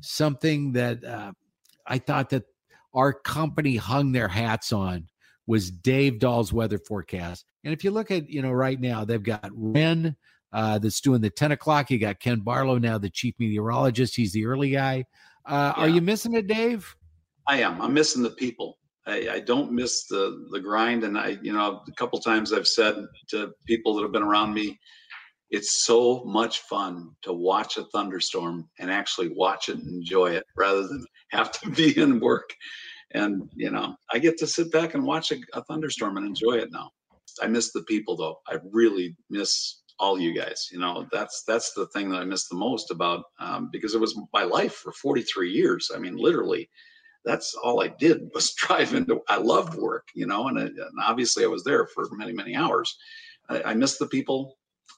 something 0.00 0.72
that 0.72 1.04
uh, 1.04 1.30
I 1.86 1.98
thought 1.98 2.30
that 2.30 2.46
our 2.92 3.12
company 3.12 3.76
hung 3.76 4.10
their 4.10 4.26
hats 4.26 4.72
on 4.72 5.06
was 5.46 5.70
Dave 5.70 6.18
Dahl's 6.18 6.52
weather 6.52 6.78
forecast. 6.78 7.44
And 7.62 7.72
if 7.72 7.84
you 7.84 7.92
look 7.92 8.10
at, 8.10 8.28
you 8.28 8.42
know, 8.42 8.50
right 8.50 8.80
now, 8.80 9.04
they've 9.04 9.22
got 9.22 9.50
Ren 9.52 10.16
uh, 10.52 10.78
that's 10.78 11.00
doing 11.00 11.20
the 11.20 11.30
10 11.30 11.52
o'clock. 11.52 11.92
You 11.92 11.98
got 11.98 12.18
Ken 12.18 12.40
Barlow 12.40 12.78
now, 12.78 12.98
the 12.98 13.10
chief 13.10 13.34
meteorologist. 13.38 14.16
He's 14.16 14.32
the 14.32 14.46
early 14.46 14.70
guy. 14.70 15.04
Uh, 15.46 15.72
yeah. 15.76 15.82
Are 15.82 15.88
you 15.88 16.00
missing 16.00 16.34
it, 16.34 16.46
Dave? 16.46 16.94
I 17.46 17.60
am. 17.60 17.80
I'm 17.80 17.92
missing 17.92 18.22
the 18.22 18.30
people. 18.30 18.78
I, 19.06 19.28
I, 19.32 19.40
don't 19.40 19.70
miss 19.70 20.06
the 20.06 20.46
the 20.50 20.60
grind, 20.60 21.04
and 21.04 21.18
I, 21.18 21.38
you 21.42 21.52
know, 21.52 21.82
a 21.86 21.92
couple 21.92 22.18
times 22.18 22.52
I've 22.52 22.66
said 22.66 22.96
to 23.28 23.52
people 23.66 23.94
that 23.94 24.02
have 24.02 24.12
been 24.12 24.22
around 24.22 24.54
me, 24.54 24.78
it's 25.50 25.84
so 25.84 26.24
much 26.24 26.60
fun 26.60 27.10
to 27.22 27.32
watch 27.32 27.76
a 27.76 27.84
thunderstorm 27.92 28.68
and 28.78 28.90
actually 28.90 29.28
watch 29.28 29.68
it 29.68 29.76
and 29.76 29.88
enjoy 29.88 30.30
it 30.30 30.44
rather 30.56 30.86
than 30.88 31.04
have 31.32 31.52
to 31.60 31.70
be 31.76 31.98
in 32.00 32.18
work. 32.20 32.48
And 33.12 33.50
you 33.54 33.70
know, 33.70 33.94
I 34.12 34.18
get 34.18 34.38
to 34.38 34.46
sit 34.46 34.72
back 34.72 34.94
and 34.94 35.04
watch 35.04 35.32
a, 35.32 35.36
a 35.52 35.62
thunderstorm 35.64 36.16
and 36.16 36.26
enjoy 36.26 36.54
it 36.54 36.70
now. 36.72 36.90
I 37.42 37.46
miss 37.46 37.72
the 37.72 37.82
people 37.82 38.16
though. 38.16 38.40
I 38.48 38.56
really 38.72 39.16
miss 39.28 39.82
all 39.98 40.18
you 40.18 40.32
guys. 40.34 40.68
You 40.72 40.78
know, 40.78 41.06
that's 41.12 41.42
that's 41.46 41.72
the 41.72 41.86
thing 41.88 42.10
that 42.10 42.20
I 42.20 42.24
miss 42.24 42.48
the 42.48 42.56
most 42.56 42.90
about 42.90 43.24
um, 43.38 43.68
because 43.72 43.94
it 43.94 44.00
was 44.00 44.18
my 44.32 44.44
life 44.44 44.74
for 44.74 44.92
43 44.92 45.50
years. 45.50 45.90
I 45.94 45.98
mean, 45.98 46.16
literally, 46.16 46.68
that's 47.24 47.54
all 47.54 47.82
I 47.82 47.88
did 47.88 48.28
was 48.34 48.54
drive 48.54 48.94
into. 48.94 49.20
I 49.28 49.38
loved 49.38 49.74
work, 49.74 50.08
you 50.14 50.26
know, 50.26 50.48
and, 50.48 50.58
and 50.58 50.78
obviously 51.02 51.44
I 51.44 51.48
was 51.48 51.64
there 51.64 51.86
for 51.86 52.08
many 52.12 52.32
many 52.32 52.54
hours. 52.56 52.96
I, 53.48 53.62
I 53.62 53.74
miss 53.74 53.98
the 53.98 54.06
people. 54.06 54.56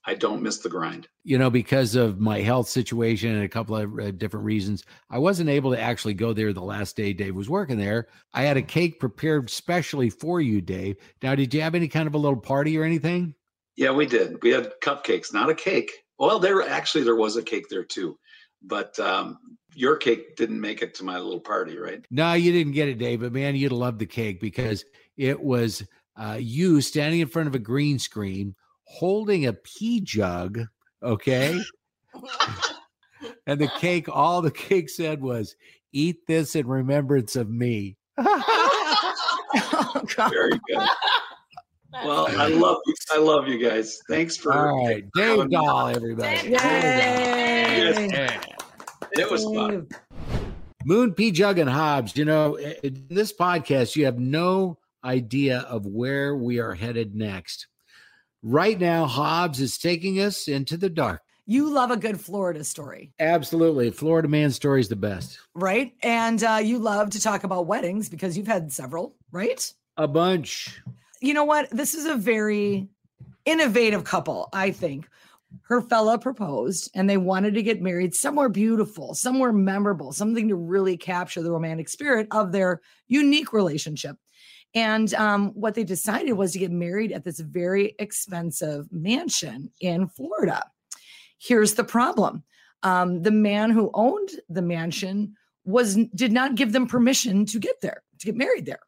I 0.08 0.14
don't 0.14 0.42
miss 0.42 0.58
the 0.58 0.68
grind. 0.68 1.08
You 1.24 1.36
know, 1.36 1.50
because 1.50 1.96
of 1.96 2.20
my 2.20 2.40
health 2.40 2.68
situation 2.68 3.34
and 3.34 3.42
a 3.42 3.48
couple 3.48 3.76
of 3.76 3.98
uh, 3.98 4.10
different 4.12 4.46
reasons, 4.46 4.84
I 5.10 5.18
wasn't 5.18 5.50
able 5.50 5.72
to 5.72 5.80
actually 5.80 6.14
go 6.14 6.32
there 6.32 6.52
the 6.52 6.62
last 6.62 6.96
day 6.96 7.12
Dave 7.12 7.34
was 7.34 7.50
working 7.50 7.76
there. 7.76 8.06
I 8.32 8.42
had 8.42 8.56
a 8.56 8.62
cake 8.62 9.00
prepared 9.00 9.50
specially 9.50 10.08
for 10.08 10.40
you, 10.40 10.60
Dave. 10.60 10.96
Now, 11.22 11.34
did 11.34 11.52
you 11.52 11.60
have 11.60 11.74
any 11.74 11.88
kind 11.88 12.06
of 12.06 12.14
a 12.14 12.18
little 12.18 12.38
party 12.38 12.78
or 12.78 12.84
anything? 12.84 13.34
Yeah, 13.76 13.92
we 13.92 14.06
did. 14.06 14.42
We 14.42 14.50
had 14.50 14.72
cupcakes, 14.82 15.32
not 15.32 15.50
a 15.50 15.54
cake. 15.54 15.92
Well, 16.18 16.38
there 16.38 16.62
actually 16.62 17.04
there 17.04 17.16
was 17.16 17.36
a 17.36 17.42
cake 17.42 17.68
there 17.68 17.84
too, 17.84 18.18
but 18.62 18.98
um, 18.98 19.38
your 19.74 19.96
cake 19.96 20.36
didn't 20.36 20.60
make 20.60 20.80
it 20.80 20.94
to 20.94 21.04
my 21.04 21.18
little 21.18 21.40
party, 21.40 21.76
right? 21.76 22.04
No, 22.10 22.32
you 22.32 22.52
didn't 22.52 22.72
get 22.72 22.88
it, 22.88 22.98
Dave. 22.98 23.20
But 23.20 23.32
man, 23.32 23.54
you'd 23.54 23.72
love 23.72 23.98
the 23.98 24.06
cake 24.06 24.40
because 24.40 24.84
it 25.18 25.38
was 25.38 25.86
uh, 26.16 26.38
you 26.40 26.80
standing 26.80 27.20
in 27.20 27.28
front 27.28 27.48
of 27.48 27.54
a 27.54 27.58
green 27.58 27.98
screen 27.98 28.54
holding 28.84 29.46
a 29.46 29.52
pee 29.52 30.00
jug, 30.00 30.60
okay? 31.02 31.60
and 33.46 33.60
the 33.60 33.70
cake, 33.78 34.08
all 34.08 34.40
the 34.40 34.50
cake 34.50 34.88
said 34.88 35.20
was, 35.20 35.54
eat 35.92 36.26
this 36.26 36.56
in 36.56 36.66
remembrance 36.66 37.36
of 37.36 37.50
me. 37.50 37.96
Oh, 38.16 40.02
God. 40.16 40.30
Very 40.30 40.58
good. 40.68 40.88
Well, 42.04 42.26
I 42.38 42.48
love 42.48 42.78
you. 42.86 42.94
I 43.12 43.18
love 43.18 43.48
you 43.48 43.58
guys. 43.58 44.00
Thanks 44.08 44.36
for. 44.36 44.52
All 44.52 44.86
right, 44.86 45.04
for 45.14 45.20
having 45.22 45.36
Dave 45.38 45.48
me. 45.48 45.56
Dahl, 45.56 45.88
everybody. 45.88 46.48
Yay! 46.48 46.52
Yes. 48.10 48.44
It 49.12 49.30
was 49.30 49.44
fun. 49.44 49.88
Moon, 50.84 51.12
P. 51.14 51.30
Jug, 51.30 51.58
and 51.58 51.70
Hobbs. 51.70 52.16
You 52.16 52.24
know, 52.24 52.56
in 52.56 53.06
this 53.08 53.32
podcast, 53.32 53.96
you 53.96 54.04
have 54.04 54.18
no 54.18 54.78
idea 55.04 55.60
of 55.60 55.86
where 55.86 56.36
we 56.36 56.58
are 56.60 56.74
headed 56.74 57.14
next. 57.14 57.66
Right 58.42 58.78
now, 58.78 59.06
Hobbs 59.06 59.60
is 59.60 59.78
taking 59.78 60.20
us 60.20 60.48
into 60.48 60.76
the 60.76 60.90
dark. 60.90 61.22
You 61.48 61.70
love 61.70 61.92
a 61.92 61.96
good 61.96 62.20
Florida 62.20 62.64
story, 62.64 63.12
Absolutely. 63.20 63.90
Florida 63.90 64.26
man 64.26 64.50
story 64.50 64.80
is 64.80 64.88
the 64.88 64.96
best. 64.96 65.38
right? 65.54 65.94
And 66.02 66.42
uh, 66.42 66.58
you 66.62 66.78
love 66.78 67.10
to 67.10 67.20
talk 67.20 67.44
about 67.44 67.66
weddings 67.68 68.08
because 68.08 68.36
you've 68.36 68.48
had 68.48 68.72
several, 68.72 69.14
right? 69.30 69.72
A 69.96 70.08
bunch. 70.08 70.80
You 71.26 71.34
know 71.34 71.44
what? 71.44 71.68
This 71.70 71.94
is 71.94 72.06
a 72.06 72.14
very 72.14 72.86
innovative 73.44 74.04
couple, 74.04 74.48
I 74.52 74.70
think. 74.70 75.08
Her 75.62 75.80
fella 75.80 76.20
proposed 76.20 76.88
and 76.94 77.10
they 77.10 77.16
wanted 77.16 77.54
to 77.54 77.64
get 77.64 77.82
married 77.82 78.14
somewhere 78.14 78.48
beautiful, 78.48 79.12
somewhere 79.12 79.52
memorable, 79.52 80.12
something 80.12 80.46
to 80.46 80.54
really 80.54 80.96
capture 80.96 81.42
the 81.42 81.50
romantic 81.50 81.88
spirit 81.88 82.28
of 82.30 82.52
their 82.52 82.80
unique 83.08 83.52
relationship. 83.52 84.16
And 84.72 85.12
um, 85.14 85.48
what 85.54 85.74
they 85.74 85.82
decided 85.82 86.34
was 86.34 86.52
to 86.52 86.60
get 86.60 86.70
married 86.70 87.10
at 87.10 87.24
this 87.24 87.40
very 87.40 87.96
expensive 87.98 88.86
mansion 88.92 89.72
in 89.80 90.06
Florida. 90.06 90.62
Here's 91.38 91.74
the 91.74 91.82
problem 91.82 92.44
um, 92.84 93.22
the 93.22 93.32
man 93.32 93.70
who 93.70 93.90
owned 93.94 94.28
the 94.48 94.62
mansion 94.62 95.34
was 95.64 95.96
did 96.14 96.30
not 96.30 96.54
give 96.54 96.70
them 96.70 96.86
permission 96.86 97.46
to 97.46 97.58
get 97.58 97.80
there 97.80 98.04
to 98.20 98.26
get 98.26 98.36
married 98.36 98.66
there 98.66 98.78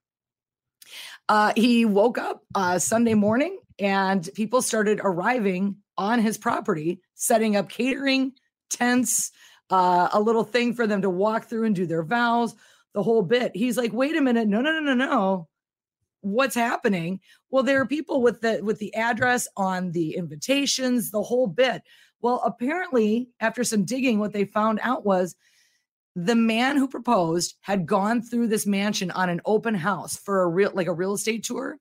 uh, 1.28 1.52
he 1.56 1.84
woke 1.84 2.18
up 2.18 2.42
uh, 2.54 2.78
sunday 2.78 3.14
morning 3.14 3.58
and 3.78 4.28
people 4.34 4.62
started 4.62 5.00
arriving 5.02 5.76
on 5.96 6.20
his 6.20 6.38
property 6.38 7.00
setting 7.14 7.56
up 7.56 7.68
catering 7.68 8.32
tents 8.70 9.30
uh, 9.70 10.08
a 10.12 10.20
little 10.20 10.44
thing 10.44 10.74
for 10.74 10.86
them 10.86 11.02
to 11.02 11.10
walk 11.10 11.44
through 11.44 11.64
and 11.64 11.74
do 11.74 11.86
their 11.86 12.02
vows 12.02 12.54
the 12.94 13.02
whole 13.02 13.22
bit. 13.22 13.52
He's 13.54 13.76
like 13.76 13.92
wait 13.92 14.16
a 14.16 14.20
minute. 14.20 14.48
No 14.48 14.60
no 14.60 14.72
no 14.72 14.80
no 14.80 14.94
no. 14.94 15.48
What's 16.20 16.54
happening? 16.54 17.20
Well 17.50 17.62
there 17.62 17.80
are 17.80 17.86
people 17.86 18.22
with 18.22 18.40
the 18.40 18.60
with 18.62 18.78
the 18.78 18.94
address 18.94 19.46
on 19.56 19.92
the 19.92 20.16
invitations 20.16 21.10
the 21.10 21.22
whole 21.22 21.46
bit. 21.46 21.82
Well 22.20 22.42
apparently 22.44 23.28
after 23.40 23.62
some 23.62 23.84
digging 23.84 24.18
what 24.18 24.32
they 24.32 24.44
found 24.44 24.80
out 24.82 25.04
was 25.04 25.36
the 26.14 26.34
man 26.34 26.76
who 26.76 26.88
proposed 26.88 27.54
had 27.60 27.86
gone 27.86 28.22
through 28.22 28.48
this 28.48 28.66
mansion 28.66 29.10
on 29.10 29.28
an 29.28 29.40
open 29.44 29.74
house 29.74 30.16
for 30.16 30.42
a 30.42 30.48
real 30.48 30.70
like 30.74 30.86
a 30.86 30.92
real 30.92 31.14
estate 31.14 31.44
tour 31.44 31.78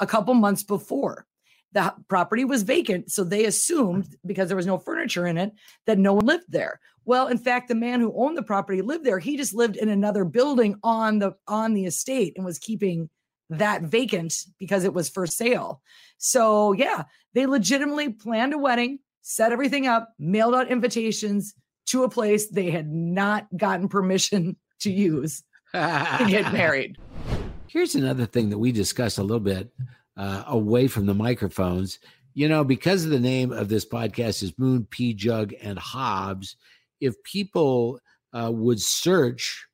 a 0.00 0.06
couple 0.06 0.34
months 0.34 0.62
before. 0.62 1.26
The 1.72 1.94
property 2.08 2.44
was 2.44 2.62
vacant 2.62 3.10
so 3.10 3.22
they 3.22 3.44
assumed 3.44 4.16
because 4.24 4.48
there 4.48 4.56
was 4.56 4.66
no 4.66 4.78
furniture 4.78 5.26
in 5.26 5.38
it 5.38 5.52
that 5.86 5.98
no 5.98 6.14
one 6.14 6.26
lived 6.26 6.46
there. 6.48 6.80
Well 7.04 7.28
in 7.28 7.38
fact 7.38 7.68
the 7.68 7.74
man 7.74 8.00
who 8.00 8.14
owned 8.16 8.36
the 8.36 8.42
property 8.42 8.82
lived 8.82 9.04
there. 9.04 9.18
He 9.18 9.36
just 9.36 9.54
lived 9.54 9.76
in 9.76 9.88
another 9.88 10.24
building 10.24 10.78
on 10.82 11.18
the 11.18 11.32
on 11.46 11.74
the 11.74 11.84
estate 11.84 12.32
and 12.36 12.44
was 12.44 12.58
keeping 12.58 13.08
that 13.50 13.82
vacant 13.82 14.34
because 14.58 14.82
it 14.84 14.94
was 14.94 15.08
for 15.08 15.26
sale. 15.26 15.80
So 16.18 16.72
yeah 16.72 17.04
they 17.34 17.46
legitimately 17.46 18.10
planned 18.10 18.54
a 18.54 18.58
wedding 18.58 18.98
set 19.28 19.52
everything 19.52 19.86
up 19.86 20.12
mailed 20.18 20.54
out 20.54 20.70
invitations 20.70 21.54
to 21.86 22.04
a 22.04 22.08
place 22.08 22.48
they 22.48 22.70
had 22.70 22.92
not 22.92 23.46
gotten 23.56 23.88
permission 23.88 24.56
to 24.80 24.90
use 24.90 25.42
to 25.72 26.26
get 26.28 26.52
married. 26.52 26.98
Here's 27.68 27.94
another 27.94 28.26
thing 28.26 28.50
that 28.50 28.58
we 28.58 28.72
discussed 28.72 29.18
a 29.18 29.22
little 29.22 29.40
bit 29.40 29.70
uh, 30.16 30.44
away 30.46 30.88
from 30.88 31.06
the 31.06 31.14
microphones. 31.14 31.98
You 32.34 32.48
know, 32.48 32.64
because 32.64 33.04
of 33.04 33.10
the 33.10 33.20
name 33.20 33.52
of 33.52 33.68
this 33.68 33.86
podcast 33.86 34.42
is 34.42 34.58
Moon, 34.58 34.86
P. 34.90 35.14
Jug, 35.14 35.54
and 35.62 35.78
Hobbs, 35.78 36.56
if 37.00 37.22
people 37.22 37.98
uh, 38.32 38.50
would 38.52 38.80
search 38.80 39.66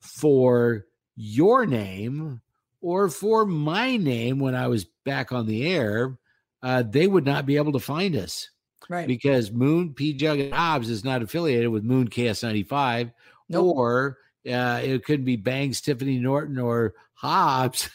for 0.00 0.86
your 1.16 1.66
name 1.66 2.40
or 2.80 3.08
for 3.08 3.46
my 3.46 3.96
name 3.96 4.38
when 4.38 4.54
I 4.54 4.68
was 4.68 4.86
back 5.04 5.32
on 5.32 5.46
the 5.46 5.66
air, 5.66 6.18
uh, 6.62 6.82
they 6.82 7.06
would 7.06 7.24
not 7.24 7.46
be 7.46 7.56
able 7.56 7.72
to 7.72 7.78
find 7.78 8.16
us 8.16 8.50
Right. 8.90 9.06
because 9.06 9.52
Moon, 9.52 9.94
P. 9.94 10.12
Jug, 10.14 10.40
and 10.40 10.52
Hobbs 10.52 10.90
is 10.90 11.04
not 11.04 11.22
affiliated 11.22 11.68
with 11.68 11.84
Moon 11.84 12.08
KS95 12.08 13.12
Nope. 13.48 13.76
or 13.76 14.18
uh, 14.50 14.80
it 14.82 15.04
could 15.04 15.24
be 15.24 15.36
Bangs, 15.36 15.80
Tiffany 15.80 16.18
Norton, 16.18 16.58
or 16.58 16.94
Hobbs, 17.14 17.88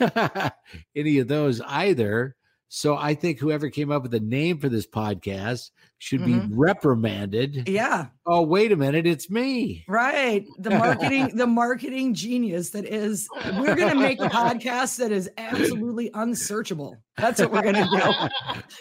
any 0.95 1.19
of 1.19 1.27
those 1.27 1.59
either. 1.59 2.35
So 2.77 2.97
I 2.97 3.13
think 3.13 3.39
whoever 3.39 3.69
came 3.69 3.89
up 3.89 4.01
with 4.01 4.11
the 4.11 4.19
name 4.19 4.57
for 4.57 4.67
this 4.67 4.85
podcast 4.85 5.69
should 5.97 6.19
Mhm. 6.19 6.49
be 6.49 6.55
reprimanded. 6.57 7.69
Yeah, 7.69 8.07
Oh, 8.25 8.41
wait 8.41 8.73
a 8.73 8.75
minute, 8.75 9.07
it's 9.07 9.29
me. 9.29 9.85
right. 9.87 10.45
The 10.59 10.71
marketing, 10.71 11.37
the 11.37 11.47
marketing 11.47 12.13
genius 12.13 12.71
that 12.71 12.83
is, 12.83 13.29
we're 13.57 13.75
going 13.75 13.93
to 13.93 13.95
make 13.95 14.19
a 14.19 14.27
podcast 14.27 14.97
that 14.97 15.13
is 15.13 15.29
absolutely 15.37 16.11
unsearchable. 16.15 16.97
That's 17.15 17.39
what 17.39 17.53
we're 17.53 17.61
going 17.61 17.75
to 17.75 18.29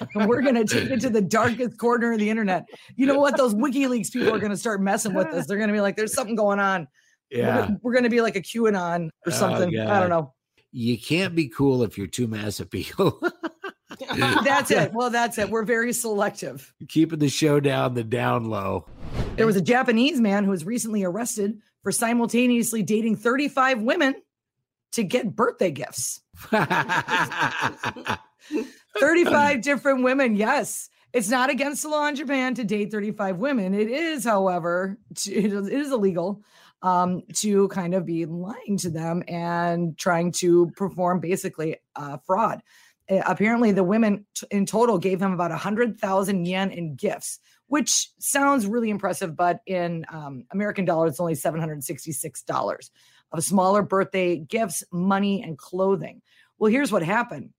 do. 0.00 0.06
And 0.16 0.28
we're 0.28 0.42
going 0.42 0.56
to 0.56 0.64
take 0.64 0.90
it 0.90 1.00
to 1.02 1.08
the 1.10 1.22
darkest 1.22 1.78
corner 1.78 2.14
of 2.14 2.18
the 2.18 2.28
internet. 2.28 2.64
You 2.96 3.06
know 3.06 3.20
what? 3.20 3.36
Those 3.36 3.54
WikiLeaks 3.54 4.12
people 4.12 4.34
are 4.34 4.40
going 4.40 4.50
to 4.50 4.56
start 4.56 4.82
messing 4.82 5.14
with 5.14 5.28
us. 5.28 5.46
They're 5.46 5.56
going 5.56 5.68
to 5.68 5.72
be 5.72 5.80
like, 5.80 5.94
there's 5.94 6.14
something 6.14 6.34
going 6.34 6.58
on. 6.58 6.88
We're 7.32 7.38
Yeah. 7.42 7.70
We're 7.80 7.92
going 7.92 8.02
to 8.02 8.10
be 8.10 8.22
like 8.22 8.34
a 8.34 8.42
QAnon 8.42 9.06
or 9.06 9.10
Oh, 9.28 9.30
something. 9.30 9.78
I 9.78 10.00
don't 10.00 10.10
know. 10.10 10.34
You 10.72 10.98
can't 10.98 11.36
be 11.36 11.46
cool 11.48 11.84
if 11.84 11.96
you're 11.96 12.08
too 12.08 12.26
mass 12.26 12.58
appeal. 12.58 13.20
That's 14.44 14.70
it. 14.70 14.92
Well, 14.92 15.10
that's 15.10 15.38
it. 15.38 15.50
We're 15.50 15.64
very 15.64 15.92
selective. 15.92 16.72
Keeping 16.88 17.18
the 17.18 17.28
show 17.28 17.60
down 17.60 17.94
the 17.94 18.04
down 18.04 18.44
low. 18.46 18.86
There 19.36 19.46
was 19.46 19.56
a 19.56 19.60
Japanese 19.62 20.20
man 20.20 20.44
who 20.44 20.50
was 20.50 20.64
recently 20.64 21.04
arrested 21.04 21.58
for 21.82 21.92
simultaneously 21.92 22.82
dating 22.82 23.16
35 23.16 23.82
women 23.82 24.14
to 24.92 25.02
get 25.04 25.34
birthday 25.34 25.70
gifts. 25.70 26.20
35 28.98 29.60
different 29.62 30.02
women. 30.04 30.36
Yes. 30.36 30.88
It's 31.12 31.28
not 31.28 31.50
against 31.50 31.82
the 31.82 31.88
law 31.90 32.06
in 32.08 32.16
Japan 32.16 32.54
to 32.54 32.64
date 32.64 32.90
35 32.90 33.36
women. 33.38 33.74
It 33.74 33.88
is, 33.88 34.24
however, 34.24 34.98
to, 35.16 35.32
it 35.32 35.52
is- 35.52 35.68
it 35.68 35.72
is 35.80 35.92
illegal 35.92 36.42
um, 36.82 37.22
to 37.34 37.68
kind 37.68 37.94
of 37.94 38.04
be 38.04 38.26
lying 38.26 38.76
to 38.78 38.90
them 38.90 39.22
and 39.28 39.96
trying 39.96 40.32
to 40.32 40.70
perform 40.76 41.20
basically 41.20 41.76
uh, 41.96 42.18
fraud. 42.26 42.62
Uh, 43.10 43.20
apparently, 43.26 43.72
the 43.72 43.84
women 43.84 44.26
t- 44.34 44.46
in 44.50 44.66
total 44.66 44.98
gave 44.98 45.20
him 45.20 45.32
about 45.32 45.50
100,000 45.50 46.46
yen 46.46 46.70
in 46.70 46.94
gifts, 46.94 47.38
which 47.66 48.10
sounds 48.18 48.66
really 48.66 48.90
impressive, 48.90 49.36
but 49.36 49.60
in 49.66 50.04
um, 50.10 50.44
American 50.52 50.84
dollars, 50.84 51.12
it's 51.12 51.20
only 51.20 51.34
$766 51.34 52.90
of 53.32 53.44
smaller 53.44 53.82
birthday 53.82 54.36
gifts, 54.36 54.84
money, 54.92 55.42
and 55.42 55.58
clothing. 55.58 56.22
Well, 56.58 56.70
here's 56.70 56.92
what 56.92 57.02
happened 57.02 57.50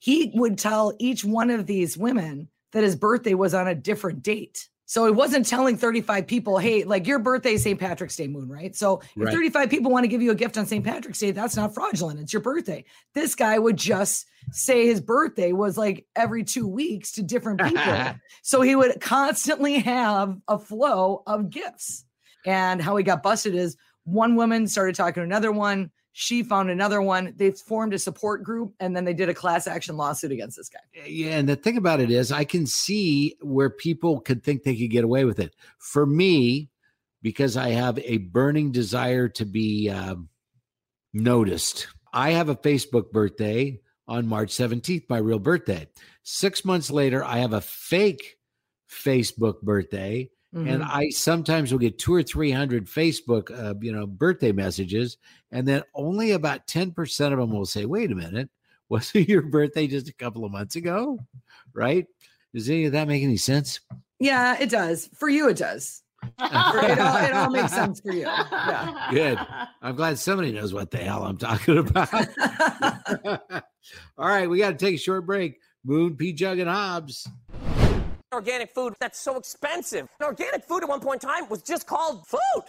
he 0.00 0.32
would 0.34 0.58
tell 0.58 0.92
each 0.98 1.24
one 1.24 1.50
of 1.50 1.66
these 1.66 1.96
women 1.96 2.48
that 2.72 2.82
his 2.82 2.96
birthday 2.96 3.34
was 3.34 3.54
on 3.54 3.68
a 3.68 3.74
different 3.74 4.22
date. 4.22 4.68
So 4.88 5.06
it 5.06 5.14
wasn't 5.16 5.46
telling 5.46 5.76
35 5.76 6.28
people, 6.28 6.58
hey, 6.58 6.84
like 6.84 7.08
your 7.08 7.18
birthday 7.18 7.54
is 7.54 7.64
St. 7.64 7.78
Patrick's 7.78 8.14
Day 8.14 8.28
moon, 8.28 8.48
right? 8.48 8.74
So 8.74 9.00
if 9.16 9.24
Right. 9.24 9.32
35 9.32 9.68
people 9.68 9.90
want 9.90 10.04
to 10.04 10.08
give 10.08 10.22
you 10.22 10.30
a 10.30 10.34
gift 10.36 10.56
on 10.56 10.64
St. 10.64 10.84
Patrick's 10.84 11.18
Day, 11.18 11.32
that's 11.32 11.56
not 11.56 11.74
fraudulent. 11.74 12.20
It's 12.20 12.32
your 12.32 12.42
birthday. 12.42 12.84
This 13.12 13.34
guy 13.34 13.58
would 13.58 13.76
just 13.76 14.26
say 14.52 14.86
his 14.86 15.00
birthday 15.00 15.52
was 15.52 15.76
like 15.76 16.06
every 16.14 16.44
two 16.44 16.68
weeks 16.68 17.12
to 17.12 17.24
different 17.24 17.60
people. 17.60 18.14
so 18.42 18.60
he 18.62 18.76
would 18.76 19.00
constantly 19.00 19.80
have 19.80 20.36
a 20.46 20.56
flow 20.58 21.22
of 21.26 21.50
gifts. 21.50 22.04
And 22.46 22.80
how 22.80 22.94
he 22.96 23.02
got 23.02 23.24
busted 23.24 23.56
is 23.56 23.76
one 24.04 24.36
woman 24.36 24.68
started 24.68 24.94
talking 24.94 25.14
to 25.20 25.22
another 25.22 25.50
one. 25.50 25.90
She 26.18 26.42
found 26.42 26.70
another 26.70 27.02
one. 27.02 27.34
They 27.36 27.50
formed 27.50 27.92
a 27.92 27.98
support 27.98 28.42
group 28.42 28.72
and 28.80 28.96
then 28.96 29.04
they 29.04 29.12
did 29.12 29.28
a 29.28 29.34
class 29.34 29.66
action 29.66 29.98
lawsuit 29.98 30.32
against 30.32 30.56
this 30.56 30.70
guy. 30.70 30.78
Yeah, 31.06 31.36
and 31.36 31.46
the 31.46 31.56
thing 31.56 31.76
about 31.76 32.00
it 32.00 32.10
is, 32.10 32.32
I 32.32 32.44
can 32.44 32.66
see 32.66 33.36
where 33.42 33.68
people 33.68 34.20
could 34.20 34.42
think 34.42 34.62
they 34.62 34.74
could 34.74 34.88
get 34.88 35.04
away 35.04 35.26
with 35.26 35.38
it. 35.38 35.54
For 35.76 36.06
me, 36.06 36.70
because 37.20 37.58
I 37.58 37.68
have 37.68 37.98
a 37.98 38.16
burning 38.16 38.72
desire 38.72 39.28
to 39.28 39.44
be 39.44 39.90
um, 39.90 40.30
noticed, 41.12 41.86
I 42.14 42.30
have 42.30 42.48
a 42.48 42.56
Facebook 42.56 43.10
birthday 43.10 43.78
on 44.08 44.26
March 44.26 44.48
17th, 44.52 45.10
my 45.10 45.18
real 45.18 45.38
birthday. 45.38 45.86
Six 46.22 46.64
months 46.64 46.90
later, 46.90 47.22
I 47.22 47.40
have 47.40 47.52
a 47.52 47.60
fake 47.60 48.38
Facebook 48.90 49.60
birthday. 49.60 50.30
And 50.52 50.80
Mhm. 50.82 50.88
I 50.88 51.10
sometimes 51.10 51.70
will 51.70 51.78
get 51.78 51.98
two 51.98 52.14
or 52.14 52.22
three 52.22 52.50
hundred 52.50 52.86
Facebook, 52.86 53.50
uh, 53.50 53.74
you 53.80 53.92
know, 53.92 54.06
birthday 54.06 54.52
messages, 54.52 55.18
and 55.52 55.66
then 55.68 55.82
only 55.94 56.30
about 56.30 56.66
ten 56.66 56.92
percent 56.92 57.34
of 57.34 57.38
them 57.40 57.50
will 57.52 57.66
say, 57.66 57.84
"Wait 57.84 58.10
a 58.10 58.14
minute, 58.14 58.48
wasn't 58.88 59.28
your 59.28 59.42
birthday 59.42 59.86
just 59.86 60.08
a 60.08 60.14
couple 60.14 60.44
of 60.44 60.52
months 60.52 60.76
ago?" 60.76 61.18
Right? 61.74 62.06
Does 62.54 62.70
any 62.70 62.86
of 62.86 62.92
that 62.92 63.08
make 63.08 63.22
any 63.22 63.36
sense? 63.36 63.80
yeah, 64.18 64.56
it 64.58 64.70
does. 64.70 65.10
For 65.14 65.28
you, 65.28 65.48
it 65.50 65.58
does. 65.58 66.02
It, 66.40 66.52
all, 66.98 67.16
it 67.16 67.32
all 67.34 67.50
makes 67.50 67.72
sense 67.72 68.00
for 68.00 68.12
you. 68.12 68.22
Yeah. 68.22 69.08
Good. 69.10 69.38
I'm 69.82 69.94
glad 69.94 70.18
somebody 70.18 70.52
knows 70.52 70.72
what 70.72 70.90
the 70.90 70.96
hell 70.98 71.22
I'm 71.22 71.36
talking 71.36 71.76
about. 71.78 72.10
All 74.18 74.26
right, 74.28 74.48
we 74.48 74.58
got 74.58 74.70
to 74.70 74.76
take 74.76 74.94
a 74.94 74.98
short 74.98 75.26
break. 75.26 75.58
Moon, 75.84 76.16
P. 76.16 76.32
Jug, 76.32 76.58
and 76.58 76.68
Hobbs. 76.68 77.28
Organic 78.36 78.70
food 78.74 78.94
that's 79.00 79.18
so 79.18 79.38
expensive. 79.38 80.10
Organic 80.20 80.62
food 80.62 80.82
at 80.82 80.90
one 80.90 81.00
point 81.00 81.24
in 81.24 81.30
time 81.30 81.48
was 81.48 81.62
just 81.62 81.86
called 81.86 82.26
food. 82.26 82.64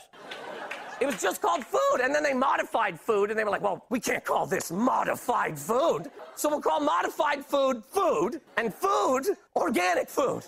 It 1.01 1.05
was 1.05 1.21
just 1.21 1.41
called 1.41 1.65
food, 1.65 1.99
and 2.01 2.15
then 2.15 2.23
they 2.23 2.33
modified 2.33 2.97
food, 2.97 3.31
and 3.31 3.37
they 3.37 3.43
were 3.43 3.49
like, 3.49 3.61
well, 3.61 3.85
we 3.89 3.99
can't 3.99 4.23
call 4.23 4.45
this 4.45 4.71
modified 4.71 5.59
food. 5.59 6.09
So 6.37 6.47
we'll 6.47 6.61
call 6.61 6.79
modified 6.79 7.45
food 7.45 7.83
food, 7.83 8.39
and 8.55 8.73
food 8.73 9.35
organic 9.57 10.07
food. 10.07 10.43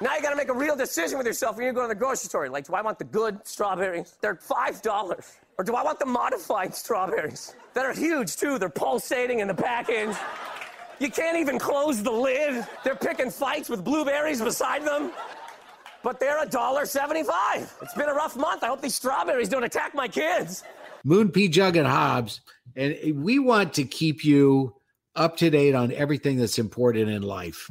Now 0.00 0.14
you 0.14 0.22
gotta 0.22 0.36
make 0.36 0.48
a 0.48 0.54
real 0.54 0.76
decision 0.76 1.18
with 1.18 1.26
yourself 1.26 1.56
when 1.56 1.66
you 1.66 1.72
go 1.72 1.82
to 1.82 1.88
the 1.88 1.96
grocery 1.96 2.28
store. 2.28 2.48
Like, 2.48 2.68
do 2.68 2.74
I 2.74 2.82
want 2.82 3.00
the 3.00 3.04
good 3.04 3.44
strawberries? 3.44 4.16
They're 4.20 4.36
$5. 4.36 5.36
Or 5.58 5.64
do 5.64 5.74
I 5.74 5.82
want 5.82 5.98
the 5.98 6.06
modified 6.06 6.72
strawberries 6.72 7.56
that 7.74 7.84
are 7.84 7.92
huge 7.92 8.36
too? 8.36 8.60
They're 8.60 8.68
pulsating 8.68 9.40
in 9.40 9.48
the 9.48 9.54
package. 9.54 10.14
You 10.98 11.10
can't 11.10 11.36
even 11.36 11.58
close 11.58 12.02
the 12.02 12.10
lid. 12.10 12.66
They're 12.84 12.96
picking 12.96 13.30
fights 13.30 13.68
with 13.68 13.84
blueberries 13.84 14.40
beside 14.40 14.84
them. 14.84 15.12
But 16.02 16.20
they're 16.20 16.38
$1.75. 16.44 17.82
It's 17.82 17.94
been 17.94 18.08
a 18.08 18.14
rough 18.14 18.36
month. 18.36 18.62
I 18.62 18.68
hope 18.68 18.80
these 18.80 18.94
strawberries 18.94 19.48
don't 19.48 19.64
attack 19.64 19.94
my 19.94 20.08
kids. 20.08 20.62
Moon, 21.04 21.30
P. 21.30 21.48
Jug, 21.48 21.76
and 21.76 21.86
Hobbs. 21.86 22.40
And 22.76 23.22
we 23.22 23.38
want 23.38 23.74
to 23.74 23.84
keep 23.84 24.24
you 24.24 24.74
up 25.16 25.36
to 25.38 25.50
date 25.50 25.74
on 25.74 25.92
everything 25.92 26.36
that's 26.36 26.58
important 26.58 27.10
in 27.10 27.22
life. 27.22 27.70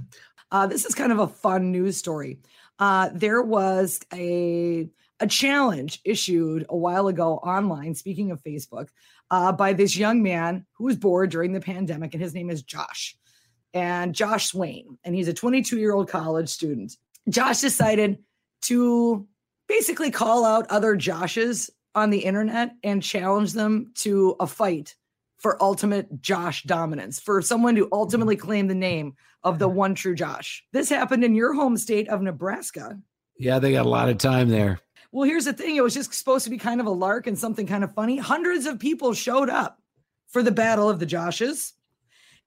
Uh, 0.51 0.67
this 0.67 0.85
is 0.85 0.93
kind 0.93 1.11
of 1.11 1.19
a 1.19 1.27
fun 1.27 1.71
news 1.71 1.97
story. 1.97 2.39
Uh, 2.79 3.09
there 3.13 3.41
was 3.41 4.01
a 4.13 4.89
a 5.19 5.27
challenge 5.27 6.01
issued 6.03 6.65
a 6.69 6.75
while 6.75 7.07
ago 7.07 7.35
online. 7.35 7.95
Speaking 7.95 8.31
of 8.31 8.43
Facebook, 8.43 8.89
uh, 9.31 9.51
by 9.51 9.73
this 9.73 9.97
young 9.97 10.21
man 10.21 10.65
who 10.73 10.85
was 10.85 10.97
bored 10.97 11.29
during 11.29 11.53
the 11.53 11.61
pandemic, 11.61 12.13
and 12.13 12.21
his 12.21 12.33
name 12.33 12.49
is 12.49 12.63
Josh, 12.63 13.17
and 13.73 14.13
Josh 14.13 14.47
Swain, 14.47 14.97
and 15.03 15.15
he's 15.15 15.27
a 15.27 15.33
22 15.33 15.77
year 15.77 15.93
old 15.93 16.09
college 16.09 16.49
student. 16.49 16.95
Josh 17.29 17.61
decided 17.61 18.19
to 18.63 19.27
basically 19.67 20.11
call 20.11 20.45
out 20.45 20.69
other 20.69 20.95
Joshes 20.95 21.69
on 21.93 22.09
the 22.09 22.19
internet 22.19 22.71
and 22.83 23.01
challenge 23.01 23.53
them 23.53 23.91
to 23.95 24.35
a 24.39 24.47
fight 24.47 24.95
for 25.37 25.61
ultimate 25.61 26.21
Josh 26.21 26.63
dominance, 26.63 27.19
for 27.19 27.41
someone 27.41 27.75
to 27.75 27.87
ultimately 27.91 28.35
claim 28.35 28.67
the 28.67 28.75
name 28.75 29.13
of 29.43 29.59
the 29.59 29.67
one 29.67 29.95
true 29.95 30.15
Josh. 30.15 30.63
This 30.73 30.89
happened 30.89 31.23
in 31.23 31.35
your 31.35 31.53
home 31.53 31.77
state 31.77 32.09
of 32.09 32.21
Nebraska. 32.21 32.99
Yeah, 33.37 33.59
they 33.59 33.71
got 33.71 33.85
a 33.85 33.89
lot 33.89 34.09
of 34.09 34.17
time 34.17 34.49
there. 34.49 34.79
Well, 35.15 35.23
here's 35.23 35.45
the 35.45 35.53
thing 35.53 35.77
it 35.77 35.81
was 35.81 35.93
just 35.93 36.13
supposed 36.13 36.43
to 36.43 36.49
be 36.49 36.57
kind 36.57 36.81
of 36.81 36.87
a 36.87 36.91
lark 36.91 37.25
and 37.25 37.39
something 37.39 37.65
kind 37.65 37.85
of 37.85 37.93
funny. 37.93 38.17
Hundreds 38.17 38.65
of 38.65 38.79
people 38.79 39.13
showed 39.13 39.49
up 39.49 39.79
for 40.27 40.43
the 40.43 40.51
Battle 40.51 40.89
of 40.89 40.99
the 40.99 41.05
Joshes. 41.05 41.71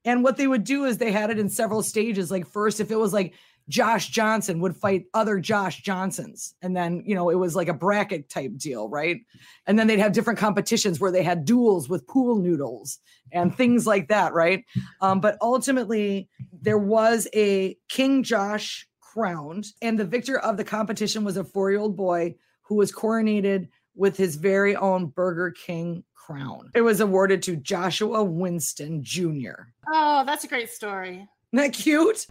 And 0.05 0.23
what 0.23 0.37
they 0.37 0.45
would 0.45 0.65
do 0.65 0.85
is 0.85 0.99
they 0.99 1.11
had 1.11 1.31
it 1.31 1.39
in 1.39 1.49
several 1.49 1.81
stages. 1.81 2.29
Like, 2.29 2.45
first, 2.45 2.79
if 2.79 2.91
it 2.91 2.95
was 2.95 3.11
like 3.11 3.33
Josh 3.69 4.09
Johnson 4.09 4.59
would 4.59 4.75
fight 4.77 5.05
other 5.15 5.39
Josh 5.39 5.81
Johnsons. 5.81 6.53
And 6.61 6.77
then, 6.77 7.01
you 7.07 7.15
know, 7.15 7.31
it 7.31 7.39
was 7.39 7.55
like 7.55 7.69
a 7.69 7.73
bracket 7.73 8.29
type 8.29 8.55
deal, 8.55 8.87
right? 8.87 9.17
And 9.65 9.79
then 9.79 9.87
they'd 9.87 9.97
have 9.97 10.11
different 10.11 10.37
competitions 10.37 10.99
where 10.99 11.11
they 11.11 11.23
had 11.23 11.45
duels 11.45 11.89
with 11.89 12.05
pool 12.05 12.35
noodles 12.35 12.99
and 13.31 13.55
things 13.55 13.87
like 13.87 14.09
that, 14.09 14.35
right? 14.35 14.63
Um, 15.01 15.21
but 15.21 15.39
ultimately, 15.41 16.29
there 16.61 16.77
was 16.77 17.27
a 17.33 17.75
King 17.87 18.21
Josh 18.21 18.87
crowned, 18.99 19.65
and 19.81 19.97
the 19.97 20.05
victor 20.05 20.37
of 20.37 20.57
the 20.57 20.63
competition 20.63 21.23
was 21.23 21.35
a 21.35 21.43
four 21.43 21.71
year 21.71 21.79
old 21.79 21.97
boy 21.97 22.35
who 22.69 22.75
was 22.75 22.91
coronated 22.91 23.67
with 23.95 24.15
his 24.15 24.35
very 24.35 24.75
own 24.75 25.07
Burger 25.07 25.51
King 25.51 26.03
crown. 26.13 26.69
It 26.75 26.81
was 26.81 27.01
awarded 27.01 27.41
to 27.43 27.55
Joshua 27.55 28.23
Vinson 28.25 29.03
Jr. 29.03 29.63
Oh, 29.91 30.23
that's 30.23 30.43
a 30.43 30.47
great 30.47 30.69
story. 30.69 31.15
Isn't 31.15 31.27
that 31.53 31.73
cute? 31.73 32.27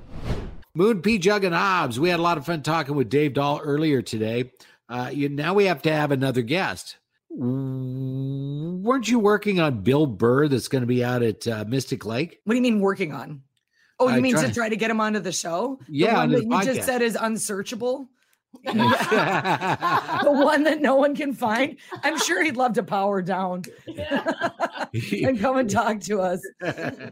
Moon, 0.74 1.02
P. 1.02 1.18
Jug, 1.18 1.42
and 1.42 1.54
Hobbs. 1.54 1.98
We 1.98 2.08
had 2.08 2.20
a 2.20 2.22
lot 2.22 2.38
of 2.38 2.46
fun 2.46 2.62
talking 2.62 2.94
with 2.94 3.08
Dave 3.10 3.34
Dahl 3.34 3.60
earlier 3.62 4.00
today. 4.00 4.52
Uh, 4.88 5.10
you, 5.12 5.28
now 5.28 5.54
we 5.54 5.64
have 5.64 5.82
to 5.82 5.92
have 5.92 6.12
another 6.12 6.42
guest. 6.42 6.96
Weren't 7.30 9.08
you 9.08 9.18
working 9.18 9.58
on 9.58 9.82
Bill 9.82 10.06
Burr 10.06 10.46
that's 10.46 10.68
going 10.68 10.82
to 10.82 10.86
be 10.86 11.04
out 11.04 11.22
at 11.24 11.46
uh, 11.48 11.64
Mystic 11.66 12.06
Lake? 12.06 12.38
What 12.44 12.52
do 12.52 12.56
you 12.56 12.62
mean 12.62 12.78
working 12.80 13.12
on? 13.12 13.42
Oh, 13.98 14.08
you 14.08 14.14
I 14.14 14.20
mean 14.20 14.34
try- 14.34 14.46
to 14.46 14.54
try 14.54 14.68
to 14.68 14.76
get 14.76 14.90
him 14.90 15.00
onto 15.00 15.18
the 15.18 15.32
show? 15.32 15.80
Yeah, 15.88 16.12
the 16.12 16.16
one 16.16 16.30
that 16.30 16.36
the 16.36 16.42
you 16.44 16.50
podcast. 16.50 16.64
just 16.76 16.86
said 16.86 17.02
is 17.02 17.18
unsearchable. 17.20 18.08
the 18.64 18.72
one 20.24 20.64
that 20.64 20.80
no 20.80 20.96
one 20.96 21.14
can 21.14 21.34
find. 21.34 21.76
I'm 22.02 22.18
sure 22.18 22.42
he'd 22.42 22.56
love 22.56 22.72
to 22.74 22.82
power 22.82 23.22
down 23.22 23.62
and 23.86 25.38
come 25.38 25.58
and 25.58 25.70
talk 25.70 26.00
to 26.00 26.20
us. 26.20 26.40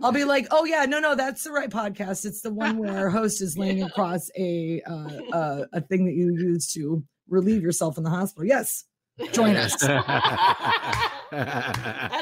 I'll 0.02 0.10
be 0.12 0.24
like, 0.24 0.46
oh 0.50 0.64
yeah, 0.64 0.86
no, 0.86 0.98
no, 0.98 1.14
that's 1.14 1.44
the 1.44 1.52
right 1.52 1.70
podcast. 1.70 2.24
It's 2.24 2.40
the 2.40 2.52
one 2.52 2.78
where 2.78 2.96
our 2.96 3.10
host 3.10 3.42
is 3.42 3.58
laying 3.58 3.82
across 3.82 4.30
a 4.36 4.80
uh, 4.82 5.08
uh, 5.32 5.64
a 5.72 5.80
thing 5.82 6.06
that 6.06 6.14
you 6.14 6.32
use 6.32 6.72
to 6.72 7.04
relieve 7.28 7.62
yourself 7.62 7.98
in 7.98 8.04
the 8.04 8.10
hospital. 8.10 8.46
Yes, 8.46 8.84
join 9.32 9.56
us. 9.56 9.76
That's 9.76 9.92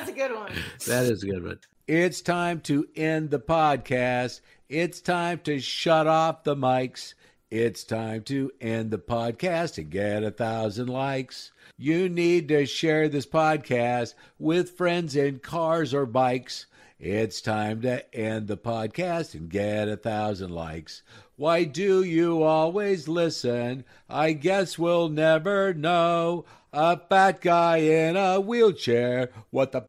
a 0.09 0.13
good 0.13 0.35
one. 0.35 0.53
That 0.87 1.05
is 1.05 1.23
a 1.23 1.27
good 1.27 1.45
one. 1.45 1.61
It's 1.87 2.21
time 2.21 2.61
to 2.63 2.87
end 2.97 3.31
the 3.31 3.41
podcast. 3.41 4.41
It's 4.69 5.01
time 5.01 5.41
to 5.45 5.61
shut 5.61 6.07
off 6.07 6.45
the 6.45 6.57
mics. 6.57 7.15
It's 7.51 7.85
time 7.85 8.23
to 8.25 8.51
end 8.59 8.91
the 8.91 8.99
podcast 8.99 9.77
and 9.77 9.91
get 9.91 10.25
a 10.25 10.31
thousand 10.31 10.89
likes. 10.89 11.53
You 11.77 12.09
need 12.09 12.49
to 12.49 12.65
share 12.65 13.09
this 13.09 13.27
podcast 13.27 14.15
with 14.39 14.71
friends 14.71 15.15
in 15.15 15.41
cars 15.41 15.93
or 15.93 16.07
bikes. 16.07 16.67
It's 16.99 17.43
time 17.43 17.83
to 17.83 18.15
end 18.15 18.49
the 18.49 18.57
podcast 18.57 19.35
and 19.35 19.51
get 19.51 19.89
a 19.89 19.97
thousand 19.97 20.51
likes. 20.51 21.03
Why 21.37 21.65
do 21.65 22.03
you 22.03 22.43
always 22.43 23.09
listen? 23.09 23.85
I 24.09 24.33
guess 24.33 24.79
we'll 24.79 25.11
never 25.11 25.75
know. 25.75 26.47
A 26.73 26.99
fat 26.99 27.43
guy 27.43 27.77
in 27.77 28.17
a 28.17 28.41
wheelchair. 28.41 29.31
What 29.51 29.73
the 29.73 29.85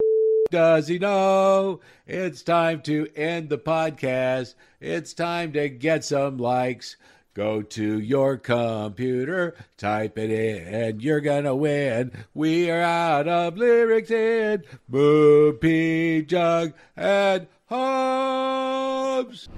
does 0.52 0.88
he 0.88 1.00
know? 1.00 1.80
It's 2.06 2.44
time 2.44 2.82
to 2.84 3.08
end 3.16 3.50
the 3.50 3.58
podcast. 3.58 4.54
It's 4.80 5.14
time 5.14 5.54
to 5.54 5.70
get 5.70 6.04
some 6.04 6.38
likes. 6.38 6.98
Go 7.36 7.62
to 7.62 8.00
your 8.00 8.38
computer, 8.38 9.56
type 9.78 10.18
it 10.18 10.32
in, 10.32 10.74
and 10.74 11.02
you're 11.02 11.20
gonna 11.20 11.54
win. 11.54 12.14
We 12.34 12.72
are 12.72 12.80
out 12.80 13.28
of 13.28 13.58
lyrics 13.58 14.10
in 14.10 14.64
Moo 14.88 15.52
P 15.52 16.22
Jug 16.22 16.72
and 16.96 17.48
Hobbs. 17.66 19.50